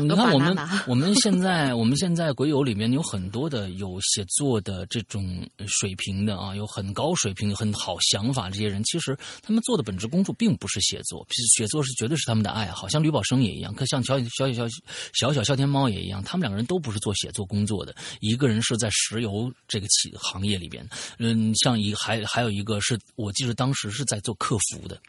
[0.00, 0.56] 你看我们，
[0.86, 14.68] 我们现在我们现在鬼友里面有很多的有写作的这种水平的啊，有很高水平、很好想法这些人，其实他们做的本职工作并不是写作，写作是绝对是他们的爱好，像吕宝生也一样，可像小小小小
[15.14, 20.86] 小小小天猫也一样，他们两个人都不是做写作工作的，一个人是在石油这个企行业里边，
[21.18, 25.00] 嗯，像一还还有一个是我记得当时是在做客服的。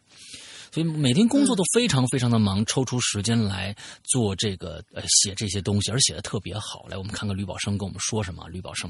[0.71, 6.85] 所以每天工作都非常非常的忙，抽出时间来做这个呃写这些东西，而写的特别好。
[6.89, 8.47] 来，我们看看吕宝生跟我们说什么。
[8.49, 8.89] 吕宝生，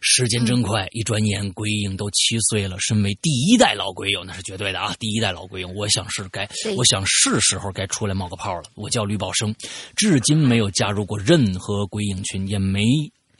[0.00, 2.76] 时间真快，一转眼鬼影都七岁了。
[2.80, 4.94] 身为第一代老鬼友，那是绝对的啊！
[4.98, 8.62] 第一代老鬼友，我想是该，我想是时候该出来冒个泡了。
[8.74, 9.54] 我叫吕宝生，
[9.96, 12.82] 至今没有加入过任何鬼影群，也没。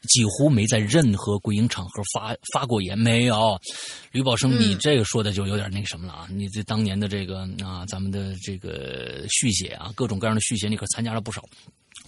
[0.03, 3.61] 几乎没在任何鬼影场合发发过言，没有。
[4.13, 6.29] 吕宝生，你这个说的就有点那个什么了啊！
[6.31, 11.43] 你这当年的这个啊，咱们的这个续写啊，各种各样的续写，你可参加了不少，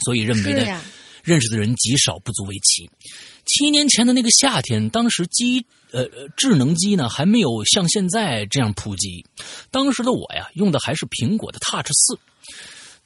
[0.05, 0.81] 所以认为的
[1.23, 2.89] 认识的人极少，不足为奇。
[3.45, 9.27] 七年前的那个夏天，当时机呃智能机呢还没有像现在这样普及，
[9.71, 12.19] 当时的我呀用的还是苹果的 Touch 四。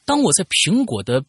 [0.05, 1.25] 当我在苹果的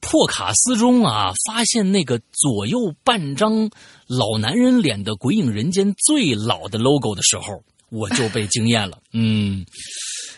[0.00, 3.70] 破卡斯中啊，发现那个左右半张
[4.06, 8.98] 老男人脸的《鬼影人间》最老的 logo 的时候，我就被惊艳了。
[9.12, 9.64] 嗯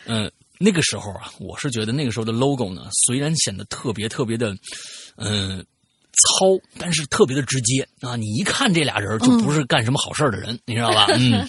[0.05, 4.55] 嗯，那个时候啊，我是觉得那个时候的 logo 呢，虽然显得特别特别的
[5.17, 5.65] 嗯
[6.13, 8.17] 糙，但是特别的直接啊。
[8.17, 11.07] 你一看这俩人就不是干什么好事的人，你知道吧？
[11.17, 11.49] 嗯。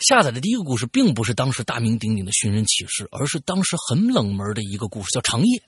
[0.00, 5.58] 下载的第一个故事并不是当时大名鼎鼎的寻人启事，而是当时很冷门的一个故事，叫《长夜》。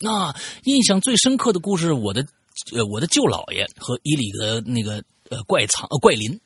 [0.00, 0.34] 那
[0.64, 2.24] 印象最深刻的故事，我的，
[2.72, 6.38] 呃，我的舅姥爷和伊里的那个呃怪藏呃怪林，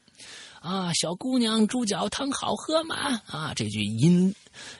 [0.60, 3.20] 啊，小姑娘猪脚汤好喝吗？
[3.26, 4.34] 啊，这句阴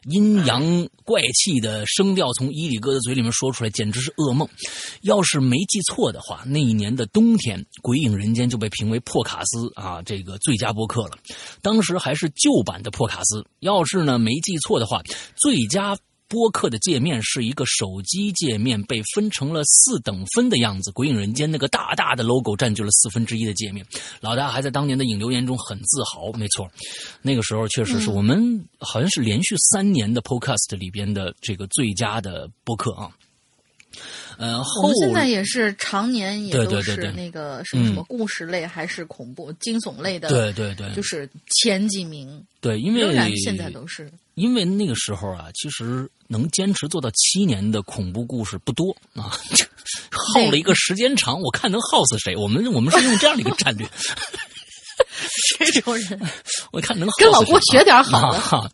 [0.05, 4.49] 阴阳怪气的声调从伊里哥的嘴里面说出来，简直是噩梦。
[5.03, 11.19] 要是没记错的话，那一年的冬天，《鬼影人间》就被评为破卡斯啊这个最佳播客了。
[11.61, 13.45] 当时还是旧版的破卡斯。
[13.61, 15.03] 要是呢没记错的话，
[15.37, 15.99] 最佳。
[16.33, 20.91] 播客的界面是一个手机界面，被分成了四等分的样子。
[20.93, 23.85] 鬼影人间那个大大的 logo 占据了四分之一的界面。
[24.23, 26.67] 老大还在当年的影留言中很自豪，没错，
[27.21, 33.11] 那个时候确实是我们好像是连续三年的 podcast 里边的这个最佳的播客啊。
[34.39, 41.29] 呃，我们现在也是常年也都是那个什么什么故事类还是恐怖惊悚类的，对对对，就是
[41.61, 42.43] 前几名。
[42.63, 44.11] 对，因为现在都是。
[44.35, 49.31] 因为那个时候啊，其实能坚持做到七年的恐怖故事不多啊，
[50.11, 52.37] 耗了一个时间长，我看能耗死谁？
[52.37, 53.89] 我们我们是用这样的一个战略。
[55.57, 56.21] 这种人，
[56.73, 58.73] 我看能跟老郭学点好的。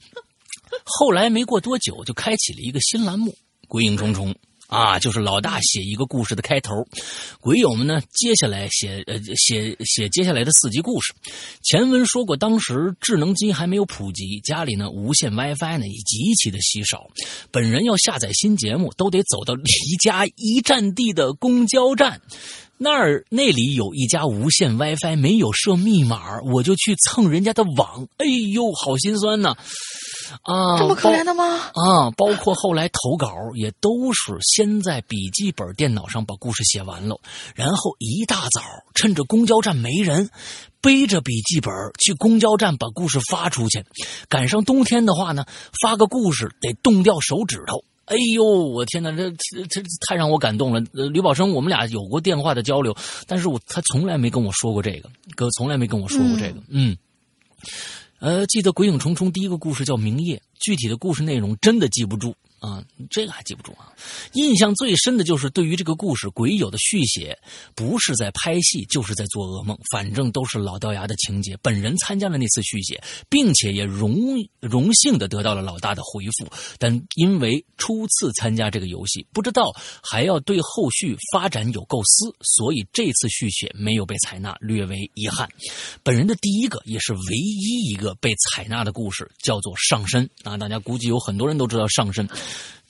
[0.85, 3.32] 后来没过多久，就开启了一个新栏目
[3.66, 4.32] 《鬼影重重》。
[4.69, 6.86] 啊，就是老大写一个故事的开头，
[7.40, 11.15] 鬼友们呢，接下来写呃写写接下来的四集故事。
[11.62, 17.07] 前文说过，当时智能机还没有普及，家里呢无线 WiFi 呢也极其的稀少，
[17.51, 22.20] 本人要下载新节目都得走到离家一站地的公交站，
[22.77, 29.57] 那儿那里有一家无线 WiFi，没有设密码，我就去蹭人家的网，哎呦，好心酸呐。
[30.79, 31.45] 这么可怜的吗？
[31.45, 37.19] 啊，包括后来投稿也都是先在笔记本电脑上把故事写完了，
[37.55, 38.63] 然后一大早
[38.95, 40.31] 趁着公交站没人，
[40.81, 43.85] 背着笔记本去公交站把故事发出去。
[44.29, 45.45] 赶上冬天的话呢，
[45.83, 47.83] 发个故事得冻掉手指头。
[48.05, 50.81] 哎呦，我天哪，这这这太让我感动了。
[51.13, 52.97] 吕宝生，我们俩有过电话的交流，
[53.27, 56.97] 但是我他从来没跟我说过这个，哥从来没跟我说过这个，嗯。
[58.20, 62.35] 呃，记得《鬼影重重》第一个故事叫《明夜》，具体的故事内容真的记不住。
[62.60, 63.93] 啊，这个还记不住啊！
[64.32, 67.39] 印象最深的就是对于这个故事鬼友的续写，
[67.74, 71.56] 不是在拍戏，就是在做噩梦，反正都是老掉牙的情节。
[71.62, 74.16] 本人参加了那次续写，并且也荣
[74.60, 79.72] 荣幸的得到了老大的回复，但因为初次参加这个游戏，不知道
[80.02, 85.48] 还要对后续发展有构思，所以这次续写没有被采纳，略为遗憾。
[86.02, 92.26] 本人的第一个也是唯一一个被采纳的故事叫做《上身》啊，大家估计有很多人都知道《上身》。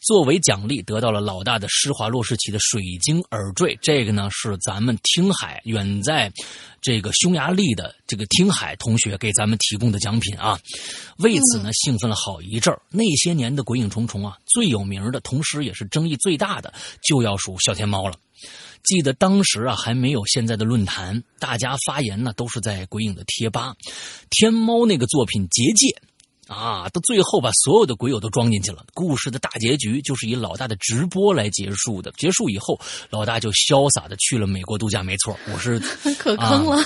[0.01, 3.77] 作为奖励，得到了老大的施华洛世奇的水晶耳坠。
[3.83, 6.33] 这个呢，是咱们听海远在
[6.81, 10.59] 这个匈牙利的这个听海同学给咱们提供的奖品啊。
[11.19, 12.81] 为此呢，兴奋了好一阵儿。
[12.91, 16.73] 那些年的鬼影重重啊，最有名的，同时也是争议最大的，
[17.03, 18.15] 就要数笑天猫了。
[18.85, 23.75] 记得当时啊，还没有现在的论坛，大家发言呢，都是在鬼影的贴吧。
[24.31, 25.89] 天猫那个作品《结界》。
[26.49, 28.83] 啊，到最后把所有的鬼友都装进去了。
[28.95, 32.11] 故事的大结局就是以老大的直播来结束的。
[32.13, 32.81] 结束以后，
[33.11, 35.03] 老大就潇洒的去了美国度假。
[35.03, 35.79] 没错， 我是
[36.19, 36.83] 可坑了。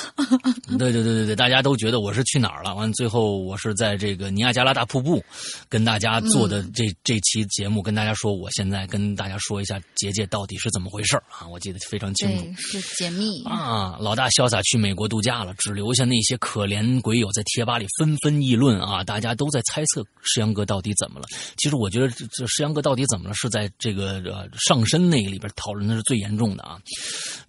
[0.78, 2.74] 对对对对对，大家都觉得我是去哪儿了？
[2.74, 5.24] 完，最后我是在这个尼亚加拉大瀑布，
[5.68, 11.46] 跟大家做的这这期节目，跟大家说，我现在跟大家说一下结界到底是怎么回事啊？
[11.46, 13.96] 我记得非常清楚，是解密啊。
[14.00, 19.51] 老大潇洒去美国度假了，只留下那些可怜鬼友在贴吧里纷纷议论啊，大家都。
[19.52, 21.26] 在猜测石阳哥到底怎么了。
[21.58, 26.80] 其实我觉得这石阳哥到底怎么了，是在这个呃上身那个里边讨论的是最严重的啊。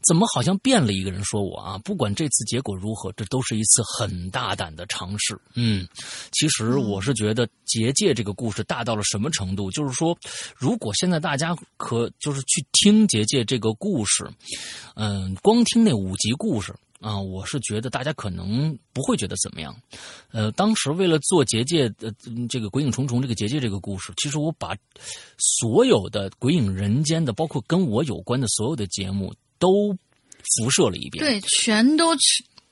[0.05, 1.77] 怎么好像变了一个人说我啊？
[1.79, 5.39] 不管这次结果如何，这都是一次很大胆的尝试。
[5.55, 5.87] 嗯，
[6.33, 9.71] 其实我是觉得结界这个故事大到了什么程度？
[9.71, 10.17] 就是说，
[10.57, 14.29] 如果现在大家可就是去听结界这个故事，
[14.95, 16.75] 嗯，光听那五集故事。
[17.03, 19.75] 啊，我是觉得大家可能不会觉得怎么样，
[20.31, 22.09] 呃，当时为了做结界的
[22.47, 24.73] 这个《鬼影重重》这个结界这个故事，其实我把
[25.37, 32.15] 所有的《鬼影人间》的，包括跟我有关的所有的节目都辐射了一遍，对，全都。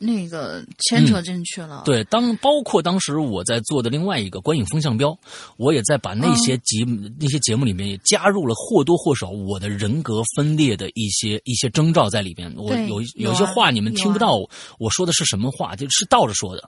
[0.03, 5.15] 那个牵扯进去了，对，当包括当时我在做的另外一个观影风向标，
[5.57, 6.83] 我也在把那些节
[7.19, 12.51] 那些节目里面也加入了或多或少我的人格分裂的一些一些征兆在里边。
[12.57, 14.37] 我有有些话你们听不到，
[14.79, 16.67] 我说的是什么话，就是倒着说的。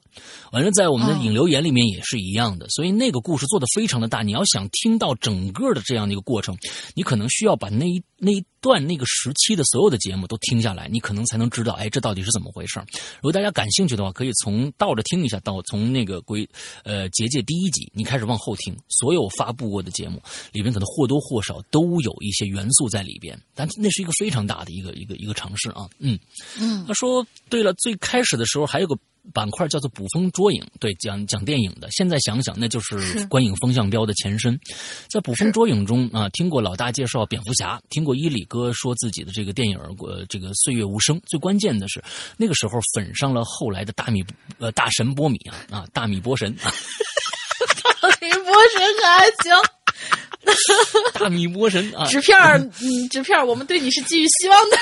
[0.52, 4.22] 反正在我们的引流言里面也是一样的，所以那个故事做的非常的大。
[4.22, 6.56] 你要想听到整个的这样的一个过程，
[6.94, 12.80] 你可能需要把那一那一段那个时期的所有的节目都听下来，你可能才能知道，哎，这到底是怎么回事。
[13.18, 16.50] 如果大家感兴趣的话，可以从倒着听一下，到从那个归
[16.86, 20.24] 呃结界第一集，你开始往后听，所有发布过的节目
[20.54, 26.18] 里边，可能或多或少都有一些元素在里边，但那是一个非常大的一个一个一个尝试啊，嗯
[26.58, 26.86] 嗯。
[26.88, 28.98] 他说，对了，最开始的时候还有个。
[29.32, 31.90] 板块叫做捕风捉影，对，讲讲电影的。
[31.92, 34.60] 现在想想，那就是观影风向标的前身。
[35.08, 41.22] 在捕风捉影中啊，听过老大介绍蝙蝠侠，听过伊里哥说自己的这个电影，呃，这个岁月无声。
[41.26, 42.04] 最关键的是，
[42.38, 44.24] 那个时候粉上了后来的大米，
[44.60, 46.54] 呃，大神波米啊啊，大米波神。
[48.02, 49.54] 大米波神还行？
[51.14, 52.38] 大米波神啊，纸片
[52.82, 54.78] 嗯，纸片我们对你是寄予希望的。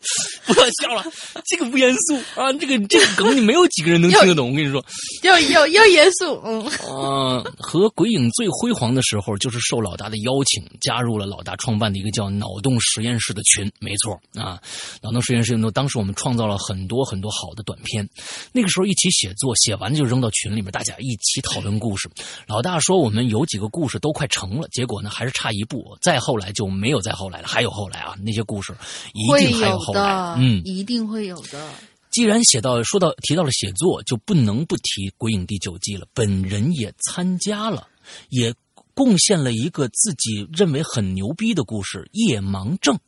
[0.46, 1.04] 不要笑了，
[1.46, 2.52] 这个不严肃啊！
[2.54, 4.50] 这个这个梗你没有几个人能听得懂。
[4.50, 4.84] 我跟你说，
[5.22, 6.40] 要要要严肃。
[6.44, 13.70] 嗯 啊，和鬼影最辉煌的时候，就是受老大的邀请，加入了老大创办的一个叫“脑洞实验室”的群。
[13.80, 14.60] 没错啊，
[15.02, 18.08] 脑洞实验室中，当时我们创造了很多很多好的短片。
[18.52, 22.08] 那个时候一起写作，写完就扔到群里面，大家一起讨论故事。
[22.46, 25.96] 老大说我们有几个故事都快成了，结果呢还是差一步。
[26.00, 28.74] 再后来就没有再后来了，还有后来啊，那些故事
[29.14, 30.34] 一定还有后来。
[30.38, 31.70] 嗯，一定会有的。
[32.10, 36.06] 既然写到说到提到了写作，就不能不提《鬼影》第九季了。
[36.14, 37.86] 本人也参加了，
[38.30, 38.54] 也
[38.94, 42.98] 贡献了一个自己认为很牛逼的故事——夜盲症。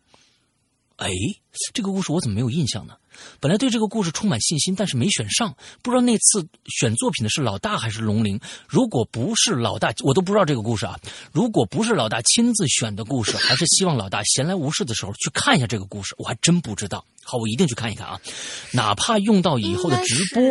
[0.96, 1.10] 哎，
[1.72, 2.94] 这个故事我怎么没有印象呢？
[3.40, 5.54] 本来对这个故事充满信心，但是没选上。
[5.82, 8.38] 不知道那次选作品的是老大还是龙鳞。
[8.68, 10.98] 如果不是老大，我都不知道这个故事啊。
[11.32, 17.04] 如果不是老大亲自选的故事，还是希望老大闲来无事的时候去看一下这个故事，我还真不知道。
[17.22, 18.20] 好，我一定去看一看啊，
[18.72, 20.42] 哪怕用到以后的直播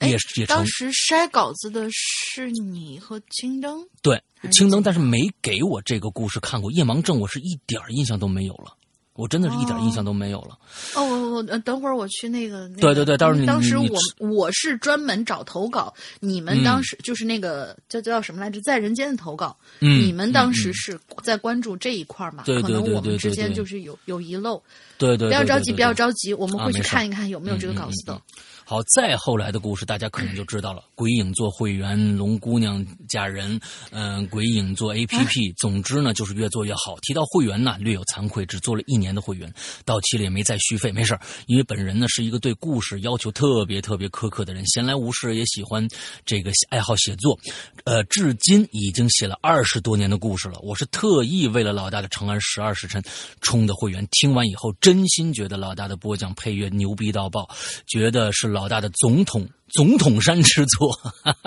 [0.00, 0.46] 也也成。
[0.46, 4.22] 当时筛稿子的是你和青灯，对
[4.52, 6.70] 青灯，但是没给我这个故事看过。
[6.72, 8.76] 夜盲症，我是一点印象都没有了。
[9.18, 10.56] 我真的是一点印象都没有了。
[10.94, 12.68] 哦，我我等会儿我去那个。
[12.80, 13.88] 对对对，当时当时我
[14.18, 19.56] 我是专门找投稿，你们当时就是那个叫叫什么来着，在人间的投稿。
[19.80, 20.00] 嗯。
[20.06, 22.44] 你们当时是在关注这一块嘛？
[22.46, 22.76] 对对对对。
[22.76, 24.62] 可能我们之间就是有有遗漏。
[24.98, 25.26] 对对。
[25.26, 28.22] 不要着急，不要着急，我们会去看一看有没有这个稿子的。
[28.70, 30.84] 好，再后来的故事，大家可能就知道了。
[30.94, 33.58] 鬼影做会员，龙姑娘嫁人，
[33.92, 36.94] 嗯，鬼影做 A P P，总之呢，就是越做越好。
[37.00, 39.50] 提到会员呢，略有惭愧，只做了一年的会员，
[39.86, 40.92] 到期了也没再续费。
[40.92, 45.88] 没事因为本人呢是一个对故事要求特别特别苛刻的人，闲来无事也喜欢
[46.26, 47.38] 这个爱好写作。
[47.84, 50.58] 呃，至今已经写了二十多年的故事了。
[50.60, 53.00] 我是特意为了老大的《长安十二时辰》
[53.40, 57.48] 充的会员，听完以后真心觉得老大的播讲配乐牛逼到爆，
[57.86, 58.57] 觉得是。
[58.57, 60.98] 老大的总统总统山之作，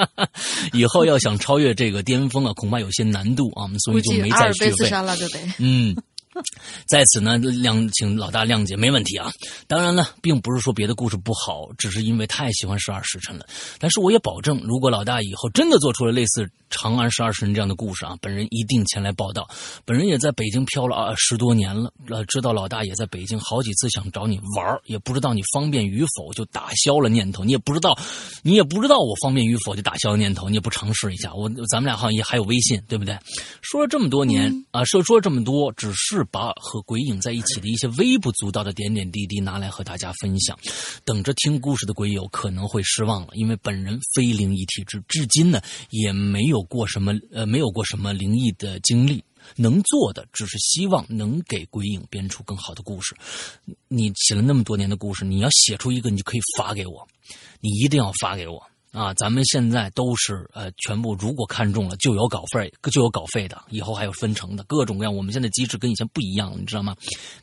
[0.73, 4.87] 以后要想超越这个巅峰啊，恐怕有些难度啊，所以就没再续费。
[4.91, 5.41] 了，对不对？
[5.57, 5.95] 嗯。
[6.87, 9.31] 在此呢，谅请老大谅解，没问题啊。
[9.67, 13.45] 当然了，并不是说别的故事不好，只是因为太喜欢十二时辰了。
[13.79, 19.47] 但是我也保证，如果老大以后真的做出了类似《长安十二时辰》这样的故事啊，本人一定前来报道。
[19.83, 27.43] 本人也在北京漂了啊十多年了，呃，知道老大也在北京，好几次想找你玩也不知道你方便与否，就打消了念头。
[27.43, 27.97] 你也不知道，
[28.41, 30.47] 你也不知道我方便与否，就打消了念头。
[30.47, 33.17] 你也不尝试一下，我咱们俩好像也还有微信，对不对？
[33.61, 36.20] 说了这么多年啊，说说了这么多，只是。
[36.25, 40.57] 把和鬼影在一起的一些微不足道的点点滴滴拿来和大家分享，
[41.03, 49.23] 等着听故事的鬼友可能会失望了，因为本人非灵异体质，至今呢也没有过什么呃没有过什么灵异的经历，
[49.55, 53.15] 能做的只是希望能给鬼影编出更好的故事。
[53.87, 57.07] 你写了那么多年的故事，你要写出一个，你就可以发给我，
[57.59, 58.70] 你一定要发给我。
[58.91, 65.15] 啊，咱们现在都是呃，全部如果看中了就有稿费，就有稿费的，以后还有分成的，各种各样。
[65.15, 66.93] 我们现在机制跟以前不一样了，你知道吗？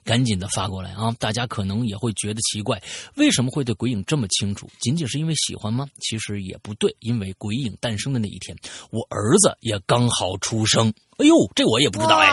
[0.05, 1.11] 赶紧的发过来啊！
[1.19, 2.83] 大家可能也会觉得奇怪，
[3.17, 4.69] 为什么会对鬼影这么清楚？
[4.79, 5.89] 仅仅是因为喜欢吗？
[6.01, 8.55] 其实也不对，因为鬼影诞生的那一天，
[8.91, 10.93] 我儿子也刚好出生。
[11.17, 12.31] 哎呦，这我也不知道哎。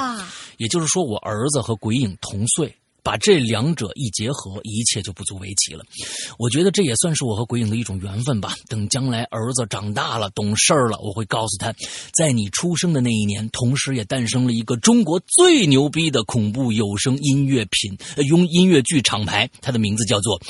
[0.57, 2.75] 也就是说，我儿子和鬼影同岁。
[3.05, 5.85] 把这两者一结合，一切就不足为奇了。
[6.39, 8.55] 我觉得这也算是我和鬼影的一种缘分吧。
[8.67, 11.71] 等将来儿子长大了、懂事儿了，我会告诉他，
[12.17, 17.95] 在你出生的那一年，同时也诞生了一个中国最牛逼的恐怖有声音乐品、
[18.27, 20.39] 用音乐剧厂牌，它的名字叫做《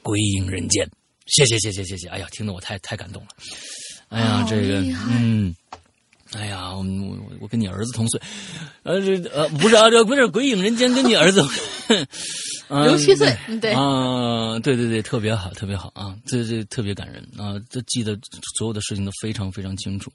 [0.00, 0.86] 鬼影人间》。
[1.26, 2.06] 谢谢，谢谢，谢谢！
[2.06, 3.28] 哎呀，听得我太太感动了。
[4.10, 4.80] 哎呀，这个，
[5.10, 5.52] 嗯。
[6.36, 8.20] 哎呀，我我我跟你儿子同岁，
[8.82, 11.42] 呃，这呃不是啊，这不是《鬼影人间》跟你儿子
[12.68, 18.18] 六七岁，对啊，对对对，特别好，特别好啊，这这特别感人啊，这记得
[18.58, 20.12] 所有的事情都非常非常清楚。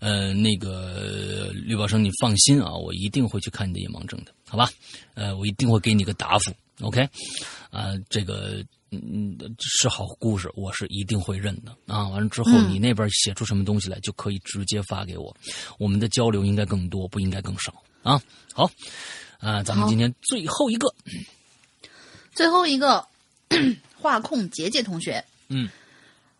[0.00, 4.68] 呃，那个绿宝生，你放心啊，我一定会去看你的夜盲症的，好吧？
[5.14, 7.08] 呃，我一定会给你个答复，OK？
[7.70, 8.62] 啊，这个。
[8.92, 12.06] 嗯，是好故事，我是一定会认的啊！
[12.08, 15.34] 完了之后，你那边写出什么东西来，就可以直接发给我。
[15.78, 18.20] 我们的交流应该更多，不应该更少啊！
[18.52, 18.70] 好，
[19.38, 20.94] 啊，咱们今天最后一个，
[22.34, 23.06] 最后一个
[23.98, 25.70] 画控杰杰同学，嗯，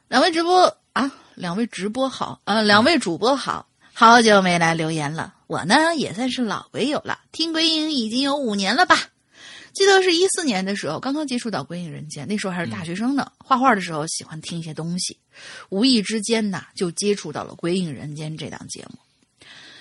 [0.08, 8.96] 两位直播啊，两位直播好，呃，两位主播好，好久没来留言了，我呢也算是老鬼友了，听鬼影已经有五年了吧。
[9.74, 13.30] 记得是一四年的时候，刚刚接触到《鬼影人间》，那时候还是大学生呢。
[13.38, 15.16] 画画的时候喜欢听一些东西，
[15.70, 18.98] 无意之间呐，就接触到了《鬼影人间》这档节目，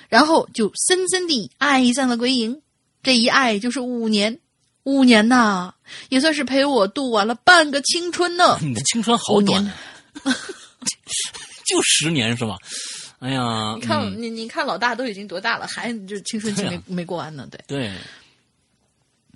[0.09, 2.61] 然后就深深地爱上了鬼影。
[3.03, 4.39] 这一爱就是五年，
[4.83, 5.73] 五年呐，
[6.09, 8.57] 也算是陪我度完了半个青春呢。
[8.63, 9.73] 你的青春好短，
[11.67, 12.55] 就十年是吧？
[13.19, 17.47] 哎呀，你看你你看老大都已经多大了，还就青春期没没过完呢？
[17.51, 17.91] 对对。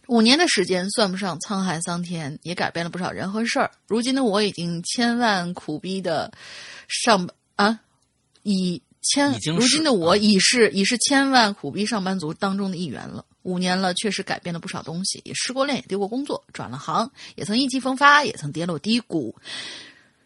[0.07, 3.72] 五年的时间算不上沧海桑田，也改变了不少人和事儿。
[3.88, 6.32] 如今的我已经千万苦逼的
[6.88, 7.80] 上啊，
[8.44, 13.26] 已千如今的我已是已是千万苦逼上班族当中的一员了。
[13.44, 19.36] 五年了，确实改变了不少东西，也失过恋，也丢过工作，转了行，也曾意气风发，也曾跌落低谷。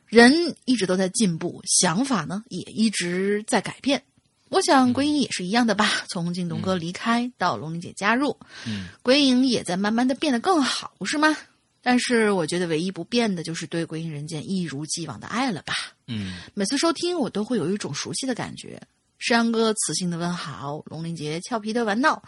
[0.05, 4.01] 人一直都在进步，想法呢也一直在改变。
[4.49, 11.37] 我想鬼影也是一样的吧，从靳东哥离开到龙玲姐加入，嗯，鬼影也在慢慢的变得更好，不是吗？
[11.81, 15.73] 但是我觉得唯一不变的就是对鬼影人间一如既往的爱了吧，
[16.07, 18.81] 嗯，每次收听我都会有一种熟悉的感觉，
[19.17, 22.21] 山羊哥磁性的问好，龙玲姐俏皮的玩闹，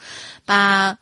[0.45, 0.97] 把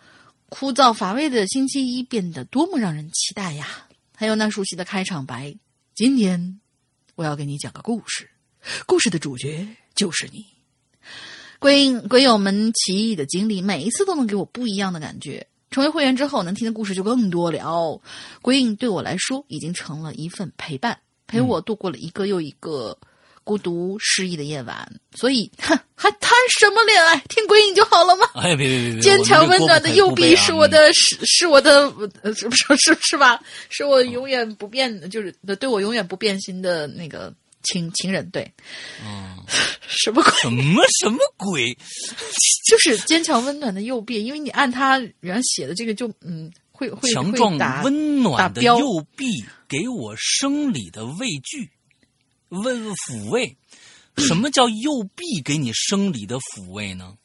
[0.48, 3.86] 枯燥乏味的星期一变得多么让人期待呀！
[4.16, 5.56] 还有那熟悉的开场白，
[5.94, 6.60] 今天
[7.16, 8.30] 我要给你讲个故事，
[8.88, 10.59] 故事的主角就是你。
[11.60, 15.46] 鬼鬼友们奇异的经历，每一次都能给我不一样的感觉。
[15.70, 18.02] 成为会员之后，能听的故事就更多了。
[18.42, 22.98] 鬼影对我来说，已经成了一份陪伴，陪我度过了一个又一个
[23.44, 24.92] 孤独失意的夜晚。
[25.14, 27.22] 所以，哼，还谈什么恋爱？
[27.30, 28.26] 听鬼影就好了吗？
[28.36, 29.02] 哎，别别别别！
[29.02, 31.88] 坚强温暖的右臂是我的，是是我的，
[32.34, 33.40] 是不是是是吧？
[33.70, 37.32] 是我永远不变的，就是对我永远不变心的那个。
[37.64, 38.52] 情情人对，
[39.04, 39.38] 嗯，
[39.88, 40.32] 什么鬼？
[40.42, 41.78] 什么什么鬼？
[42.70, 49.26] 就是坚强温暖的右臂，因为你按他原写的这个就嗯，会会强壮温暖的右臂
[49.68, 51.72] 给我生理的畏惧，
[52.50, 53.58] 问抚慰。
[54.18, 57.16] 什么叫右臂给你生理的抚慰呢？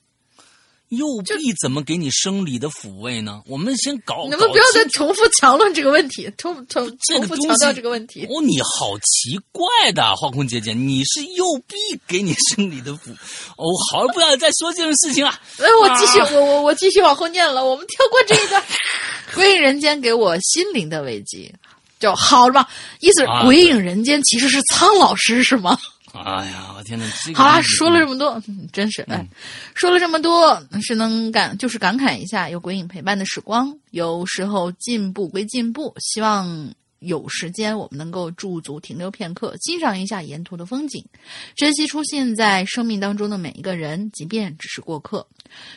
[0.96, 3.42] 右臂怎么给你生理的抚慰呢？
[3.46, 4.24] 我们先搞。
[4.24, 6.32] 你们不要再重复强论这个问题？
[6.36, 8.26] 重重重复强调这个问题。
[8.26, 11.76] 哦，你好奇怪的，花空姐姐，你是右臂
[12.06, 13.12] 给你生理的抚？
[13.56, 15.30] 哦，好了，不要再说这种事情了。
[15.58, 17.64] 哎，我继续，我我我继续往后念了。
[17.64, 18.62] 我们跳过这一段。
[19.34, 21.52] 鬼影人间给我心灵的慰藉，
[21.98, 22.68] 就好了吧？
[23.00, 25.78] 意思是鬼影人间其实是苍老师是吗？
[26.14, 27.04] 哎呀，我天呐！
[27.34, 28.40] 好啦，说了这么多，
[28.72, 29.26] 真是哎，
[29.74, 33.76] 说了这么多，是能感就是感慨一下，有鬼影陪伴的时光。
[33.90, 41.04] 有时候进步归进步，希望有时间我们能够驻足停留片刻，欣赏一下沿途的风景，
[41.56, 45.26] 珍惜出现在生命当中的每一个人，即便只是过客。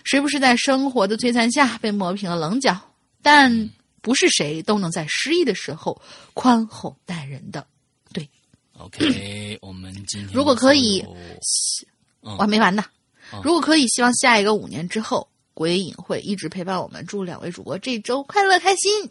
[0.04, 2.80] 谁不是在生活的摧残下被磨平了棱角？
[3.22, 3.70] 但
[4.02, 6.02] 不是谁都能在失意的时候
[6.34, 7.66] 宽厚待人的。
[8.78, 11.04] OK， 我们今天如果可以，
[12.22, 12.86] 我还没完呢。
[13.44, 17.06] 如果可以，希望下一个五年之后，鬼影会一直陪伴我们。
[17.06, 19.10] 祝两位主播这周快乐开心。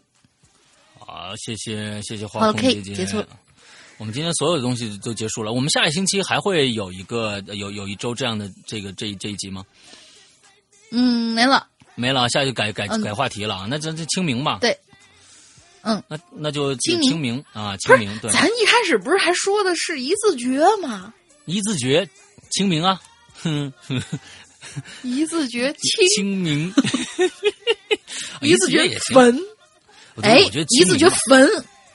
[0.99, 2.93] 好，谢谢谢谢花空姐姐。
[2.93, 3.23] 结束。
[3.97, 5.53] 我们今天所有的东西都结束了。
[5.53, 9.65] 我们下一星期还会有一个有有一周这样的这个这这一集吗？
[10.91, 11.67] 嗯，没了。
[11.95, 13.67] 没了，下去改改嗯改话题了啊！
[13.67, 14.59] 那这这清明吧？
[14.61, 14.77] 对，
[15.83, 21.13] 嗯，那那就清明清明啊，清明对，咱一开始不是还说的是一字诀吗？
[21.45, 22.07] 一字诀，
[22.49, 22.99] 清明啊，
[23.41, 23.71] 哼，
[25.03, 26.73] 一字诀清，清明，
[28.41, 29.15] 一字诀也行。
[29.15, 29.39] 焚。
[30.23, 31.47] 哎一字诀清焚，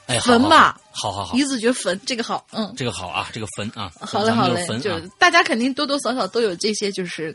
[0.06, 2.72] 哎，好焚吧，好好好，一字诀坟，这个好，嗯。
[2.76, 7.34] 这个好啊，这个坟啊，好嘞，好嘞，就大家肯定多多少少都有这些，就是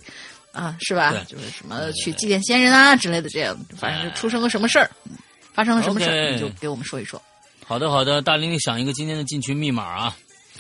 [0.54, 1.36] 啊，是吧对？
[1.36, 5.12] 就是什么去祭奠先人啊之类的，这样，反正就出生个什么事儿，嗯
[5.58, 7.20] 发生了什么事儿你就给我们说一说。
[7.66, 10.16] 好的好的，大玲玲想一个今天的进群密码啊，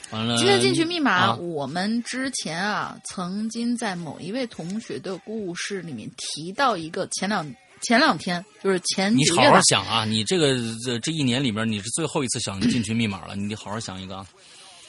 [0.09, 1.35] 完了，今天进群密码，啊。
[1.35, 7.45] 我们之前啊，曾经在某一位同学的故事里面提到一个，前两
[7.83, 14.25] 前两天就是前你好好，想啊，你这个这这一年里面，你是最后一次想进群密码了，你得好好想一个啊。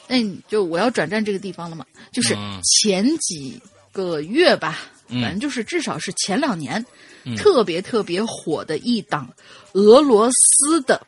[0.07, 2.59] 嗯，就我要转战这个地方了嘛，就是嗯。
[2.63, 3.61] 前几
[3.91, 5.21] 个月吧，嗯。
[5.21, 6.83] 反正就是至少是前两年、
[7.25, 7.35] 嗯。
[7.35, 9.29] 特别特别火的一档
[9.73, 11.01] 俄罗斯的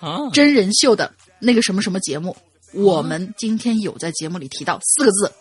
[0.00, 2.36] 啊，真人秀的那个什么什么节目，
[2.72, 5.32] 我们今天有在节目里提到四个字。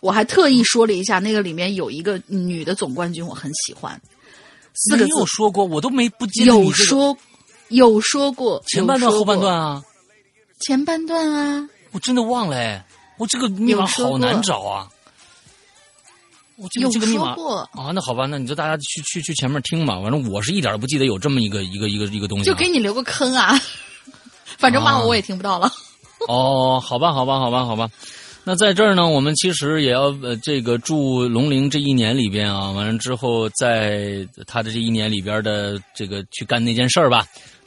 [0.00, 4.00] 我还特意说了一下，那个里面有一个女的总冠军，我很喜欢。
[4.74, 5.04] 四个字。
[5.04, 6.64] 没有说过，我都没不记得这个。
[6.64, 7.16] 有说
[7.68, 8.60] 有说过。
[8.66, 9.82] 前半段后半段啊，
[10.60, 12.84] 前半段啊，我真的忘了哎，
[13.16, 14.90] 我这个密码好难找啊。
[16.56, 20.00] 我这个有这个密码说过，啊，那好吧，那你就大家去去去前面听吧。
[20.00, 22.52] 反正我是一点都不记得有这么一个一个一个一个东西、啊。
[22.52, 23.58] 就给你留个坑啊。
[24.58, 25.70] 反正骂啊我我也听不到了。
[26.28, 27.90] 哦，好吧，好吧，好吧，好吧。
[28.44, 37.24] 那在这儿呢，我们其实也要呃，这个祝龙陵这一年里边啊，完了之后，在他的这一年里边的这个去干那件事儿吧，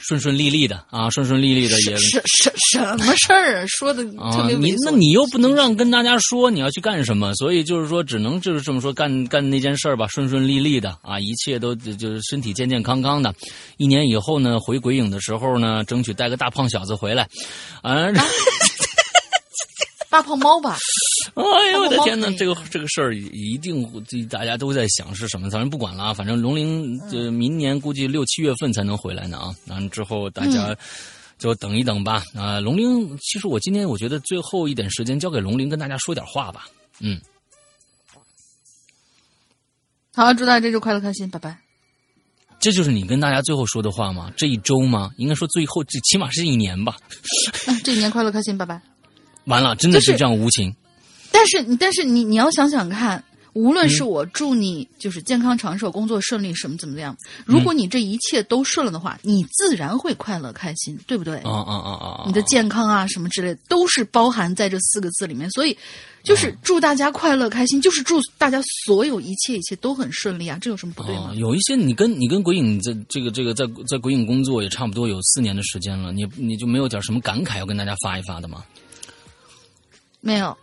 [0.07, 3.65] 顺顺利利的啊，顺顺利利的也什什什么事儿啊？
[3.67, 4.61] 说的特啊，别猥琐。
[4.61, 13.33] 你那你又不能让跟大家说你要去干什么，所以就是说，只能就是这么说，干干那件事儿吧，顺顺利利的啊，一切都就就是身体健健康康的。
[13.77, 17.27] 一年以后呢，回鬼影的时候呢，争取带个大胖小子回来，
[17.81, 18.05] 啊。
[20.07, 20.77] 大胖猫吧？
[21.33, 30.75] 哎呦我的天呐，这个这个事儿一定这大家都在想是什么，反正不管了啊，反正龙鳞呃明年估计六七月份才能回来呢啊，完了之后大家
[31.37, 32.59] 就等一等吧啊。
[32.59, 36.67] 龙鳞，其实我今天我觉得最后一点时间交给龙鳞跟大家说点话吧，
[36.99, 37.19] 嗯，
[40.13, 41.57] 好，祝大家这周快乐开心，拜拜。
[42.57, 44.31] 这就是你跟大家最后说的话吗？
[44.37, 45.11] 这一周吗？
[45.17, 46.95] 应该说最后这起码是一年吧。
[47.67, 48.81] 啊这一年快乐开心，拜拜。
[49.43, 50.75] 完了，真的是是这样无情。
[51.35, 61.37] 但是你，但是你，你要想想看，无论嗯是我祝你就是健康长寿、工作顺利，什么怎么样，如果你这一切都顺了的话，你自然会快乐开心，对不对？
[61.39, 62.07] 啊啊啊啊！
[62.19, 65.49] 啊你的健康啊，什么之类的，都是包含在这四个字里面。
[65.51, 65.77] 所以，
[66.23, 71.35] 就是哦祝大家快乐开心，就是祝大家所有一切一切都很顺利啊，这有什么不对吗啊？？
[71.35, 78.63] 有一些你跟你跟鬼影这这个这个在在鬼影工作也差不多有四年的时间了，你你就没有点什么感慨要跟大家发一发的吗？
[80.19, 80.57] 没有，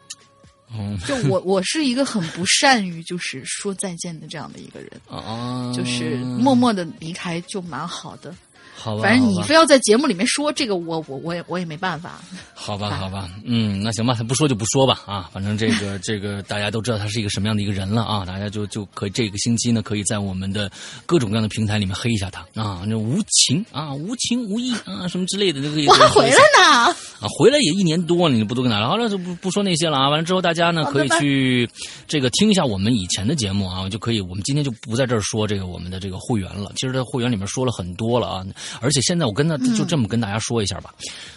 [0.78, 0.99] 嗯。
[1.07, 8.35] 就我我是一个很不善于就是说再见的这样的一个人，嗯， 就是默默的离开就蛮好的。
[8.74, 12.20] 好吧，反正你非要在节目里面说这个，我我我也我也没办法。
[12.55, 20.70] 好吧，好吧，嗯，那行吧，他不说就不说吧啊，反正这个 这个大家都知道他是一个什么样的一个人了啊，大家就就可以这个星期呢，可以在我们的
[21.07, 25.86] 各种各样的平台里面黑一下他啊，那无情啊，无情无义啊，什么之类的，都可以。
[25.89, 26.86] 我还回来呢，
[27.20, 28.89] 啊，回来也一年多了，你不多跟哪了？
[28.89, 30.09] 好了，就不不说那些了啊。
[30.09, 31.69] 完了之后，大家呢可以去
[32.07, 34.20] 这个听一下我们以前的节目啊，就可以。
[34.20, 36.73] 我们今天就不在这儿说这个我们的这个会员了。
[36.77, 38.47] 其实，在会员里面说了很多了啊，
[38.81, 40.95] 而且现在我跟他就这么跟大家说一下吧。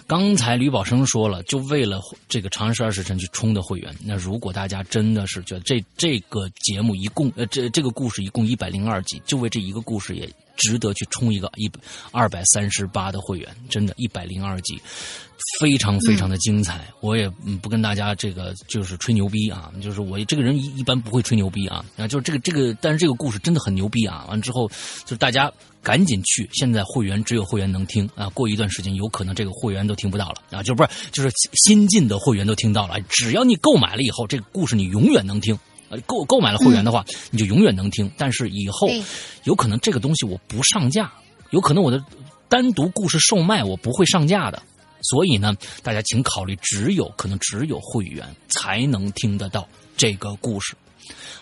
[0.07, 1.99] 刚才吕宝生说了，就为了
[2.29, 3.93] 这个《长安十二时辰》去充的会员。
[4.03, 11.69] 那如果大家真的是觉得这这个节目一共呃这这个故事一共一百零二集，就为这一个故事也值得去充一个一
[12.11, 14.79] 二百三十八的会员，真的，一百零二集。
[15.59, 24.25] 非常非常的精彩，我也嗯不跟大家这个就是吹牛逼啊，就是我这个人一一般不会吹牛逼啊，啊就是这个这个，但是这个故事真的很牛逼啊！
[24.29, 24.67] 完之后
[25.03, 25.51] 就是大家
[25.85, 35.57] 赶紧去，现在会员只有会员能听啊，过一段时间有可能这个会员都听不到了啊，就不是就是新进的会员都听到了，只要你购买了以后，这个故事你永远能听。
[35.87, 38.11] 呃，购购买了会员的话，你就永远能听。
[38.17, 38.89] 但是以后
[39.43, 41.13] 有可能这个东西我不上架，
[41.51, 42.03] 有可能我的
[42.49, 44.63] 单独故事售卖我不会上架的。
[45.03, 50.73] 所以呢，大家请考虑，只有可能只有会员才能听得到这个故事，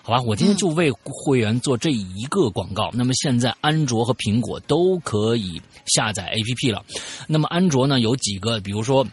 [0.04, 0.22] 好吧？
[0.22, 2.92] 我今天就为会员做这一个广告。
[2.94, 6.86] 那么现在安卓和苹果都可以下载 APP 了。
[7.26, 9.08] 那么安卓呢有几个，比如说。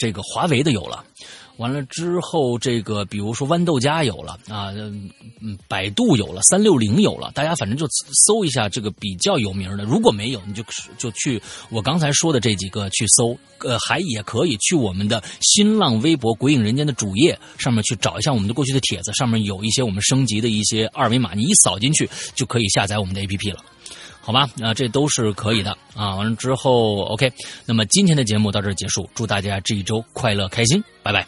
[0.00, 1.04] 这个华为的有了。
[1.58, 7.86] 完了之后，这个比如说豌豆荚有了啊，嗯，百度有了，三六零有了，大家反正就
[8.26, 9.84] 搜一下这个比较有名的。
[9.84, 10.62] 如果没有，你就
[10.98, 23.64] 就去我刚才说的这几个去搜，呃，还也可以去我们的新浪微博“鬼影人间”的主页上面去找一下我们的过去的帖子，上面有一些我们升级的一些二维码，你一扫进去就可以下载我们的 APP 了。
[24.20, 26.16] 好吧，啊，这都是可以的啊。
[26.16, 27.32] 完了之后，OK，
[27.64, 31.26] 那么今天的节目到这结束，祝大家这一周快乐开心，拜拜。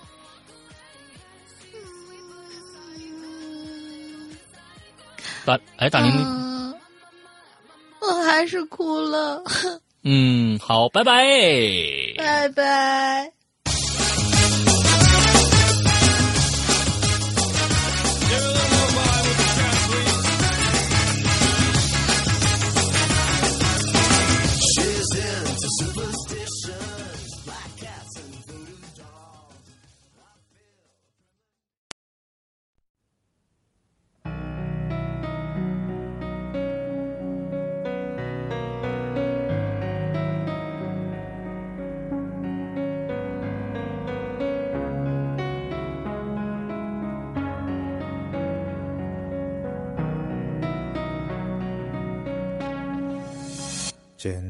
[5.48, 6.74] 大哎，大玲玲，
[8.00, 9.42] 我还是哭了。
[10.04, 11.24] 嗯，好，拜拜，
[12.18, 13.32] 拜拜。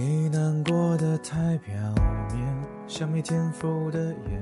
[0.00, 1.74] 你难过的太表
[2.32, 2.42] 面，
[2.88, 4.32] 像没天赋的演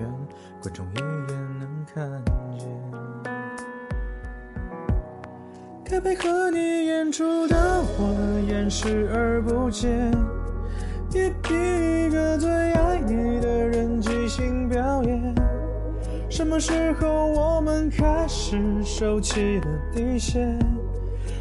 [0.00, 0.12] 员，
[0.60, 2.24] 观众一眼能看
[2.58, 2.66] 见。
[5.84, 10.10] 该配合你演出的我演视而不见，
[11.12, 15.32] 别逼一个最爱你的人即兴表演。
[16.28, 20.58] 什么时候我们开始收起了底线？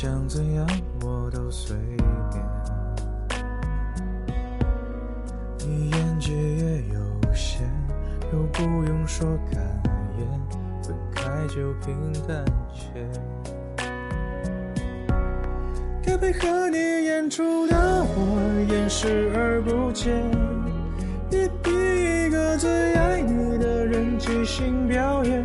[0.00, 0.64] 想怎样
[1.02, 1.76] 我都随
[2.30, 2.40] 便，
[5.58, 7.00] 你演技也有
[7.34, 7.62] 限，
[8.32, 9.60] 又不用说感
[10.16, 10.24] 言，
[10.84, 13.04] 分开就平淡些。
[16.00, 20.14] 该配合你演出的我演视而不见，
[21.28, 25.44] 你比一个最爱你的人即兴表演。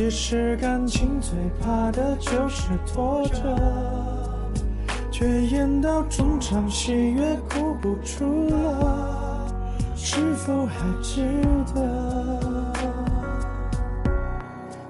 [0.00, 3.54] 其实感情最怕的就是拖着，
[5.10, 9.46] 却演到中场戏越哭不出了，
[9.94, 10.72] 是否还
[11.02, 11.20] 值
[11.74, 12.72] 得？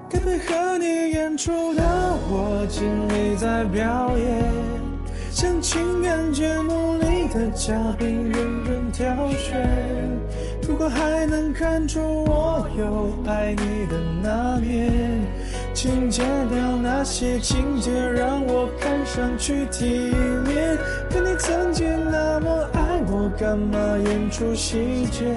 [0.09, 1.83] 该配合你演出的
[2.29, 4.45] 我尽力在表演，
[5.29, 10.20] 像情感节目里的嘉宾任人挑选。
[10.71, 15.21] 如果还能看出我有爱你的那面，
[15.73, 19.85] 请剪掉那些情节，让我看上去体
[20.47, 20.77] 面。
[21.09, 25.35] 可你曾经那么爱我，干嘛演出细节？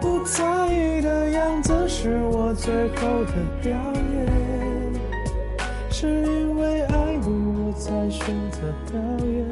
[0.00, 3.76] 不在意的样子是我最后的表
[4.14, 4.92] 演，
[5.90, 7.26] 是因为爱你
[7.58, 9.48] 我才选择表演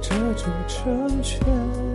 [0.00, 1.85] 这种成全。